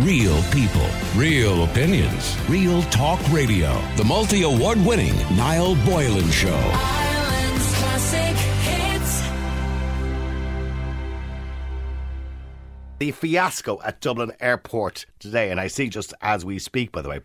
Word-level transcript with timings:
Real 0.00 0.42
people, 0.50 0.88
real 1.14 1.62
opinions, 1.62 2.36
real 2.48 2.82
talk 2.84 3.20
radio. 3.30 3.80
The 3.96 4.02
multi 4.02 4.42
award 4.42 4.84
winning 4.84 5.14
Niall 5.36 5.76
Boylan 5.84 6.32
Show. 6.32 6.48
Ireland's 6.48 7.74
classic 7.76 8.36
hits. 8.36 9.22
the 12.98 13.12
fiasco 13.12 13.80
at 13.84 14.00
Dublin 14.00 14.32
Airport 14.40 15.06
today, 15.20 15.52
and 15.52 15.60
I 15.60 15.68
see 15.68 15.88
just 15.88 16.12
as 16.20 16.44
we 16.44 16.58
speak, 16.58 16.90
by 16.90 17.00
the 17.00 17.10
way. 17.10 17.20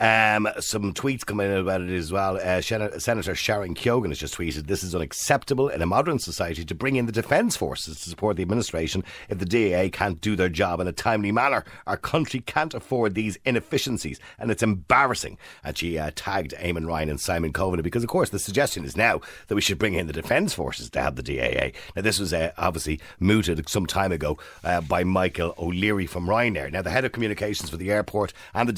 Um, 0.00 0.48
some 0.60 0.94
tweets 0.94 1.26
coming 1.26 1.50
in 1.50 1.56
about 1.56 1.80
it 1.80 1.90
as 1.90 2.12
well. 2.12 2.36
Uh, 2.36 2.60
Sen- 2.60 3.00
Senator 3.00 3.34
Sharon 3.34 3.74
Keoghan 3.74 4.10
has 4.10 4.18
just 4.18 4.36
tweeted, 4.36 4.68
This 4.68 4.84
is 4.84 4.94
unacceptable 4.94 5.68
in 5.68 5.82
a 5.82 5.86
modern 5.86 6.20
society 6.20 6.64
to 6.64 6.74
bring 6.74 6.94
in 6.94 7.06
the 7.06 7.12
Defence 7.12 7.56
Forces 7.56 8.00
to 8.02 8.08
support 8.10 8.36
the 8.36 8.42
administration 8.42 9.02
if 9.28 9.38
the 9.38 9.44
DAA 9.44 9.90
can't 9.90 10.20
do 10.20 10.36
their 10.36 10.48
job 10.48 10.78
in 10.78 10.86
a 10.86 10.92
timely 10.92 11.32
manner. 11.32 11.64
Our 11.86 11.96
country 11.96 12.38
can't 12.40 12.74
afford 12.74 13.14
these 13.16 13.38
inefficiencies, 13.44 14.20
and 14.38 14.52
it's 14.52 14.62
embarrassing. 14.62 15.36
And 15.64 15.76
she 15.76 15.98
uh, 15.98 16.12
tagged 16.14 16.54
Eamon 16.58 16.86
Ryan 16.86 17.10
and 17.10 17.20
Simon 17.20 17.52
Coveney 17.52 17.82
because, 17.82 18.04
of 18.04 18.08
course, 18.08 18.30
the 18.30 18.38
suggestion 18.38 18.84
is 18.84 18.96
now 18.96 19.20
that 19.48 19.56
we 19.56 19.60
should 19.60 19.78
bring 19.78 19.94
in 19.94 20.06
the 20.06 20.12
Defence 20.12 20.54
Forces 20.54 20.90
to 20.90 21.02
have 21.02 21.16
the 21.16 21.24
DAA. 21.24 21.72
Now, 21.96 22.02
this 22.02 22.20
was 22.20 22.32
uh, 22.32 22.52
obviously 22.56 23.00
mooted 23.18 23.68
some 23.68 23.86
time 23.86 24.12
ago 24.12 24.38
uh, 24.62 24.80
by 24.80 25.02
Michael 25.02 25.54
O'Leary 25.58 26.06
from 26.06 26.28
Ryanair. 26.28 26.70
Now, 26.70 26.82
the 26.82 26.90
head 26.90 27.04
of 27.04 27.10
communications 27.10 27.68
for 27.68 27.76
the 27.76 27.90
airport 27.90 28.32
and 28.54 28.68
the 28.68 28.72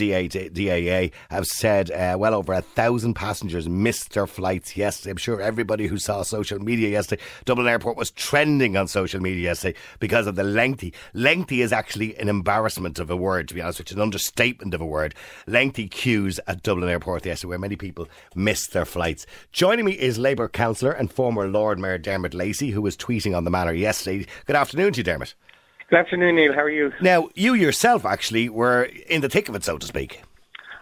DA, 0.49 1.10
Have 1.31 1.47
said 1.47 1.91
uh, 1.91 2.17
well 2.19 2.35
over 2.35 2.53
a 2.53 2.63
thousand 2.63 3.15
passengers 3.15 3.69
missed 3.69 4.13
their 4.13 4.27
flights 4.27 4.77
yesterday. 4.77 5.11
I'm 5.11 5.17
sure 5.17 5.41
everybody 5.41 5.87
who 5.87 5.99
saw 5.99 6.23
social 6.23 6.59
media 6.59 6.89
yesterday, 6.89 7.23
Dublin 7.45 7.69
Airport 7.69 7.97
was 7.97 8.11
trending 8.11 8.77
on 8.77 8.89
social 8.89 9.21
media 9.21 9.43
yesterday 9.43 9.79
because 9.99 10.27
of 10.27 10.37
the 10.37 10.45
lengthy. 10.45 10.93
Lengthy 11.15 11.63
is 11.63 11.73
actually 11.73 12.17
an 12.19 12.29
embarrassment 12.29 12.99
of 12.99 13.11
a 13.11 13.17
word, 13.17 13.49
to 13.49 13.55
be 13.55 13.61
honest, 13.61 13.79
which 13.79 13.91
is 13.91 13.97
an 13.97 14.03
understatement 14.03 14.75
of 14.75 14.81
a 14.81 14.87
word. 14.87 15.15
Lengthy 15.47 15.89
queues 15.89 16.41
at 16.47 16.63
Dublin 16.63 16.89
Airport 16.89 17.27
yesterday 17.27 17.49
where 17.49 17.59
many 17.59 17.77
people 17.77 18.09
missed 18.35 18.73
their 18.73 18.85
flights. 18.85 19.27
Joining 19.53 19.85
me 19.85 19.93
is 19.93 20.19
Labour 20.19 20.49
councillor 20.49 20.93
and 20.93 21.13
former 21.13 21.49
Lord 21.49 21.79
Mayor 21.79 21.99
Dermot 21.99 22.35
Lacey, 22.35 22.71
who 22.71 22.83
was 22.83 22.97
tweeting 22.97 23.37
on 23.37 23.45
the 23.45 23.51
matter 23.51 23.75
yesterday. 23.75 24.27
Good 24.47 24.57
afternoon 24.57 24.93
to 24.95 24.99
you, 24.99 25.05
Dermot. 25.05 25.35
Good 25.91 25.99
afternoon, 25.99 26.37
Niall. 26.37 26.53
How 26.53 26.61
are 26.61 26.71
you? 26.71 26.93
Now, 27.01 27.31
you 27.35 27.55
yourself 27.55 28.05
actually 28.05 28.49
were 28.49 28.85
in 29.09 29.23
the 29.23 29.29
thick 29.29 29.49
of 29.49 29.57
it, 29.57 29.65
so 29.65 29.77
to 29.77 29.87
speak. 29.87 30.23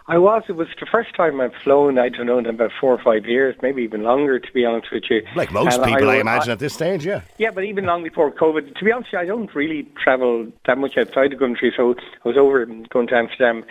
I 0.09 0.17
was. 0.17 0.41
It 0.49 0.53
was 0.53 0.67
the 0.79 0.87
first 0.91 1.15
time 1.15 1.39
I've 1.39 1.53
flown. 1.63 1.99
I 1.99 2.09
don't 2.09 2.25
know 2.25 2.39
in 2.39 2.47
about 2.47 2.71
four 2.81 2.91
or 2.91 3.01
five 3.01 3.27
years, 3.27 3.55
maybe 3.61 3.83
even 3.83 4.01
longer. 4.01 4.39
To 4.39 4.51
be 4.51 4.65
honest 4.65 4.87
with 4.91 5.03
you, 5.07 5.21
Like 5.35 5.51
most 5.51 5.75
And 5.75 5.85
people, 5.85 6.09
I, 6.09 6.15
imagine, 6.15 6.51
at 6.51 6.57
this 6.57 6.73
stage, 6.73 7.05
yeah. 7.05 7.21
Yeah, 7.37 7.51
but 7.51 7.63
even 7.63 7.85
long 7.85 8.01
before 8.03 8.31
COVID. 8.31 8.75
To 8.75 8.83
be 8.83 8.91
honest, 8.91 9.13
you, 9.13 9.19
I 9.19 9.25
don't 9.25 9.53
really 9.53 9.87
travel 10.03 10.51
that 10.65 10.79
much 10.79 10.97
outside 10.97 11.31
the 11.31 11.37
country. 11.37 11.71
So 11.77 11.93
I 12.25 12.27
was 12.27 12.37
over 12.37 12.65
going 12.65 13.07
to 13.07 13.15
Amsterdam 13.15 13.63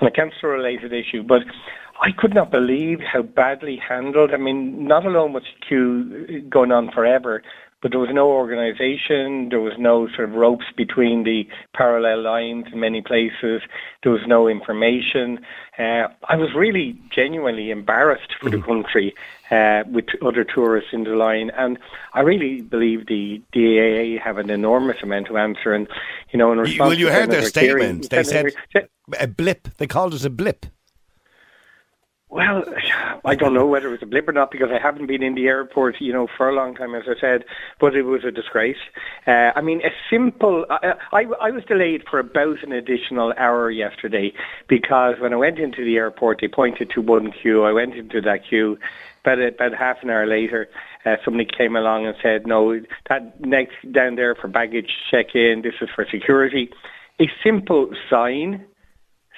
on 0.00 0.06
a 0.06 0.10
cancer-related 0.10 0.92
issue, 0.92 1.22
but. 1.22 1.42
I 2.02 2.12
could 2.16 2.34
not 2.34 2.50
believe 2.50 3.00
how 3.00 3.20
badly 3.20 3.76
handled. 3.76 4.30
I 4.32 4.38
mean, 4.38 4.86
not 4.86 5.04
alone 5.04 5.34
was 5.34 5.42
the 5.42 5.66
queue 5.66 6.40
going 6.48 6.72
on 6.72 6.90
forever, 6.90 7.42
but 7.82 7.92
there 7.92 8.00
was 8.00 8.10
no 8.12 8.28
organisation, 8.28 9.48
there 9.48 9.60
was 9.60 9.74
no 9.78 10.08
sort 10.08 10.28
of 10.28 10.34
ropes 10.34 10.66
between 10.76 11.24
the 11.24 11.48
parallel 11.74 12.22
lines 12.22 12.66
in 12.72 12.80
many 12.80 13.00
places, 13.00 13.62
there 14.02 14.12
was 14.12 14.22
no 14.26 14.48
information. 14.48 15.40
Uh, 15.78 16.08
I 16.28 16.36
was 16.36 16.54
really 16.54 16.98
genuinely 17.10 17.70
embarrassed 17.70 18.34
for 18.40 18.50
the 18.50 18.60
country 18.60 19.14
uh, 19.50 19.84
with 19.90 20.06
other 20.22 20.44
tourists 20.44 20.90
in 20.92 21.04
the 21.04 21.10
line, 21.10 21.50
and 21.56 21.78
I 22.12 22.20
really 22.20 22.60
believe 22.60 23.06
the 23.06 23.40
DAA 23.52 24.22
have 24.22 24.38
an 24.38 24.50
enormous 24.50 24.98
amount 25.02 25.28
to 25.28 25.38
answer. 25.38 25.72
And 25.72 25.88
you 26.32 26.38
know, 26.38 26.52
in 26.52 26.58
response 26.58 26.90
well, 26.90 26.98
you 26.98 27.08
heard 27.08 27.30
their 27.30 27.42
statement. 27.42 28.10
They 28.10 28.24
said 28.24 28.52
a 29.18 29.26
blip. 29.26 29.68
They 29.78 29.86
called 29.86 30.14
it 30.14 30.24
a 30.24 30.30
blip. 30.30 30.66
Well, 32.30 32.62
I 33.24 33.34
don't 33.34 33.54
know 33.54 33.66
whether 33.66 33.88
it 33.88 33.90
was 33.90 34.02
a 34.02 34.06
blip 34.06 34.28
or 34.28 34.32
not 34.32 34.52
because 34.52 34.68
I 34.70 34.80
haven't 34.80 35.08
been 35.08 35.22
in 35.22 35.34
the 35.34 35.48
airport, 35.48 35.96
you 36.00 36.12
know, 36.12 36.28
for 36.36 36.48
a 36.48 36.54
long 36.54 36.76
time, 36.76 36.94
as 36.94 37.02
I 37.08 37.20
said. 37.20 37.44
But 37.80 37.96
it 37.96 38.02
was 38.02 38.22
a 38.24 38.30
disgrace. 38.30 38.76
Uh, 39.26 39.50
I 39.56 39.60
mean, 39.60 39.80
a 39.80 39.90
simple. 40.08 40.64
I, 40.70 40.94
I, 41.12 41.24
I 41.40 41.50
was 41.50 41.64
delayed 41.64 42.04
for 42.08 42.20
about 42.20 42.62
an 42.62 42.70
additional 42.70 43.34
hour 43.36 43.68
yesterday 43.68 44.32
because 44.68 45.16
when 45.18 45.32
I 45.32 45.36
went 45.36 45.58
into 45.58 45.84
the 45.84 45.96
airport, 45.96 46.38
they 46.40 46.46
pointed 46.46 46.90
to 46.94 47.00
one 47.00 47.32
queue. 47.32 47.64
I 47.64 47.72
went 47.72 47.94
into 47.94 48.20
that 48.20 48.48
queue. 48.48 48.78
About 49.22 49.42
about 49.42 49.74
half 49.74 49.96
an 50.02 50.08
hour 50.08 50.26
later, 50.26 50.68
uh, 51.04 51.16
somebody 51.24 51.46
came 51.46 51.74
along 51.74 52.06
and 52.06 52.14
said, 52.22 52.46
"No, 52.46 52.80
that 53.08 53.40
next 53.40 53.74
down 53.90 54.14
there 54.14 54.36
for 54.36 54.46
baggage 54.46 54.90
check-in. 55.10 55.62
This 55.62 55.74
is 55.80 55.88
for 55.94 56.06
security." 56.10 56.70
A 57.20 57.30
simple 57.44 57.90
sign 58.08 58.64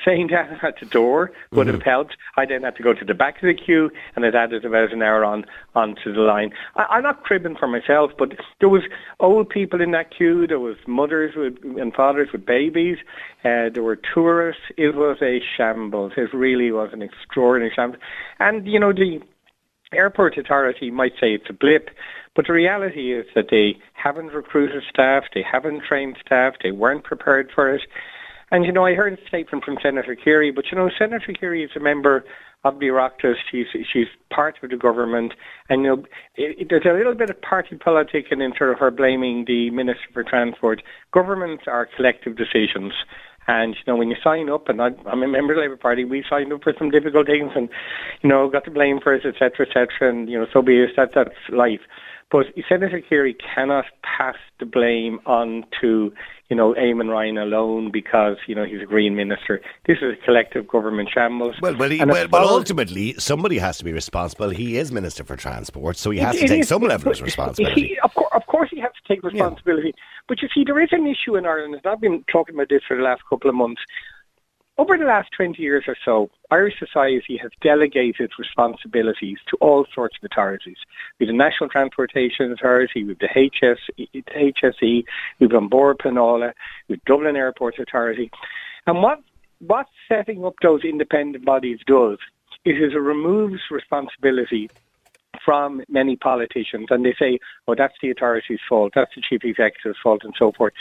saying 0.05 0.29
that 0.29 0.59
at 0.63 0.79
the 0.81 0.87
door 0.87 1.33
would 1.51 1.67
have 1.67 1.83
helped. 1.83 2.17
I 2.37 2.47
then 2.47 2.63
had 2.63 2.77
to 2.77 2.83
go 2.83 2.95
to 2.95 3.05
the 3.05 3.15
back 3.15 3.37
of 3.37 3.43
the 3.43 3.55
queue, 3.55 3.91
and 4.17 4.25
it 4.25 4.35
added 4.35 4.65
about 4.65 4.93
an 4.93 5.03
hour 5.03 5.25
on 5.25 5.45
onto 5.75 6.13
the 6.13 6.21
line. 6.21 6.53
I, 6.77 6.85
I'm 6.91 7.03
not 7.03 7.25
cribbing 7.25 7.57
for 7.57 7.67
myself, 7.67 8.13
but 8.19 8.33
there 8.61 8.69
was 8.69 8.83
old 9.21 9.49
people 9.49 9.81
in 9.81 9.91
that 9.93 10.11
queue. 10.17 10.47
There 10.47 10.61
was 10.61 10.77
mothers 10.87 11.35
with, 11.37 11.59
and 11.79 11.95
fathers 11.95 12.29
with 12.33 12.45
babies. 12.45 12.99
Uh, 13.45 13.69
there 13.73 13.83
were 13.83 13.97
tourists. 13.97 14.63
It 14.77 14.95
was 14.95 15.19
a 15.23 15.41
shambles. 15.57 16.13
It 16.17 16.33
really 16.33 16.71
was 16.71 16.91
an 16.93 17.03
extraordinary 17.03 17.73
shambles. 17.75 18.03
And 18.39 18.67
you 18.67 18.79
know 18.79 18.93
the 18.93 19.21
airport 19.93 20.39
authority 20.39 20.91
might 20.91 21.13
say 21.21 21.35
it's 21.35 21.51
a 21.51 21.53
blip, 21.53 21.91
but 22.35 22.47
the 22.47 22.53
reality 22.53 23.13
is 23.13 23.27
that 23.35 23.49
they 23.51 23.77
haven't 23.93 24.33
recruited 24.33 24.83
staff, 24.89 25.25
they 25.35 25.43
haven't 25.43 25.83
trained 25.85 26.17
staff, 26.25 26.55
they 26.63 26.71
weren't 26.71 27.05
prepared 27.05 27.51
for 27.55 27.75
it. 27.75 27.83
And 28.53 28.67
you 28.67 28.71
know, 28.71 28.85
I 28.85 28.93
heard 28.93 29.15
a 29.15 29.29
statement 29.29 29.65
from 29.65 29.79
Senator 29.83 30.15
Kerry, 30.15 30.53
but 30.53 30.67
you 30.71 30.77
know, 30.77 30.91
Senator 30.99 31.33
Kerry 31.33 31.65
is 31.65 31.71
a 31.75 31.81
member 31.81 32.23
of 32.65 32.79
the 32.79 32.87
Oireachtas. 32.87 33.37
She's 33.51 33.65
she's 33.91 34.09
part 34.31 34.57
of 34.63 34.69
the 34.69 34.77
government, 34.77 35.33
and 35.71 35.83
you 35.83 35.89
know, 35.89 36.05
it, 36.37 36.61
it, 36.61 36.67
there's 36.69 36.85
a 36.85 36.93
little 36.93 37.15
bit 37.15 37.31
of 37.31 37.41
party 37.41 37.77
politic 37.77 38.27
in 38.31 38.41
sort 38.59 38.71
of 38.71 38.79
her 38.79 38.91
blaming 38.91 39.47
the 39.47 39.71
Minister 39.71 40.05
for 40.13 40.23
Transport. 40.23 40.83
Governments 41.15 41.65
are 41.67 41.89
collective 41.97 42.37
decisions. 42.37 42.93
And 43.49 43.75
you 43.75 43.93
know, 43.93 43.97
when 43.97 44.11
you 44.11 44.17
sign 44.23 44.51
up, 44.51 44.69
and 44.69 44.83
I, 44.83 44.91
I'm 45.11 45.23
a 45.23 45.29
member 45.29 45.55
of 45.55 45.57
the 45.57 45.63
Labour 45.63 45.79
Party, 45.79 46.05
we 46.05 46.23
signed 46.29 46.53
up 46.53 46.63
for 46.63 46.75
some 46.79 46.91
difficult 46.91 47.27
things, 47.27 47.53
and 47.57 47.71
you 48.21 48.29
know, 48.29 48.51
got 48.51 48.65
to 48.67 48.71
blame 48.71 49.01
for 49.03 49.15
it, 49.15 49.25
etc., 49.25 49.67
etc. 49.67 50.11
And 50.11 50.29
you 50.29 50.39
know, 50.39 50.47
so 50.53 50.61
be 50.61 50.77
it. 50.77 50.91
That 50.97 51.13
that's 51.15 51.31
life. 51.49 51.81
But 52.33 52.47
Senator 52.67 53.03
Kerry 53.07 53.37
cannot 53.55 53.85
pass 54.03 54.37
the 54.59 54.65
blame 54.65 55.21
on 55.27 55.67
to, 55.83 56.15
you 56.49 56.57
know, 56.57 56.73
Eamon 56.73 57.11
Ryan 57.11 57.37
alone 57.37 57.91
because, 57.93 58.39
you 58.47 58.55
know, 58.55 58.65
he's 58.65 58.81
a 58.81 58.87
Green 58.87 59.15
Minister. 59.15 59.61
This 59.87 59.99
is 59.99 60.15
a 60.19 60.25
collective 60.25 60.67
government 60.67 61.11
shambles. 61.13 61.57
Well, 61.61 61.77
well, 61.77 61.91
he, 61.91 62.03
well, 62.03 62.29
but 62.29 62.43
ultimately, 62.43 63.13
somebody 63.19 63.59
has 63.59 63.77
to 63.79 63.85
be 63.85 63.93
responsible. 63.93 64.49
He 64.49 64.79
is 64.79 64.91
Minister 64.91 65.25
for 65.25 65.37
Transport, 65.37 65.99
so 65.99 66.11
he 66.11 66.21
has 66.21 66.35
to 66.37 66.45
It 66.45 66.49
take 66.49 66.61
is, 66.63 66.69
some 66.69 66.81
level 66.83 67.13
of 67.13 67.21
responsibility. 67.21 67.89
He, 67.89 67.99
of, 68.03 68.15
course, 68.15 68.31
of 68.33 68.47
course, 68.47 68.71
he 68.73 68.81
has 68.81 68.93
to 68.93 69.15
take 69.15 69.23
responsibility. 69.23 69.95
But 70.27 70.41
you 70.41 70.49
see, 70.55 70.65
there 70.65 70.83
is 70.83 70.89
an 70.93 71.07
issue 71.07 71.37
in 71.37 71.45
Ireland, 71.45 71.75
and 71.75 71.87
I've 71.87 72.01
been 72.01 72.25
talking 72.33 72.55
about 72.55 72.71
this 72.71 72.81
for 72.89 72.97
the 72.97 73.03
last 73.03 73.21
couple 73.29 73.51
of 73.51 73.57
months. 73.57 73.83
Over 74.83 74.99
the 74.99 75.05
last 75.05 75.31
20 75.37 75.63
years 75.63 75.85
or 75.87 75.97
so, 76.05 76.29
Irish 76.51 76.77
society 76.77 77.39
has 77.41 77.53
delegated 77.63 78.33
responsibilities 78.37 79.39
to 79.49 79.57
all 79.61 79.87
sorts 79.95 80.17
of 80.21 80.29
authorities. 80.29 80.77
We 81.21 81.27
have 81.27 81.33
the 81.33 81.39
National 81.39 81.71
Transportation 81.71 82.51
Authority, 82.51 83.05
we 83.05 83.11
have 83.11 83.21
the 83.21 83.29
HS, 83.29 83.79
HSE, 84.13 85.05
we 85.39 85.49
have 85.49 85.71
Bord 85.71 85.99
Pleanála, 85.99 86.53
we 86.89 86.95
have 86.95 87.05
Dublin 87.05 87.37
Airport 87.37 87.79
Authority. 87.79 88.33
And 88.89 89.01
what, 89.05 89.21
what 89.61 89.87
setting 90.09 90.45
up 90.45 90.55
those 90.63 90.83
independent 90.83 91.45
bodies 91.45 91.79
does 91.87 92.19
is 92.65 92.93
it 92.93 92.97
removes 92.97 93.61
responsibility 93.71 94.69
from 95.45 95.85
many 95.89 96.17
politicians 96.17 96.89
and 96.91 97.05
they 97.05 97.15
say, 97.21 97.39
oh, 97.69 97.77
that's 97.77 97.95
the 98.03 98.11
authority's 98.11 98.59
fault, 98.69 98.95
that's 98.97 99.15
the 99.15 99.23
chief 99.23 99.45
executive's 99.45 100.01
fault, 100.03 100.23
and 100.25 100.35
so 100.37 100.51
forth. 100.51 100.73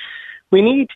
We 0.50 0.64
need 0.64 0.90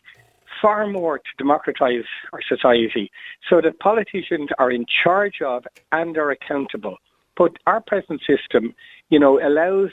far 0.60 0.86
more 0.86 1.18
to 1.18 1.30
democratise 1.38 2.04
our 2.32 2.40
society 2.42 3.10
so 3.48 3.60
that 3.60 3.78
politicians 3.80 4.48
are 4.58 4.70
in 4.70 4.84
charge 4.86 5.40
of 5.42 5.64
and 5.92 6.16
are 6.16 6.30
accountable. 6.30 6.96
But 7.36 7.52
our 7.66 7.80
present 7.80 8.22
system, 8.26 8.74
you 9.10 9.18
know, 9.18 9.40
allows 9.40 9.90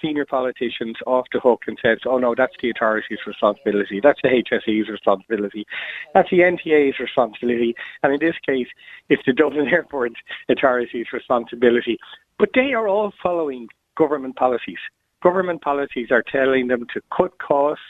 senior 0.00 0.24
politicians 0.24 0.96
off 1.06 1.26
the 1.32 1.40
hook 1.40 1.62
and 1.66 1.78
says, 1.82 1.98
oh 2.06 2.18
no, 2.18 2.34
that's 2.34 2.54
the 2.62 2.70
authority's 2.70 3.18
responsibility, 3.26 4.00
that's 4.02 4.20
the 4.22 4.28
HSE's 4.28 4.88
responsibility, 4.88 5.66
that's 6.14 6.30
the 6.30 6.38
NTA's 6.38 6.98
responsibility, 6.98 7.74
and 8.02 8.12
in 8.12 8.20
this 8.20 8.36
case, 8.46 8.68
it's 9.08 9.22
the 9.26 9.32
Dublin 9.32 9.68
Airport 9.72 10.12
Authority's 10.48 11.12
responsibility. 11.12 11.98
But 12.38 12.50
they 12.54 12.72
are 12.72 12.88
all 12.88 13.12
following 13.22 13.68
government 13.96 14.36
policies. 14.36 14.78
Government 15.22 15.62
policies 15.62 16.08
are 16.10 16.22
telling 16.22 16.68
them 16.68 16.86
to 16.92 17.00
cut 17.16 17.38
costs, 17.38 17.84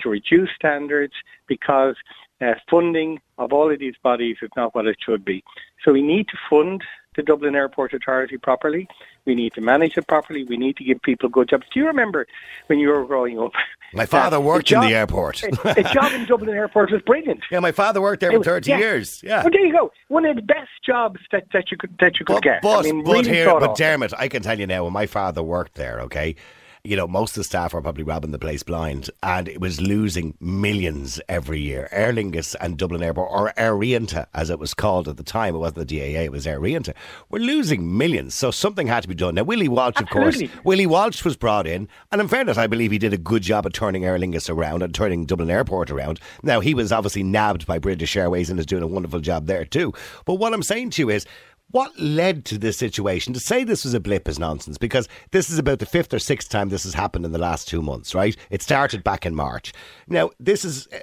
to 0.00 0.08
reduce 0.08 0.50
standards, 0.56 1.14
because 1.46 1.96
uh, 2.40 2.54
funding 2.70 3.20
of 3.38 3.52
all 3.52 3.70
of 3.72 3.78
these 3.78 3.94
bodies 4.02 4.36
is 4.42 4.50
not 4.56 4.74
what 4.74 4.86
it 4.86 4.96
should 5.04 5.24
be. 5.24 5.44
So 5.84 5.92
we 5.92 6.02
need 6.02 6.28
to 6.28 6.36
fund 6.50 6.82
the 7.14 7.22
Dublin 7.22 7.54
Airport 7.54 7.92
Authority 7.92 8.38
properly. 8.38 8.88
We 9.26 9.34
need 9.34 9.52
to 9.54 9.60
manage 9.60 9.96
it 9.98 10.06
properly. 10.06 10.44
We 10.44 10.56
need 10.56 10.76
to 10.78 10.84
give 10.84 11.00
people 11.02 11.28
good 11.28 11.50
jobs. 11.50 11.66
Do 11.72 11.78
you 11.78 11.86
remember 11.86 12.26
when 12.66 12.78
you 12.78 12.88
were 12.88 13.04
growing 13.04 13.38
up? 13.38 13.52
My 13.94 14.06
father 14.06 14.38
uh, 14.38 14.40
worked 14.40 14.72
a 14.72 14.76
in 14.76 14.80
the 14.80 14.94
airport. 14.94 15.42
a, 15.42 15.80
a 15.80 15.82
job 15.92 16.12
in 16.12 16.24
Dublin 16.24 16.48
Airport 16.56 16.90
was 16.90 17.02
brilliant. 17.02 17.40
yeah, 17.50 17.60
my 17.60 17.72
father 17.72 18.00
worked 18.00 18.20
there 18.20 18.30
It 18.30 18.32
for 18.32 18.38
was- 18.38 18.46
30 18.46 18.70
yeah. 18.70 18.78
years. 18.78 19.22
Yeah. 19.22 19.42
Well, 19.42 19.50
there 19.52 19.66
you 19.66 19.72
go. 19.72 19.92
One 20.08 20.24
of 20.24 20.34
the 20.36 20.40
best 20.40 20.70
jobs 20.82 21.20
that, 21.30 21.44
that 21.52 21.70
you 21.70 21.76
could 21.76 21.94
that 22.00 22.18
you 22.18 22.24
could 22.24 22.36
But, 22.36 22.42
get. 22.42 22.62
but, 22.62 22.78
I 22.78 22.82
mean, 22.90 23.04
but 23.04 23.12
really 23.12 23.28
here, 23.28 23.50
but. 23.60 23.76
Dermot, 23.76 24.14
I 24.16 24.28
can 24.28 24.40
tell 24.42 24.58
you 24.58 24.66
now, 24.66 24.84
when 24.84 24.94
my 24.94 25.04
father 25.04 25.42
worked 25.42 25.74
there, 25.74 26.00
okay, 26.00 26.36
you 26.84 26.96
know, 26.96 27.06
most 27.06 27.30
of 27.30 27.34
the 27.36 27.44
staff 27.44 27.74
are 27.74 27.80
probably 27.80 28.02
robbing 28.02 28.32
the 28.32 28.40
place 28.40 28.64
blind, 28.64 29.08
and 29.22 29.48
it 29.48 29.60
was 29.60 29.80
losing 29.80 30.34
millions 30.40 31.20
every 31.28 31.60
year. 31.60 31.88
Aer 31.92 32.12
Lingus 32.12 32.56
and 32.60 32.76
Dublin 32.76 33.04
Airport, 33.04 33.30
or 33.30 33.52
Aer 33.56 33.74
Rianta, 33.74 34.26
as 34.34 34.50
it 34.50 34.58
was 34.58 34.74
called 34.74 35.06
at 35.06 35.16
the 35.16 35.22
time, 35.22 35.54
it 35.54 35.58
wasn't 35.58 35.86
the 35.86 36.00
DAA, 36.00 36.24
it 36.24 36.32
was 36.32 36.44
Aer 36.44 36.58
Rianta, 36.58 36.92
were 37.30 37.38
losing 37.38 37.96
millions. 37.96 38.34
So 38.34 38.50
something 38.50 38.88
had 38.88 39.04
to 39.04 39.08
be 39.08 39.14
done. 39.14 39.36
Now, 39.36 39.44
Willie 39.44 39.68
Walsh, 39.68 40.00
of 40.00 40.10
course, 40.10 40.42
Willie 40.64 40.88
Walsh 40.88 41.24
was 41.24 41.36
brought 41.36 41.68
in, 41.68 41.88
and 42.10 42.20
in 42.20 42.26
fairness, 42.26 42.58
I 42.58 42.66
believe 42.66 42.90
he 42.90 42.98
did 42.98 43.12
a 43.12 43.18
good 43.18 43.42
job 43.42 43.64
at 43.64 43.74
turning 43.74 44.04
Aer 44.04 44.18
Lingus 44.18 44.50
around 44.50 44.82
and 44.82 44.92
turning 44.92 45.24
Dublin 45.24 45.50
Airport 45.50 45.88
around. 45.88 46.18
Now, 46.42 46.58
he 46.58 46.74
was 46.74 46.90
obviously 46.90 47.22
nabbed 47.22 47.64
by 47.64 47.78
British 47.78 48.16
Airways 48.16 48.50
and 48.50 48.58
is 48.58 48.66
doing 48.66 48.82
a 48.82 48.88
wonderful 48.88 49.20
job 49.20 49.46
there 49.46 49.64
too. 49.64 49.92
But 50.24 50.34
what 50.34 50.52
I'm 50.52 50.64
saying 50.64 50.90
to 50.90 51.02
you 51.02 51.10
is, 51.10 51.26
what 51.72 51.98
led 51.98 52.44
to 52.46 52.58
this 52.58 52.78
situation? 52.78 53.32
To 53.34 53.40
say 53.40 53.64
this 53.64 53.84
was 53.84 53.94
a 53.94 54.00
blip 54.00 54.28
is 54.28 54.38
nonsense 54.38 54.78
because 54.78 55.08
this 55.32 55.50
is 55.50 55.58
about 55.58 55.80
the 55.80 55.86
fifth 55.86 56.14
or 56.14 56.18
sixth 56.18 56.48
time 56.48 56.68
this 56.68 56.84
has 56.84 56.94
happened 56.94 57.24
in 57.24 57.32
the 57.32 57.38
last 57.38 57.66
two 57.66 57.82
months, 57.82 58.14
right? 58.14 58.36
It 58.50 58.62
started 58.62 59.02
back 59.02 59.26
in 59.26 59.34
March. 59.34 59.72
Now, 60.06 60.30
this 60.38 60.64
is. 60.64 60.86
Uh, 60.88 60.98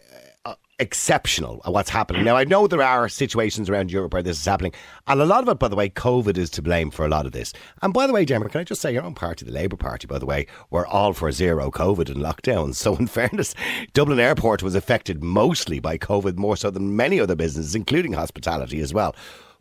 uh, 0.46 0.56
exceptional 0.80 1.62
what's 1.66 1.90
happening. 1.90 2.24
Now, 2.24 2.38
I 2.38 2.46
know 2.46 2.66
there 2.66 2.82
are 2.82 3.10
situations 3.10 3.70
around 3.70 3.92
Europe 3.92 4.14
where 4.14 4.24
this 4.24 4.40
is 4.40 4.46
happening, 4.46 4.72
and 5.08 5.20
a 5.20 5.26
lot 5.26 5.44
of 5.44 5.50
it, 5.50 5.60
by 5.60 5.68
the 5.68 5.76
way, 5.76 5.90
COVID 5.90 6.38
is 6.38 6.50
to 6.52 6.62
blame 6.62 6.90
for 6.90 7.06
a 7.06 7.10
lot 7.10 7.26
of 7.26 7.34
this. 7.34 7.52
And 7.82 7.94
by 7.94 8.08
the 8.08 8.14
way, 8.14 8.24
Dermot, 8.24 8.54
can 8.54 8.62
I 8.62 8.64
just 8.64 8.80
say 8.80 8.94
your 8.94 9.04
own 9.04 9.14
party, 9.14 9.46
the 9.46 9.52
Labour 9.52 9.76
Party, 9.76 10.08
by 10.08 10.18
the 10.18 10.26
way, 10.26 10.48
were 10.70 10.88
all 10.88 11.12
for 11.12 11.30
zero 11.34 11.70
COVID 11.70 12.10
and 12.10 12.24
lockdowns. 12.24 12.76
So, 12.76 12.96
in 12.96 13.08
fairness, 13.20 13.54
Dublin 13.94 14.22
Airport 14.22 14.64
was 14.64 14.76
affected 14.76 15.22
mostly 15.22 15.80
by 15.80 15.98
COVID 15.98 16.38
more 16.38 16.56
so 16.56 16.72
than 16.72 16.96
many 16.96 17.20
other 17.20 17.36
businesses, 17.36 17.76
including 17.76 18.14
hospitality 18.14 18.80
as 18.80 18.94
well. 18.94 19.14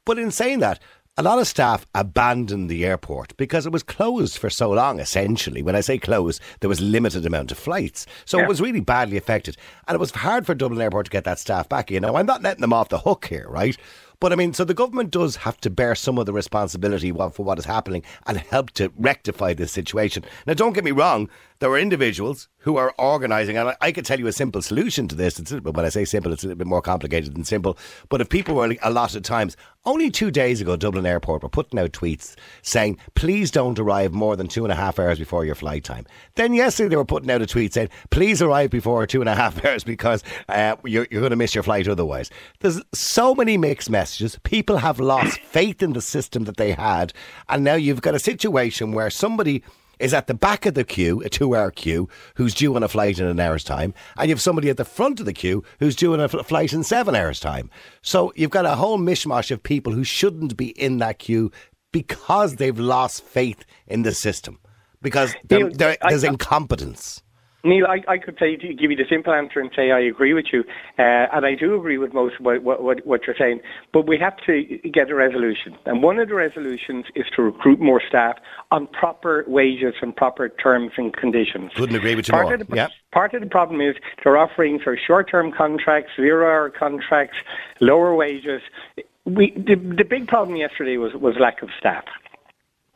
But 0.09 0.19
in 0.19 0.31
saying 0.31 0.61
that, 0.61 0.81
a 1.19 1.23
lot 1.23 1.41
of 1.41 1.49
staff 1.49 1.85
abandoned 1.97 2.71
the 2.71 2.87
airport 2.87 3.37
because 3.37 3.67
it 3.67 3.73
was 3.73 3.83
closed 3.83 4.39
for 4.39 4.49
so 4.49 4.71
long, 4.71 5.01
essentially. 5.01 5.63
When 5.63 5.75
I 5.75 5.81
say 5.81 5.99
closed, 5.99 6.41
there 6.61 6.69
was 6.69 6.81
limited 6.81 7.27
amount 7.27 7.51
of 7.51 7.59
flights. 7.59 8.07
So 8.25 8.39
Yeah. 8.39 8.45
it 8.45 8.49
was 8.49 8.61
really 8.61 8.79
badly 8.81 9.17
affected. 9.17 9.57
And 9.89 9.97
it 9.97 9.99
was 9.99 10.13
hard 10.13 10.47
for 10.47 10.55
Dublin 10.55 10.81
Airport 10.81 11.07
to 11.07 11.11
get 11.11 11.25
that 11.25 11.41
staff 11.41 11.69
back. 11.69 11.91
You 11.91 11.99
know, 11.99 12.17
I'm 12.17 12.27
not 12.27 12.43
letting 12.43 12.61
them 12.61 12.73
off 12.73 12.89
the 12.89 12.99
hook 13.01 13.27
here, 13.27 13.47
right? 13.49 13.77
But 14.21 14.33
I 14.33 14.37
mean, 14.37 14.53
so 14.55 14.65
the 14.65 14.75
government 14.75 15.11
does 15.11 15.37
have 15.37 15.61
to 15.63 15.71
bear 15.71 15.97
some 15.97 16.19
of 16.19 16.27
the 16.27 16.33
responsibility 16.33 17.11
for 17.11 17.45
what 17.45 17.59
is 17.59 17.65
happening 17.65 18.05
and 18.27 18.39
help 18.39 18.71
to 18.73 18.93
rectify 18.97 19.55
this 19.55 19.73
situation. 19.73 20.25
Now, 20.47 20.55
don't 20.55 20.73
get 20.73 20.85
me 20.85 20.93
wrong, 20.93 21.29
there 21.61 21.71
are 21.71 21.79
individuals 21.79 22.49
who 22.59 22.77
are 22.77 22.95
organising, 22.99 23.57
and 23.57 23.71
I, 23.71 23.77
I 23.81 23.93
could 23.93 24.05
tell 24.05 24.19
you 24.19 24.27
a 24.27 24.33
simple 24.33 24.63
solution 24.63 25.09
to 25.09 25.15
this. 25.15 25.39
It's, 25.39 25.53
but 25.53 25.75
when 25.75 25.85
I 25.85 25.89
say 25.89 26.05
simple, 26.05 26.33
it's 26.33 26.45
a 26.45 26.47
little 26.47 26.59
bit 26.59 26.67
more 26.67 26.83
complicated 26.83 27.35
than 27.35 27.45
simple. 27.45 27.77
But 28.09 28.21
if 28.21 28.29
people 28.29 28.55
were 28.55 28.77
a 28.83 28.91
lot 28.91 29.17
of 29.17 29.23
times, 29.23 29.57
only 29.85 30.11
two 30.11 30.31
days 30.31 30.61
ago, 30.61 30.77
Dublin 30.77 31.07
Airport 31.07 31.43
were 31.43 31.49
putting 31.49 31.79
out 31.79 31.93
tweets 31.93 32.37
saying, 32.63 32.99
please 33.15 33.51
don't 33.51 33.79
arrive 33.79 34.13
more 34.13 34.37
than 34.37 34.47
two 34.47 34.65
and 34.65 34.73
a 34.73 34.77
half 34.77 34.99
hours 34.99 35.19
before 35.19 35.45
your 35.45 35.55
flight 35.55 35.83
time. 35.83 36.07
Then 36.35 36.53
yesterday, 36.53 36.91
they 36.91 36.97
were 36.97 37.05
putting 37.05 37.31
out 37.31 37.43
a 37.43 37.47
tweet 37.47 37.75
saying, 37.75 37.89
please 38.11 38.41
arrive 38.43 38.71
before 38.71 39.07
two 39.07 39.21
and 39.21 39.29
a 39.29 39.35
half 39.35 39.65
hours 39.65 39.85
because 39.85 40.23
uh, 40.49 40.77
you're, 40.85 41.07
you're 41.11 41.21
going 41.21 41.31
to 41.31 41.37
miss 41.37 41.55
your 41.55 41.65
flight 41.65 41.89
otherwise. 41.89 42.31
There's 42.61 42.83
so 42.93 43.35
many 43.35 43.57
mixed 43.57 43.91
messages. 43.91 44.39
People 44.45 44.77
have 44.77 45.01
lost 45.01 45.41
faith 45.41 45.83
in 45.83 45.93
the 45.93 46.03
system 46.03 46.45
that 46.45 46.57
they 46.57 46.73
had. 46.73 47.13
And 47.49 47.65
now 47.65 47.75
you've 47.75 48.03
got 48.03 48.15
a 48.15 48.21
situation 48.21 48.93
where 48.93 49.11
somebody 49.11 49.63
is 49.99 50.15
at 50.15 50.27
the 50.27 50.35
back 50.35 50.67
of 50.67 50.75
the 50.75 50.85
queue, 50.85 51.21
a 51.23 51.29
two 51.29 51.55
hour 51.57 51.71
queue, 51.71 52.09
who's 52.35 52.55
due 52.55 52.75
on 52.77 52.83
a 52.83 52.89
flight 52.89 53.19
in 53.19 53.27
an 53.27 53.41
hour's 53.41 53.65
time, 53.65 53.95
and 54.17 54.29
you 54.29 54.35
have 54.35 54.41
somebody 54.41 54.69
at 54.71 54.77
the 54.77 54.85
front 54.85 55.21
of 55.21 55.27
the 55.27 55.33
queue 55.33 55.63
who's 55.81 55.97
due 55.97 56.13
on 56.13 56.21
a 56.21 56.29
fl- 56.29 56.41
flight 56.43 56.73
in 56.73 56.83
seven 56.85 57.15
hours' 57.15 57.41
time. 57.41 57.71
So 58.03 58.33
you've 58.37 58.51
got 58.51 58.65
a 58.67 58.75
whole 58.77 58.99
mishmash 58.99 59.51
of 59.51 59.63
people 59.63 59.93
who 59.93 60.05
shouldn't 60.05 60.57
be 60.57 60.69
in 60.81 60.99
that 60.99 61.19
queue 61.19 61.51
because 61.93 62.57
they've 62.57 62.79
lost 62.79 63.25
faith 63.25 63.65
in 63.87 64.03
the 64.03 64.13
system. 64.13 64.59
Because 65.01 65.35
there, 65.49 65.97
I- 66.03 66.09
there's 66.11 66.25
incompetence. 66.25 67.23
Niall, 67.69 67.87
I, 67.87 68.13
I 68.13 68.19
could 68.19 68.37
say 68.39 68.57
give 68.57 68.91
you 68.91 68.97
the 68.97 69.07
simple 69.09 69.33
answer 69.33 69.61
and 69.61 69.71
say 69.75 69.91
I 69.91 70.01
agree 70.01 70.35
with 70.35 70.47
you, 70.53 70.65
uh, 70.99 71.03
and 71.33 71.47
I 71.47 71.55
do 71.55 71.75
agree 71.75 71.99
with 71.99 72.13
most 72.13 72.37
of 72.39 72.45
what, 72.45 72.63
what, 72.63 73.07
what, 73.07 73.27
you're 73.27 73.37
saying. 73.39 73.61
But 73.93 74.07
we 74.07 74.19
have 74.19 74.37
to 74.47 74.63
get 74.93 75.11
a 75.11 75.15
resolution, 75.15 75.77
and 75.87 76.03
one 76.03 76.19
of 76.19 76.29
the 76.29 76.35
resolutions 76.35 77.07
is 77.15 77.27
to 77.37 77.43
recruit 77.43 77.81
more 77.81 78.03
staff 78.07 78.39
on 78.71 78.87
proper 78.87 79.45
wages 79.47 79.95
and 80.03 80.15
proper 80.15 80.49
terms 80.49 80.93
and 80.97 81.15
conditions. 81.15 81.73
Couldn't 81.75 81.97
agree 81.97 82.15
with 82.15 82.29
you 82.29 82.33
part 82.33 82.45
more. 82.47 82.55
Of 82.55 82.67
the, 82.67 82.77
Yep. 82.77 82.91
Part 83.13 83.35
of 83.35 83.41
the 83.41 83.49
problem 83.49 83.81
is 83.81 83.97
they're 84.23 84.37
offering 84.37 84.79
for 84.79 84.97
short-term 84.97 85.53
contracts, 85.53 86.13
zero-hour 86.17 86.71
contracts, 86.71 87.37
lower 87.81 88.15
wages. 88.15 88.63
We, 89.25 89.53
the, 89.53 89.75
the 89.77 90.05
big 90.05 90.29
problem 90.29 90.57
yesterday 90.57 90.97
was, 90.97 91.15
was 91.15 91.35
lack 91.39 91.63
of 91.63 91.71
staff. 91.79 92.05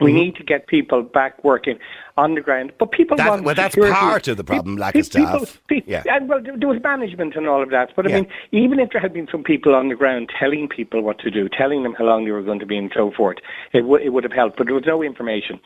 We 0.01 0.11
Mm-hmm. 0.11 0.17
need 0.17 0.37
to 0.37 0.45
get 0.45 0.67
people 0.67 1.03
back 1.03 1.45
working 1.45 1.79
on 2.17 2.35
the 2.35 2.41
ground, 2.41 2.73
but 2.79 2.93
people 2.93 3.17
That- 3.17 3.29
want 3.29 3.44
well, 3.44 3.55
that's 3.55 3.75
security. 3.75 3.94
part 3.99 4.29
of 4.29 4.37
the 4.37 4.44
problem, 4.44 4.76
lack 4.76 4.94
of 4.94 5.11
People- 5.11 5.47
staff. 5.47 5.62
pe- 5.69 5.82
Yeah. 5.87 6.03
and 6.11 6.29
well, 6.29 6.41
there 6.43 6.69
was 6.69 6.82
management 6.82 7.37
and 7.37 7.47
all 7.49 7.62
of 7.62 7.70
that. 7.70 7.93
But 7.97 8.06
I 8.06 8.11
Yeah. 8.11 8.17
mean, 8.17 8.26
even 8.53 8.79
if 8.81 8.91
there 8.91 9.00
had 9.00 9.12
been 9.14 9.29
some 9.29 9.43
people 9.43 9.75
on 9.75 9.88
the 9.88 9.94
ground 9.94 10.31
telling 10.38 10.69
people 10.69 11.00
what 11.03 11.19
to 11.20 11.31
do, 11.31 11.49
telling 11.49 11.82
them 11.82 11.94
how 11.94 12.05
long 12.05 12.25
they 12.25 12.31
were 12.32 12.43
going 12.43 12.61
to 12.61 12.67
be, 12.67 12.76
and 12.76 12.93
so 12.94 13.11
forth, 13.11 13.38
it, 13.73 13.81
w- 13.81 14.05
it 14.05 14.11
would 14.11 14.25
have 14.25 14.32
helped. 14.32 14.56
But 14.59 14.67
there 14.67 14.75
was 14.75 14.85
no 14.87 15.03
information. 15.03 15.59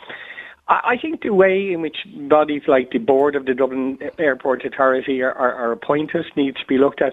I, 0.68 0.80
I 0.84 0.96
think 0.96 1.22
the 1.22 1.30
way 1.34 1.72
in 1.72 1.80
which 1.80 1.98
bodies 2.28 2.62
like 2.68 2.90
the 2.90 2.98
board 2.98 3.34
of 3.36 3.46
the 3.46 3.54
Dublin 3.54 3.98
Airport 4.18 4.64
Authority 4.64 5.22
are, 5.22 5.32
are, 5.32 5.54
are 5.54 5.72
appointed 5.72 6.26
needs 6.36 6.58
to 6.60 6.66
be 6.66 6.78
looked 6.78 7.02
at. 7.02 7.12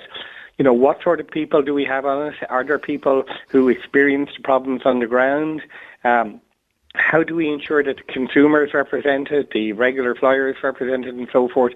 You 0.59 0.63
know, 0.65 0.73
what 0.73 1.01
sort 1.01 1.19
of 1.19 1.27
people 1.31 1.63
do 1.63 1.73
we 1.73 1.83
have 1.85 2.05
on 2.05 2.27
it? 2.27 2.35
Are 2.49 2.63
there 2.63 2.77
people 2.77 3.23
who 3.49 3.69
experience 3.69 4.29
the 4.37 4.43
problems 4.43 4.83
on 4.85 4.99
the 4.99 5.07
ground? 5.07 5.63
Um, 6.03 6.39
how 6.95 7.23
do 7.23 7.35
we 7.35 7.49
ensure 7.49 7.83
that 7.83 7.97
the 7.97 8.13
consumer 8.13 8.63
is 8.63 8.73
represented, 8.73 9.49
the 9.51 9.73
regular 9.73 10.15
flyer 10.15 10.49
is 10.49 10.55
represented, 10.63 11.15
and 11.15 11.27
so 11.31 11.49
forth? 11.49 11.73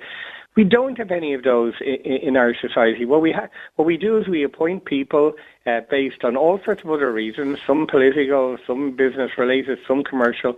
We 0.55 0.63
don't 0.63 0.97
have 0.97 1.11
any 1.11 1.33
of 1.33 1.43
those 1.43 1.73
in, 1.81 2.35
our 2.35 2.55
society. 2.55 3.05
What 3.05 3.21
we 3.21 3.31
ha- 3.31 3.49
what 3.75 3.85
we 3.85 3.97
do 3.97 4.17
is 4.17 4.27
we 4.27 4.43
appoint 4.43 4.85
people 4.85 5.33
uh, 5.67 5.81
based 5.89 6.23
on 6.23 6.35
all 6.35 6.59
sorts 6.65 6.83
of 6.83 6.89
other 6.89 7.11
reasons, 7.11 7.59
some 7.65 7.85
political, 7.85 8.57
some 8.65 8.95
business 8.95 9.31
related, 9.37 9.77
some 9.87 10.03
commercial. 10.03 10.55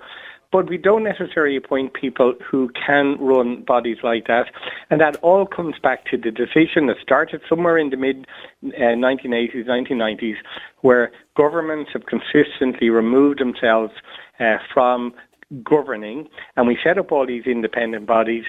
But 0.52 0.68
we 0.68 0.78
don't 0.78 1.04
necessarily 1.04 1.58
appoint 1.58 1.94
people 1.94 2.34
who 2.44 2.70
can 2.70 3.18
run 3.20 3.62
bodies 3.64 3.98
like 4.02 4.26
that. 4.28 4.48
And 4.90 5.00
that 5.00 5.18
all 5.18 5.46
comes 5.46 5.76
back 5.78 6.06
to 6.06 6.18
the 6.18 6.32
decision 6.32 6.88
that 6.88 6.98
started 7.02 7.42
somewhere 7.48 7.78
in 7.78 7.90
the 7.92 7.98
mid 7.98 8.26
uh, 8.66 8.96
1980s, 8.96 9.68
1990s, 9.68 10.38
where 10.82 11.12
governments 11.36 11.92
have 11.94 12.06
consistently 12.06 12.90
removed 12.90 13.40
themselves 13.40 13.94
uh, 14.40 14.58
from 14.74 15.14
governing. 15.64 16.28
And 16.56 16.68
we 16.68 16.78
set 16.84 16.98
up 16.98 17.12
all 17.12 17.26
these 17.26 17.46
independent 17.46 18.06
bodies. 18.06 18.44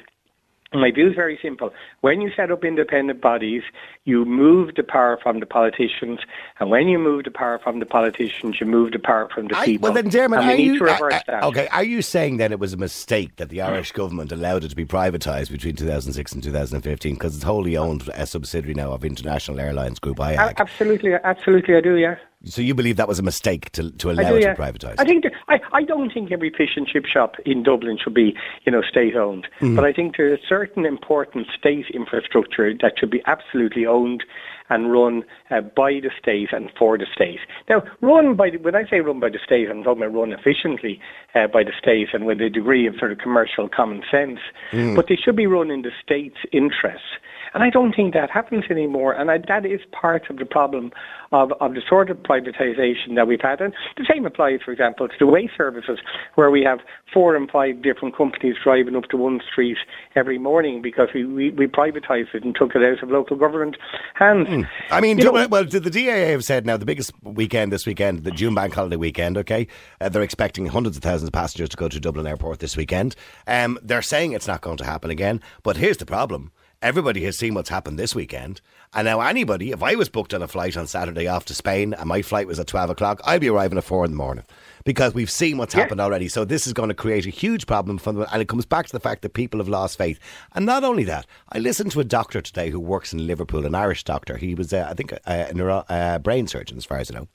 My 0.73 0.93
view 0.93 1.09
is 1.09 1.17
very 1.17 1.37
simple. 1.43 1.71
When 2.01 2.21
you 2.21 2.31
set 2.37 2.53
up 2.53 2.65
independent 2.65 3.21
bodies, 3.21 3.63
you 4.05 4.25
move 4.25 4.77
the 4.77 4.85
power 4.85 5.19
from 5.21 5.41
the 5.41 5.47
politicians, 5.47 6.21
and 6.61 6.71
when 6.71 6.87
you 6.87 6.97
move 6.97 7.25
the 7.25 7.33
power 7.33 7.59
from 7.59 7.81
the 7.81 7.87
politicians, 7.87 8.61
you 8.61 8.67
move 8.69 8.93
the 8.93 9.01
power 9.01 9.29
from 9.35 9.49
the 9.49 9.57
I- 9.59 9.65
people. 9.65 9.87
well, 9.89 9.93
then, 9.95 10.11
Dermot, 10.11 10.39
and 10.39 10.49
we 10.49 10.57
need 10.59 10.67
you, 10.67 10.79
to 10.79 10.85
reverse 10.85 11.15
uh, 11.15 11.21
that. 11.27 11.43
uh, 11.43 11.49
okay, 11.49 11.67
are 11.73 11.83
you 11.83 12.03
saying 12.03 12.37
that 12.37 12.53
it 12.53 12.61
was 12.61 12.73
a 12.73 12.77
mistake 12.77 13.35
that 13.37 13.49
the 13.49 13.61
Irish 13.63 13.91
government 13.91 14.31
allowed 14.31 14.63
it 14.63 14.69
to 14.69 14.77
be 14.77 14.85
privatised 14.85 15.51
between 15.51 15.75
2006 15.75 16.33
and 16.35 16.43
2015 16.45 17.15
because 17.15 17.35
it's 17.35 17.43
wholly 17.45 17.77
owned 17.77 18.09
a 18.15 18.25
subsidiary 18.25 18.75
now 18.75 18.93
of 18.93 19.05
International 19.05 19.59
Airlines 19.59 19.99
Group 19.99 20.19
IAG? 20.19 20.55
Absolutely, 20.57 21.15
absolutely, 21.15 21.75
I 21.75 21.81
do. 21.81 21.97
Yeah, 21.97 22.15
So 22.45 22.63
you 22.63 22.75
believe 22.75 22.97
that 22.97 23.09
was 23.09 23.19
a 23.19 23.23
mistake 23.23 23.71
to, 23.73 23.91
to 23.91 24.11
allow 24.11 24.31
do. 24.31 24.37
it 24.37 24.43
Yeah, 24.43 24.55
to 24.55 24.57
be 24.57 24.63
privatised? 24.63 24.95
I 24.99 25.05
think 25.05 25.25
that, 25.25 25.33
I, 25.49 25.61
I 25.73 25.83
don't 25.83 26.11
think 26.13 26.33
every 26.33 26.51
fish 26.51 26.71
and 26.75 26.87
chip 26.87 27.05
shop 27.05 27.37
in 27.45 27.63
Dublin 27.63 27.99
should 28.03 28.15
be, 28.15 28.35
you 28.65 28.73
know, 28.73 28.81
state 28.81 29.15
owned. 29.15 29.47
Mm-hmm. 29.61 29.77
But 29.77 29.85
I 29.85 29.93
think 29.93 30.17
there's 30.17 30.41
a 30.41 30.47
certain 30.47 30.87
important 30.87 31.49
state 31.57 31.87
infrastructure 31.93 32.73
that 32.81 32.95
should 32.99 33.11
be 33.11 33.23
absolutely 33.27 33.85
owned 33.85 34.25
and 34.71 34.91
run 34.91 35.25
uh, 35.51 35.61
by 35.61 35.95
the 36.01 36.11
state 36.19 36.53
and 36.53 36.71
for 36.79 36.97
the 36.97 37.07
state. 37.13 37.41
Now, 37.69 37.83
run 38.01 38.37
by 38.37 38.51
the, 38.51 38.57
when 38.57 38.75
I 38.75 38.89
say 38.89 39.01
run 39.01 39.21
by 39.21 39.29
the 39.29 39.41
state, 39.45 39.69
I'm 39.69 39.83
talking 39.83 40.03
about 40.03 40.15
run 40.15 40.33
efficiently 40.33 41.01
uh, 41.35 41.49
by 41.49 41.65
the 41.65 41.73
state 41.79 42.09
and 42.15 42.25
with 42.25 42.41
a 42.41 42.49
degree 42.49 42.87
of 42.87 42.95
sort 42.99 43.13
of 43.13 43.19
commercial 43.19 43.69
common 43.69 44.03
sense. 44.11 44.39
Mm. 44.73 44.97
But 44.97 45.09
they 45.09 45.17
should 45.17 45.37
be 45.37 45.47
run 45.47 45.71
in 45.71 45.83
the 45.83 45.91
state's 46.03 46.39
interests. 46.53 47.19
And 47.55 47.63
I 47.63 47.71
don't 47.71 47.95
think 47.95 48.15
that 48.15 48.31
happens 48.31 48.65
anymore. 48.71 49.13
And 49.13 49.31
I, 49.31 49.39
that 49.49 49.67
is 49.67 49.81
part 49.93 50.31
of 50.31 50.37
the 50.37 50.45
problem 50.47 50.93
of, 51.33 51.53
of 51.61 51.75
the 51.75 51.83
sort 51.89 52.11
of 52.11 52.19
privatisation 52.19 53.15
that 53.17 53.27
we've 53.27 53.41
had. 53.41 53.61
And 53.61 53.73
the 53.97 54.07
same 54.13 54.27
applies, 54.27 54.61
for 54.65 54.73
example, 54.73 55.09
to 55.09 55.15
the 55.19 55.27
waste 55.27 55.53
services, 55.57 55.99
where 56.35 56.51
we 56.51 56.63
have 56.63 56.79
four 57.13 57.35
and 57.37 57.51
five 57.51 57.83
different 57.83 58.17
companies 58.17 58.55
driving 58.63 58.97
up 58.97 59.05
to 59.11 59.17
one 59.17 59.41
street 59.51 59.79
every 60.15 60.39
morning 60.39 60.81
because 60.83 61.09
we, 61.15 61.25
we, 61.25 61.51
we 61.51 61.67
privatised 61.67 62.35
it 62.35 62.45
and 62.45 62.55
took 62.55 62.75
it 62.75 62.83
out 62.83 63.03
of 63.03 63.11
local 63.11 63.37
government 63.37 63.77
hands. 64.15 64.49
I 64.91 65.01
mean, 65.01 65.17
do- 65.17 65.33
know- 65.33 65.49
well, 65.49 65.65
the 65.65 65.81
the 65.81 65.91
DAA 65.91 66.31
have 66.31 66.45
said 66.45 66.67
now 66.67 66.77
the 66.77 66.87
biggest 66.87 67.13
weekend 67.23 67.73
this 67.73 67.87
weekend, 67.87 68.25
the 68.25 68.31
June 68.31 68.55
Bank 68.55 68.75
holiday 68.75 68.97
weekend. 68.97 69.37
Okay, 69.39 69.67
uh, 70.01 70.09
they're 70.09 70.23
expecting 70.23 70.67
hundreds 70.67 70.97
of 70.97 71.03
thousands 71.03 71.29
of 71.29 71.33
passengers 71.33 71.69
to 71.71 71.77
go 71.77 71.89
to 71.89 71.99
Dublin 72.01 72.27
Airport 72.27 72.61
this 72.61 72.77
weekend. 72.77 73.17
Um, 73.47 73.79
they're 73.83 74.03
saying 74.03 74.33
it's 74.33 74.47
not 74.47 74.61
going 74.61 74.77
to 74.79 74.85
happen 74.85 75.11
again, 75.11 75.41
but 75.63 75.77
here's 75.77 75.97
the 75.99 76.07
problem. 76.07 76.53
Everybody 76.83 77.25
has 77.25 77.37
seen 77.37 77.53
what's 77.53 77.69
happened 77.69 77.99
this 77.99 78.15
weekend. 78.15 78.63
And 78.95 79.05
now, 79.05 79.21
anybody, 79.21 79.71
if 79.71 79.83
I 79.83 79.97
was 79.97 80.09
booked 80.09 80.33
on 80.33 80.41
a 80.41 80.49
flight 80.49 80.79
on 80.79 80.87
Saturday 80.87 81.29
off 81.29 81.45
to 81.47 81.55
Spain 81.55 81.93
and 81.93 82.09
my 82.09 82.23
flight 82.23 82.47
was 82.47 82.59
at 82.59 82.69
12 82.69 82.89
o'clock, 82.89 83.21
I'd 83.23 83.43
be 83.43 83.51
arriving 83.51 83.77
at 83.77 83.85
4 83.85 84.07
in 84.07 84.13
the 84.13 84.17
morning 84.17 84.45
because 84.85 85.13
we've 85.13 85.31
seen 85.31 85.59
what's 85.59 85.75
happened 85.75 86.01
already. 86.01 86.27
So, 86.27 86.47
this 86.47 86.67
is 86.67 86.73
going 86.73 86.89
to 86.89 86.95
create 86.95 87.27
a 87.27 87.31
huge 87.31 87.67
problem 87.67 87.99
for 87.99 88.15
them. 88.15 88.27
And 88.33 88.41
it 88.41 88.49
comes 88.49 88.65
back 88.65 88.87
to 88.87 88.93
the 88.93 88.99
fact 88.99 89.21
that 89.21 89.35
people 89.35 89.61
have 89.61 89.69
lost 89.69 89.99
faith. 89.99 90.19
And 90.55 90.65
not 90.65 90.83
only 90.83 91.05
that, 91.05 91.27
I 91.51 91.59
listened 91.59 91.93
to 91.93 92.01
a 92.01 92.05
doctor 92.05 92.41
today 92.41 92.71
who 92.71 92.81
works 92.81 93.13
in 93.13 93.27
Liverpool, 93.27 93.67
an 93.67 93.75
Irish 93.75 94.03
doctor. 94.05 94.39
He 94.39 94.55
was, 94.55 94.73
uh, 94.73 94.87
I 94.89 94.95
think, 94.95 95.13
a, 95.13 95.21
a 95.27 95.53
neuro, 95.53 95.85
uh, 95.91 96.19
brain 96.19 96.47
surgeon, 96.47 96.79
as 96.79 96.87
far 96.87 96.97
as 96.97 97.11
I 97.11 97.15
know. 97.15 97.29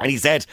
And 0.00 0.10
he 0.10 0.18
said 0.18 0.44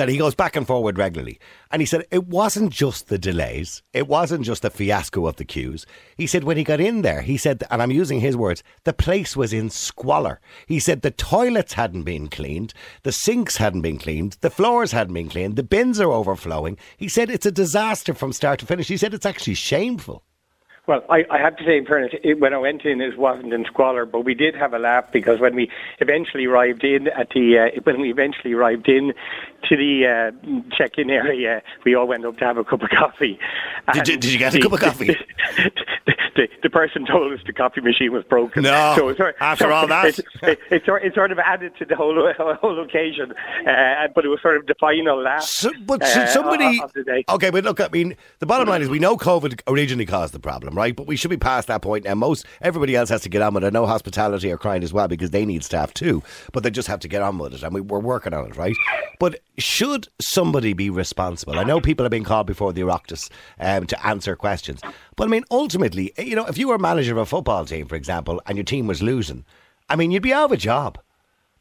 that 0.00 0.08
he 0.08 0.16
goes 0.16 0.34
back 0.34 0.56
and 0.56 0.66
forward 0.66 0.96
regularly. 0.96 1.38
And 1.70 1.82
he 1.82 1.86
said 1.86 2.06
it 2.10 2.26
wasn't 2.26 2.72
just 2.72 3.08
the 3.08 3.18
delays, 3.18 3.82
it 3.92 4.08
wasn't 4.08 4.46
just 4.46 4.62
the 4.62 4.70
fiasco 4.70 5.26
of 5.26 5.36
the 5.36 5.44
queues. 5.44 5.84
He 6.16 6.26
said 6.26 6.42
when 6.42 6.56
he 6.56 6.64
got 6.64 6.80
in 6.80 7.02
there, 7.02 7.20
he 7.20 7.36
said, 7.36 7.64
and 7.70 7.82
I'm 7.82 7.90
using 7.90 8.18
his 8.20 8.34
words, 8.34 8.62
the 8.84 8.94
place 8.94 9.36
was 9.36 9.52
in 9.52 9.68
squalor. 9.68 10.40
He 10.66 10.80
said 10.80 11.02
the 11.02 11.10
toilets 11.10 11.74
hadn't 11.74 12.04
been 12.04 12.28
cleaned, 12.28 12.72
the 13.02 13.12
sinks 13.12 13.58
hadn't 13.58 13.82
been 13.82 13.98
cleaned, 13.98 14.38
the 14.40 14.48
floors 14.48 14.92
hadn't 14.92 15.12
been 15.12 15.28
cleaned, 15.28 15.56
the 15.56 15.62
bins 15.62 16.00
are 16.00 16.10
overflowing. 16.10 16.78
He 16.96 17.08
said 17.08 17.28
it's 17.28 17.44
a 17.44 17.52
disaster 17.52 18.14
from 18.14 18.32
start 18.32 18.58
to 18.60 18.66
finish. 18.66 18.88
He 18.88 18.96
said 18.96 19.12
it's 19.12 19.26
actually 19.26 19.54
shameful. 19.54 20.24
Well, 20.90 21.04
I, 21.08 21.24
I 21.30 21.38
have 21.38 21.56
to 21.58 21.64
say, 21.64 21.76
in 21.76 21.86
fairness, 21.86 22.12
it, 22.24 22.40
when 22.40 22.52
I 22.52 22.58
went 22.58 22.84
in, 22.84 23.00
it 23.00 23.16
wasn't 23.16 23.52
in 23.52 23.64
squalor, 23.64 24.04
but 24.06 24.24
we 24.24 24.34
did 24.34 24.56
have 24.56 24.74
a 24.74 24.78
laugh 24.80 25.12
because 25.12 25.38
when 25.38 25.54
we 25.54 25.70
eventually 26.00 26.46
arrived 26.46 26.82
in 26.82 27.06
at 27.06 27.28
the 27.30 27.58
uh, 27.58 27.80
when 27.84 28.00
we 28.00 28.10
eventually 28.10 28.54
arrived 28.54 28.88
in 28.88 29.12
to 29.68 29.76
the 29.76 30.06
uh, 30.06 30.66
check-in 30.76 31.10
area, 31.10 31.62
we 31.84 31.94
all 31.94 32.06
went 32.06 32.24
up 32.24 32.38
to 32.38 32.44
have 32.44 32.56
a 32.56 32.64
cup 32.64 32.82
of 32.82 32.90
coffee. 32.90 33.38
Did 33.92 34.08
you- 34.08 34.16
did 34.16 34.32
you 34.32 34.38
get 34.38 34.54
a 34.54 34.60
cup 34.60 34.72
of 34.72 34.80
coffee? 34.80 35.06
The, 35.06 35.16
the, 36.36 36.48
the 36.62 36.70
person 36.70 37.06
told 37.06 37.32
us 37.32 37.40
the 37.46 37.52
coffee 37.52 37.80
machine 37.80 38.12
was 38.12 38.24
broken. 38.24 38.62
No, 38.62 38.94
so 38.96 39.14
sort- 39.14 39.36
after 39.40 39.64
so 39.64 39.70
all 39.72 39.86
that. 39.88 40.18
it, 40.18 40.20
it, 40.42 40.58
it, 40.70 40.82
sort, 40.86 41.04
it 41.04 41.14
sort 41.14 41.32
of 41.32 41.38
added 41.38 41.72
to 41.78 41.84
the 41.84 41.96
whole 41.96 42.14
whole 42.60 42.82
occasion, 42.82 43.32
uh, 43.66 44.08
but 44.14 44.24
it 44.24 44.28
was 44.28 44.40
sort 44.42 44.56
of 44.56 44.66
the 44.66 44.74
final 44.80 45.20
laugh. 45.22 45.42
So, 45.42 45.70
but 45.86 46.02
uh, 46.02 46.26
somebody? 46.28 46.78
of- 46.78 46.84
of 46.84 46.92
the 46.92 47.04
day. 47.04 47.24
Okay, 47.28 47.50
but 47.50 47.64
look, 47.64 47.80
I 47.80 47.88
mean, 47.92 48.16
the 48.38 48.46
bottom 48.46 48.68
line 48.68 48.82
is 48.82 48.88
we 48.88 48.98
know 48.98 49.16
COVID 49.16 49.60
originally 49.66 50.06
caused 50.06 50.32
the 50.34 50.40
problem, 50.40 50.74
right? 50.74 50.94
But 50.96 51.06
we 51.06 51.16
should 51.16 51.30
be 51.30 51.36
past 51.36 51.68
that 51.68 51.82
point 51.82 52.04
now. 52.04 52.14
Most 52.14 52.46
everybody 52.62 52.96
else 52.96 53.08
has 53.10 53.20
to 53.22 53.28
get 53.28 53.42
on 53.42 53.54
with 53.54 53.64
it. 53.64 53.68
I 53.68 53.70
know 53.70 53.86
hospitality 53.86 54.50
are 54.52 54.58
crying 54.58 54.82
as 54.82 54.92
well 54.92 55.08
because 55.08 55.30
they 55.30 55.44
need 55.44 55.64
staff 55.64 55.92
too, 55.94 56.22
but 56.52 56.62
they 56.62 56.70
just 56.70 56.88
have 56.88 57.00
to 57.00 57.08
get 57.08 57.22
on 57.22 57.38
with 57.38 57.54
it, 57.54 57.62
and 57.62 57.74
we, 57.74 57.80
we're 57.80 57.98
working 58.00 58.32
on 58.34 58.46
it, 58.46 58.56
right? 58.56 58.74
But 59.20 59.40
should 59.58 60.08
somebody 60.18 60.72
be 60.72 60.88
responsible? 60.88 61.58
I 61.58 61.64
know 61.64 61.78
people 61.78 62.04
have 62.04 62.10
been 62.10 62.24
called 62.24 62.46
before 62.46 62.72
the 62.72 62.80
Oireachtas 62.80 63.28
um, 63.60 63.86
to 63.86 64.06
answer 64.06 64.34
questions, 64.34 64.80
but 65.14 65.24
I 65.24 65.30
mean, 65.30 65.44
ultimately, 65.50 66.14
you 66.16 66.34
know, 66.34 66.46
if 66.46 66.56
you 66.56 66.68
were 66.68 66.78
manager 66.78 67.12
of 67.12 67.18
a 67.18 67.26
football 67.26 67.66
team, 67.66 67.86
for 67.86 67.96
example, 67.96 68.40
and 68.46 68.56
your 68.56 68.64
team 68.64 68.86
was 68.86 69.02
losing, 69.02 69.44
I 69.90 69.96
mean, 69.96 70.10
you'd 70.10 70.22
be 70.22 70.32
out 70.32 70.46
of 70.46 70.52
a 70.52 70.56
job. 70.56 70.98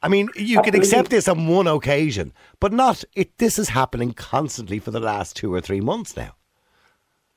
I 0.01 0.07
mean, 0.07 0.29
you 0.37 0.61
can 0.61 0.73
accept 0.73 1.09
this 1.09 1.27
on 1.27 1.47
one 1.47 1.67
occasion, 1.67 2.31
but 2.61 2.71
not 2.71 3.03
it. 3.13 3.37
This 3.39 3.59
is 3.59 3.67
happening 3.67 4.13
constantly 4.13 4.79
for 4.79 4.91
the 4.91 5.01
last 5.01 5.35
two 5.35 5.53
or 5.53 5.59
three 5.59 5.81
months 5.81 6.15
now. 6.15 6.35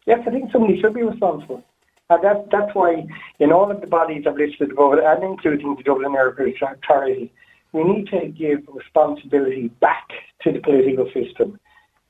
Yes, 0.07 0.21
I 0.25 0.31
think 0.31 0.53
somebody 0.53 0.81
should 0.81 0.95
be 0.95 1.03
responsible. 1.03 1.65
And 2.11 2.23
that, 2.23 2.49
that's 2.53 2.73
why 2.77 3.09
in 3.41 3.51
all 3.51 3.69
of 3.73 3.81
the 3.81 3.89
bodies 3.89 4.25
I've 4.29 4.37
listed 4.37 4.71
above, 4.71 4.99
and 5.03 5.25
including 5.25 5.75
the 5.75 5.83
Dublin 5.83 6.15
Airport 6.15 6.55
Authority, 6.63 7.33
we 7.73 7.85
need 7.85 8.07
to 8.09 8.29
give 8.29 8.61
responsibility 8.69 9.69
back 9.81 10.09
to 10.43 10.53
the 10.53 10.61
political 10.61 11.07
system 11.13 11.59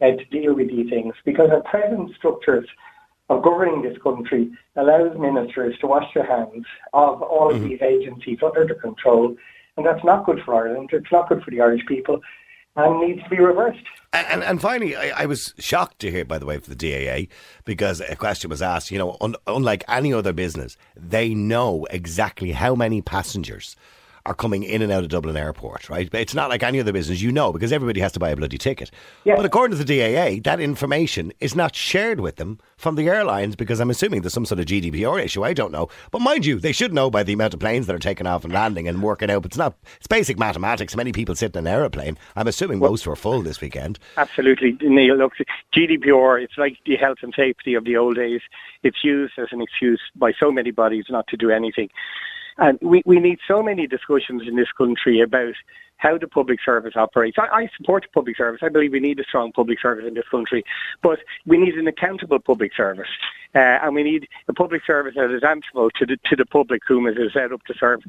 uh, 0.01 0.07
to 0.11 0.25
deal 0.27 0.55
with 0.55 0.69
these 0.69 0.91
things 0.91 1.15
because 1.25 1.51
our 1.51 1.63
present 1.63 2.15
structures 2.17 2.69
of 3.29 3.43
governing 3.43 3.83
this 3.83 3.97
country 4.03 4.51
allows 4.77 5.17
ministers 5.19 5.79
to 5.79 5.87
wash 5.87 6.13
their 6.15 6.27
hands 6.27 6.67
of 6.93 7.23
all 7.23 7.51
of 7.55 7.63
these 7.63 7.81
agencies 7.81 8.39
under 8.43 8.65
their 8.65 8.75
control, 8.75 9.37
and 9.77 9.87
that's 9.87 10.05
not 10.05 10.27
good 10.27 10.43
for 10.45 10.55
Ireland. 10.55 10.91
It's 10.93 11.11
not 11.13 11.29
good 11.29 11.43
for 11.43 11.51
the 11.51 11.61
Irish 11.61 11.87
people, 11.87 12.21
and 12.77 13.01
needs 13.01 13.23
to 13.23 13.31
be 13.31 13.39
reversed. 13.39 13.85
And, 14.13 14.27
and, 14.29 14.43
and 14.43 14.61
finally, 14.61 14.97
I, 14.97 15.23
I 15.23 15.27
was 15.27 15.55
shocked 15.59 16.01
to 16.01 16.11
hear, 16.11 16.25
by 16.25 16.39
the 16.39 16.47
way, 16.47 16.59
for 16.59 16.69
the 16.69 16.77
DAA, 16.77 17.29
because 17.65 18.01
a 18.01 18.17
question 18.17 18.51
was 18.51 18.61
asked. 18.61 18.91
You 18.91 18.99
know, 18.99 19.17
un, 19.21 19.37
unlike 19.47 19.85
any 19.89 20.13
other 20.13 20.33
business, 20.33 20.77
they 20.97 21.35
know 21.35 21.87
exactly 21.91 22.53
how 22.53 22.75
many 22.75 23.01
passengers 23.01 23.77
are 24.27 24.35
coming 24.35 24.63
in 24.63 24.83
and 24.83 24.93
out 24.93 25.03
of 25.03 25.09
Dublin 25.09 25.37
Airport, 25.37 25.91
right? 25.91 26.09
It's 26.15 26.35
not 26.35 26.49
like 26.49 26.63
any 26.63 26.79
other 26.79 26.93
business, 26.93 27.21
you 27.21 27.33
know, 27.33 27.53
because 27.53 27.73
everybody 27.73 28.01
has 28.01 28.13
to 28.13 28.21
buy 28.21 28.31
a 28.31 28.37
bloody 28.37 28.59
ticket. 28.59 28.91
Yeah. 29.25 29.37
But 29.37 29.45
according 29.45 29.77
to 29.77 29.85
the 29.85 29.99
DAA, 29.99 30.43
that 30.45 30.61
information 30.61 31.33
is 31.41 31.57
not 31.57 31.75
shared 31.75 32.21
with 32.21 32.37
them 32.37 32.59
from 32.77 32.95
the 32.95 33.09
airlines 33.09 33.57
because 33.57 33.81
I'm 33.81 33.91
assuming 33.91 34.23
there's 34.23 34.33
some 34.33 34.47
sort 34.47 34.61
of 34.61 34.67
GDPR 34.67 35.23
issue. 35.23 35.45
I 35.45 35.53
don't 35.53 35.73
know. 35.73 35.89
But 36.11 36.21
mind 36.21 36.47
you, 36.47 36.61
they 36.61 36.73
should 36.73 36.95
know 36.95 37.11
by 37.11 37.23
the 37.23 37.33
amount 37.33 37.55
of 37.55 37.61
planes 37.61 37.87
that 37.87 37.97
are 37.97 38.01
taking 38.01 38.27
off 38.27 38.45
and 38.45 38.53
landing 38.53 38.87
and 38.87 39.03
working 39.03 39.31
out. 39.31 39.45
It's 39.45 39.57
not, 39.57 39.77
it's 39.97 40.07
basic 40.07 40.39
mathematics. 40.39 40.95
Many 40.95 41.13
people 41.13 41.35
sit 41.35 41.57
in 41.57 41.67
an 41.67 41.73
aeroplane. 41.73 42.17
I'm 42.37 42.47
assuming 42.47 42.79
most 42.79 43.07
were 43.07 43.17
full 43.17 43.43
this 43.43 43.61
weekend. 43.61 43.99
Absolutely, 44.17 44.77
Niall. 44.83 45.17
Look, 45.17 45.33
GDPR, 45.75 46.43
it's 46.43 46.59
like 46.59 46.79
the 46.87 46.97
health 46.97 47.19
and 47.23 47.35
safety 47.37 47.75
of 47.75 47.85
the 47.85 47.97
old 47.97 48.17
days. 48.17 48.41
It's 48.85 49.03
used 49.03 49.35
as 49.39 49.49
an 49.51 49.61
excuse 49.61 50.01
by 50.15 50.33
so 50.39 50.51
many 50.51 50.71
bodies 50.71 51.07
not 51.09 51.27
to 51.29 51.37
do 51.37 51.51
anything. 51.51 51.89
And 52.59 52.79
we, 52.83 53.03
we 53.07 53.19
need 53.19 53.39
so 53.47 53.63
many 53.63 53.87
discussions 53.87 54.43
in 54.47 54.57
this 54.57 54.71
country 54.77 55.21
about 55.21 55.55
how 55.97 56.19
the 56.19 56.27
public 56.27 56.59
service 56.65 56.95
operates. 56.97 57.39
I, 57.39 57.63
I 57.63 57.69
support 57.77 58.03
the 58.03 58.13
public 58.13 58.37
service. 58.37 58.61
I 58.63 58.69
believe 58.69 58.93
we 58.93 59.01
need 59.01 59.21
a 59.21 59.25
strong 59.25 59.53
public 59.53 59.81
service 59.81 60.05
in 60.07 60.15
this 60.15 60.29
country, 60.29 60.65
but 61.01 61.21
we 61.47 61.59
need 61.59 61.75
an 61.75 61.87
accountable 61.87 62.41
public 62.41 62.75
service. 62.75 63.09
Uh, 63.55 63.79
and 63.83 63.95
we 63.95 64.03
need 64.03 64.27
a 64.49 64.53
public 64.53 64.83
service 64.85 65.15
that 65.15 65.31
is 65.31 65.45
answerable 65.45 65.91
to 65.91 66.07
the, 66.07 66.17
to 66.25 66.35
the 66.35 66.47
public 66.47 66.83
whom 66.89 67.07
it 67.07 67.19
is 67.19 67.35
set 67.35 67.53
up 67.53 67.63
to 67.67 67.75
serve. 67.79 68.01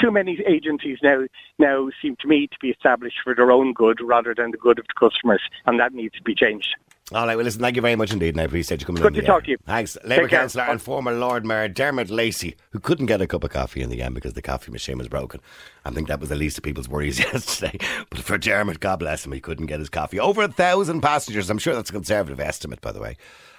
Too 0.00 0.10
many 0.10 0.40
agencies 0.46 0.98
now, 1.02 1.26
now 1.58 1.90
seem 2.00 2.16
to 2.20 2.28
me 2.28 2.46
to 2.46 2.56
be 2.60 2.70
established 2.70 3.18
for 3.22 3.34
their 3.34 3.50
own 3.50 3.72
good 3.72 4.00
rather 4.00 4.34
than 4.34 4.52
the 4.52 4.56
good 4.56 4.78
of 4.78 4.86
the 4.86 5.08
customers, 5.08 5.42
and 5.66 5.78
that 5.78 5.92
needs 5.92 6.14
to 6.14 6.22
be 6.22 6.34
changed. 6.34 6.76
All 7.10 7.26
right, 7.26 7.34
well, 7.36 7.44
listen, 7.44 7.60
thank 7.60 7.76
you 7.76 7.82
very 7.82 7.96
much 7.96 8.12
indeed, 8.12 8.34
and 8.34 8.40
I 8.40 8.44
appreciate 8.44 8.80
you 8.80 8.86
coming 8.86 9.02
Good 9.02 9.08
on 9.08 9.12
the 9.14 9.20
to 9.22 9.26
talk 9.26 9.36
air. 9.38 9.40
to 9.42 9.50
you. 9.50 9.56
Thanks. 9.66 9.98
Labour. 10.04 10.28
Councillor 10.28 10.64
and 10.64 10.80
former 10.80 11.12
Lord 11.12 11.44
Mayor 11.44 11.68
Dermot 11.68 12.08
Lacey, 12.10 12.54
who 12.70 12.78
couldn't 12.78 13.06
get 13.06 13.20
a 13.20 13.26
cup 13.26 13.42
of 13.44 13.50
coffee 13.50 13.82
in 13.82 13.90
the 13.90 14.00
end 14.00 14.14
because 14.14 14.34
the 14.34 14.40
coffee 14.40 14.70
machine 14.70 14.98
was 14.98 15.08
broken. 15.08 15.40
I 15.84 15.90
think 15.90 16.08
that 16.08 16.20
was 16.20 16.28
the 16.28 16.36
least 16.36 16.58
of 16.58 16.64
people's 16.64 16.88
worries 16.88 17.18
yesterday. 17.32 17.76
But 18.08 18.20
for 18.20 18.38
Dermot, 18.38 18.80
God 18.80 19.00
bless 19.00 19.26
him, 19.26 19.32
he 19.32 19.40
couldn't 19.40 19.66
get 19.66 19.80
his 19.80 19.90
coffee. 19.90 20.20
Over 20.20 20.42
a 20.42 20.48
thousand 20.48 21.00
passengers, 21.00 21.50
I'm 21.50 21.58
sure 21.58 21.74
that's 21.74 21.90
a 21.90 21.92
conservative 21.92 22.40
estimate, 22.40 22.80
by 22.80 22.92
the 22.92 23.00
way, 23.00 23.16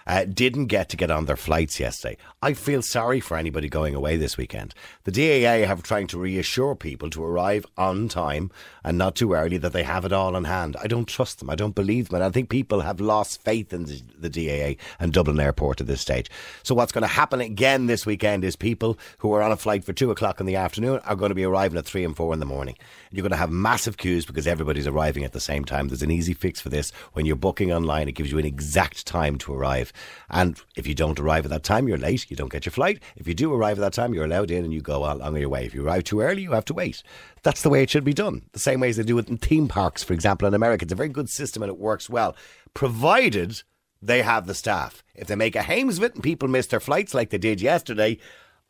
uh, 0.07 0.25
didn't 0.25 0.67
get 0.67 0.89
to 0.89 0.97
get 0.97 1.11
on 1.11 1.25
their 1.25 1.35
flights 1.35 1.79
yesterday. 1.79 2.17
I 2.41 2.53
feel 2.53 2.81
sorry 2.81 3.19
for 3.19 3.37
anybody 3.37 3.69
going 3.69 3.95
away 3.95 4.17
this 4.17 4.37
weekend. 4.37 4.73
The 5.03 5.11
DAA 5.11 5.65
have 5.65 5.83
trying 5.83 6.07
to 6.07 6.19
reassure 6.19 6.75
people 6.75 7.09
to 7.11 7.23
arrive 7.23 7.65
on 7.77 8.07
time 8.07 8.51
and 8.83 8.97
not 8.97 9.15
too 9.15 9.33
early 9.33 9.57
that 9.57 9.73
they 9.73 9.83
have 9.83 10.05
it 10.05 10.13
all 10.13 10.35
in 10.35 10.45
hand. 10.45 10.75
I 10.81 10.87
don't 10.87 11.07
trust 11.07 11.39
them. 11.39 11.49
I 11.49 11.55
don't 11.55 11.75
believe 11.75 12.09
them. 12.09 12.15
And 12.15 12.23
I 12.23 12.29
think 12.29 12.49
people 12.49 12.81
have 12.81 12.99
lost 12.99 13.41
faith 13.43 13.73
in 13.73 13.85
the, 13.85 14.01
the 14.17 14.29
DAA 14.29 14.77
and 14.99 15.13
Dublin 15.13 15.39
Airport 15.39 15.81
at 15.81 15.87
this 15.87 16.01
stage. 16.01 16.29
So 16.63 16.75
what's 16.75 16.91
going 16.91 17.03
to 17.03 17.07
happen 17.07 17.41
again 17.41 17.87
this 17.87 18.05
weekend 18.05 18.43
is 18.43 18.55
people 18.55 18.97
who 19.19 19.31
are 19.33 19.41
on 19.41 19.51
a 19.51 19.57
flight 19.57 19.83
for 19.83 19.93
two 19.93 20.11
o'clock 20.11 20.39
in 20.39 20.45
the 20.45 20.55
afternoon 20.55 20.99
are 21.05 21.15
going 21.15 21.29
to 21.29 21.35
be 21.35 21.45
arriving 21.45 21.77
at 21.77 21.85
three 21.85 22.03
and 22.03 22.15
four 22.15 22.33
in 22.33 22.39
the 22.39 22.45
morning. 22.45 22.75
You're 23.13 23.21
going 23.21 23.29
to 23.29 23.37
have 23.37 23.51
massive 23.51 23.97
queues 23.97 24.25
because 24.25 24.47
everybody's 24.47 24.87
arriving 24.87 25.23
at 25.23 25.33
the 25.33 25.39
same 25.39 25.65
time. 25.65 25.87
There's 25.87 26.01
an 26.01 26.09
easy 26.09 26.33
fix 26.33 26.59
for 26.59 26.69
this. 26.69 26.91
When 27.13 27.27
you're 27.27 27.35
booking 27.35 27.71
online, 27.71 28.07
it 28.09 28.13
gives 28.13 28.31
you 28.31 28.39
an 28.39 28.45
exact 28.45 29.05
time 29.05 29.37
to 29.39 29.53
arrive. 29.53 29.93
And 30.31 30.59
if 30.75 30.87
you 30.87 30.95
don't 30.95 31.19
arrive 31.19 31.45
at 31.45 31.51
that 31.51 31.63
time, 31.63 31.87
you're 31.87 31.99
late. 31.99 32.31
You 32.31 32.35
don't 32.35 32.51
get 32.51 32.65
your 32.65 32.71
flight. 32.71 33.01
If 33.15 33.27
you 33.27 33.35
do 33.35 33.53
arrive 33.53 33.77
at 33.77 33.81
that 33.81 33.93
time, 33.93 34.15
you're 34.15 34.25
allowed 34.25 34.49
in 34.49 34.63
and 34.63 34.73
you 34.73 34.81
go 34.81 35.05
along 35.05 35.37
your 35.37 35.49
way. 35.49 35.63
If 35.63 35.75
you 35.75 35.85
arrive 35.85 36.05
too 36.05 36.21
early, 36.21 36.41
you 36.41 36.53
have 36.53 36.65
to 36.65 36.73
wait. 36.73 37.03
That's 37.43 37.61
the 37.61 37.69
way 37.69 37.83
it 37.83 37.91
should 37.91 38.03
be 38.03 38.15
done. 38.15 38.41
The 38.53 38.59
same 38.59 38.79
way 38.79 38.89
as 38.89 38.97
they 38.97 39.03
do 39.03 39.19
it 39.19 39.29
in 39.29 39.37
theme 39.37 39.67
parks, 39.67 40.03
for 40.03 40.13
example, 40.13 40.47
in 40.47 40.55
America. 40.55 40.83
It's 40.83 40.91
a 40.91 40.95
very 40.95 41.09
good 41.09 41.29
system 41.29 41.61
and 41.61 41.69
it 41.69 41.77
works 41.77 42.09
well, 42.09 42.35
provided 42.73 43.61
they 44.01 44.23
have 44.23 44.47
the 44.47 44.55
staff. 44.55 45.03
If 45.13 45.27
they 45.27 45.35
make 45.35 45.55
a 45.55 45.61
hames 45.61 45.97
of 45.97 46.03
it 46.03 46.15
and 46.15 46.23
people 46.23 46.49
miss 46.49 46.67
their 46.67 46.79
flights 46.79 47.13
like 47.13 47.29
they 47.29 47.37
did 47.37 47.61
yesterday, 47.61 48.17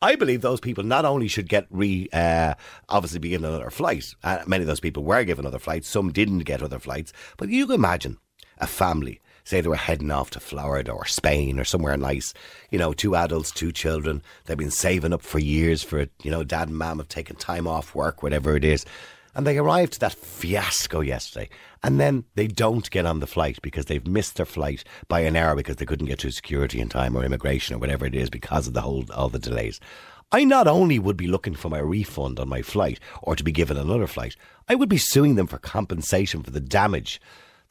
I 0.03 0.17
believe 0.17 0.41
those 0.41 0.60
people 0.60 0.83
not 0.83 1.05
only 1.05 1.29
should 1.29 1.48
get 1.48 1.65
re, 1.69 2.10
uh, 2.12 2.55
obviously 2.89 3.19
be 3.19 3.29
given 3.29 3.45
another 3.45 3.69
flight. 3.69 4.13
Uh, 4.22 4.39
many 4.45 4.63
of 4.63 4.67
those 4.67 4.81
people 4.81 5.05
were 5.05 5.24
given 5.24 5.45
other 5.45 5.60
flights. 5.60 5.88
Some 5.88 6.12
didn't 6.12 6.39
get 6.39 6.62
other 6.62 6.77
flights. 6.77 7.13
But 7.38 7.48
you 7.48 7.65
can 7.65 7.75
imagine 7.75 8.17
a 8.57 8.67
family 8.67 9.22
say 9.45 9.62
they 9.62 9.69
were 9.69 9.77
heading 9.77 10.12
off 10.12 10.29
to 10.31 10.41
Florida 10.41 10.91
or 10.91 11.05
Spain 11.05 11.57
or 11.57 11.63
somewhere 11.63 11.95
nice. 11.95 12.33
You 12.69 12.79
know, 12.79 12.91
two 12.91 13.15
adults, 13.15 13.50
two 13.50 13.72
children. 13.72 14.22
They've 14.43 14.57
been 14.57 14.72
saving 14.72 15.13
up 15.13 15.22
for 15.22 15.39
years 15.39 15.83
for 15.83 16.00
it. 16.00 16.12
You 16.22 16.31
know, 16.31 16.43
dad 16.43 16.67
and 16.67 16.77
mum 16.77 16.98
have 16.98 17.07
taken 17.07 17.38
time 17.38 17.65
off 17.65 17.95
work, 17.95 18.22
whatever 18.22 18.57
it 18.57 18.65
is. 18.65 18.86
And 19.36 19.48
they 19.48 19.58
arrived 19.58 19.94
to 19.94 20.00
that 20.02 20.13
fiasco 20.13 21.02
yesterday. 21.02 21.50
And 21.82 22.00
then 22.00 22.25
they 22.36 22.48
don't 22.48 22.90
get 22.90 23.06
on 23.06 23.20
the 23.20 23.28
flight 23.28 23.60
because 23.62 23.86
they've 23.86 24.06
missed 24.06 24.36
their 24.36 24.46
flight 24.46 24.84
by 25.08 25.22
an 25.22 25.36
hour 25.36 25.56
because 25.56 25.78
they 25.78 25.86
couldn't 25.86 26.08
get 26.08 26.22
through 26.22 26.32
security 26.32 26.80
in 26.80 26.90
time 26.90 27.16
or 27.16 27.24
immigration 27.24 27.75
or 27.75 27.80
whatever 27.80 28.06
it 28.06 28.16
is 28.16 28.30
because 28.30 28.68
of 28.68 28.74
the 28.74 28.82
whole 28.82 29.06
all 29.13 29.30
the 29.30 29.40
delays. 29.40 29.80
I 30.32 30.44
not 30.44 30.68
only 30.68 30.98
would 30.98 31.18
be 31.18 31.28
looking 31.28 31.54
for 31.54 31.70
my 31.70 31.80
refund 31.80 32.40
on 32.40 32.50
my 32.50 32.62
flight 32.62 33.00
or 33.22 33.36
to 33.36 33.44
be 33.44 33.52
given 33.52 33.78
another 33.78 34.08
flight, 34.08 34.36
I 34.68 34.75
would 34.75 34.90
be 34.90 34.98
suing 34.98 35.36
them 35.36 35.48
for 35.48 35.60
compensation 35.60 36.42
for 36.42 36.52
the 36.52 36.60
damage 36.60 37.22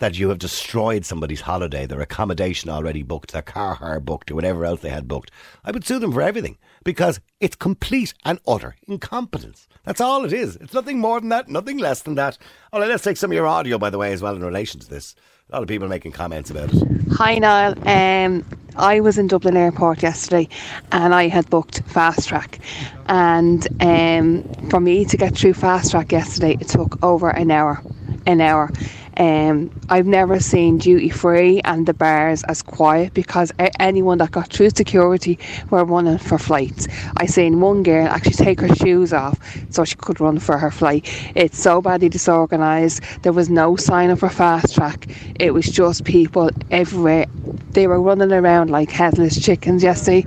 that 0.02 0.18
you 0.18 0.28
have 0.30 0.38
destroyed 0.38 1.04
somebody's 1.04 1.42
holiday, 1.42 1.86
their 1.86 2.00
accommodation 2.00 2.68
already 2.68 3.04
booked, 3.04 3.30
their 3.30 3.40
car 3.40 3.74
hire 3.74 4.00
booked, 4.00 4.32
or 4.32 4.34
whatever 4.34 4.64
else 4.64 4.80
they 4.80 4.88
had 4.88 5.06
booked. 5.06 5.30
I 5.64 5.70
would 5.70 5.86
sue 5.86 6.00
them 6.00 6.10
for 6.10 6.22
everything 6.22 6.58
because 6.82 7.20
it's 7.38 7.54
complete 7.54 8.12
and 8.24 8.40
utter 8.44 8.74
incompetence. 8.88 9.68
That's 9.84 10.00
all 10.00 10.24
it 10.24 10.32
is. 10.32 10.56
It's 10.56 10.74
nothing 10.74 10.98
more 10.98 11.20
than 11.20 11.28
that, 11.28 11.48
nothing 11.48 11.78
less 11.78 12.02
than 12.02 12.16
that. 12.16 12.36
Oh, 12.72 12.80
let's 12.80 13.04
take 13.04 13.16
some 13.16 13.30
of 13.30 13.36
your 13.36 13.46
audio, 13.46 13.78
by 13.78 13.90
the 13.90 13.98
way, 13.98 14.12
as 14.12 14.20
well, 14.20 14.34
in 14.34 14.44
relation 14.44 14.80
to 14.80 14.90
this. 14.90 15.14
A 15.48 15.52
lot 15.52 15.62
of 15.62 15.68
people 15.68 15.86
making 15.86 16.10
comments 16.10 16.50
about 16.50 16.74
it. 16.74 16.82
Hi 17.12 17.38
Niall. 17.38 17.74
Um, 17.88 18.44
I 18.76 18.98
was 18.98 19.18
in 19.18 19.28
Dublin 19.28 19.56
Airport 19.56 20.02
yesterday, 20.02 20.48
and 20.90 21.14
I 21.14 21.28
had 21.28 21.48
booked 21.48 21.82
fast 21.86 22.28
track. 22.28 22.58
And 23.06 23.68
um, 23.80 24.42
for 24.68 24.80
me 24.80 25.04
to 25.04 25.16
get 25.16 25.36
through 25.36 25.54
fast 25.54 25.92
track 25.92 26.10
yesterday, 26.10 26.56
it 26.60 26.66
took 26.66 27.00
over 27.04 27.30
an 27.30 27.52
hour. 27.52 27.80
An 28.26 28.40
hour. 28.40 28.70
Um, 29.18 29.70
I've 29.88 30.06
never 30.06 30.40
seen 30.40 30.78
duty 30.78 31.10
free 31.10 31.60
and 31.64 31.86
the 31.86 31.94
bars 31.94 32.42
as 32.44 32.62
quiet 32.62 33.14
because 33.14 33.52
anyone 33.78 34.18
that 34.18 34.30
got 34.30 34.48
through 34.48 34.70
security 34.70 35.38
were 35.70 35.84
running 35.84 36.18
for 36.18 36.38
flights. 36.38 36.88
I 37.16 37.26
seen 37.26 37.60
one 37.60 37.82
girl 37.82 38.06
actually 38.06 38.32
take 38.44 38.60
her 38.60 38.74
shoes 38.74 39.12
off 39.12 39.38
so 39.70 39.84
she 39.84 39.96
could 39.96 40.20
run 40.20 40.38
for 40.38 40.58
her 40.58 40.70
flight. 40.70 41.06
It's 41.34 41.60
so 41.60 41.82
badly 41.82 42.08
disorganised. 42.08 43.02
There 43.22 43.32
was 43.32 43.50
no 43.50 43.76
sign 43.76 44.10
of 44.10 44.22
a 44.22 44.30
fast 44.30 44.74
track. 44.74 45.06
It 45.38 45.52
was 45.52 45.66
just 45.66 46.04
people 46.04 46.50
everywhere. 46.70 47.26
They 47.72 47.86
were 47.86 48.00
running 48.00 48.32
around 48.32 48.70
like 48.70 48.90
headless 48.90 49.38
chickens 49.40 49.82
yesterday. 49.82 50.24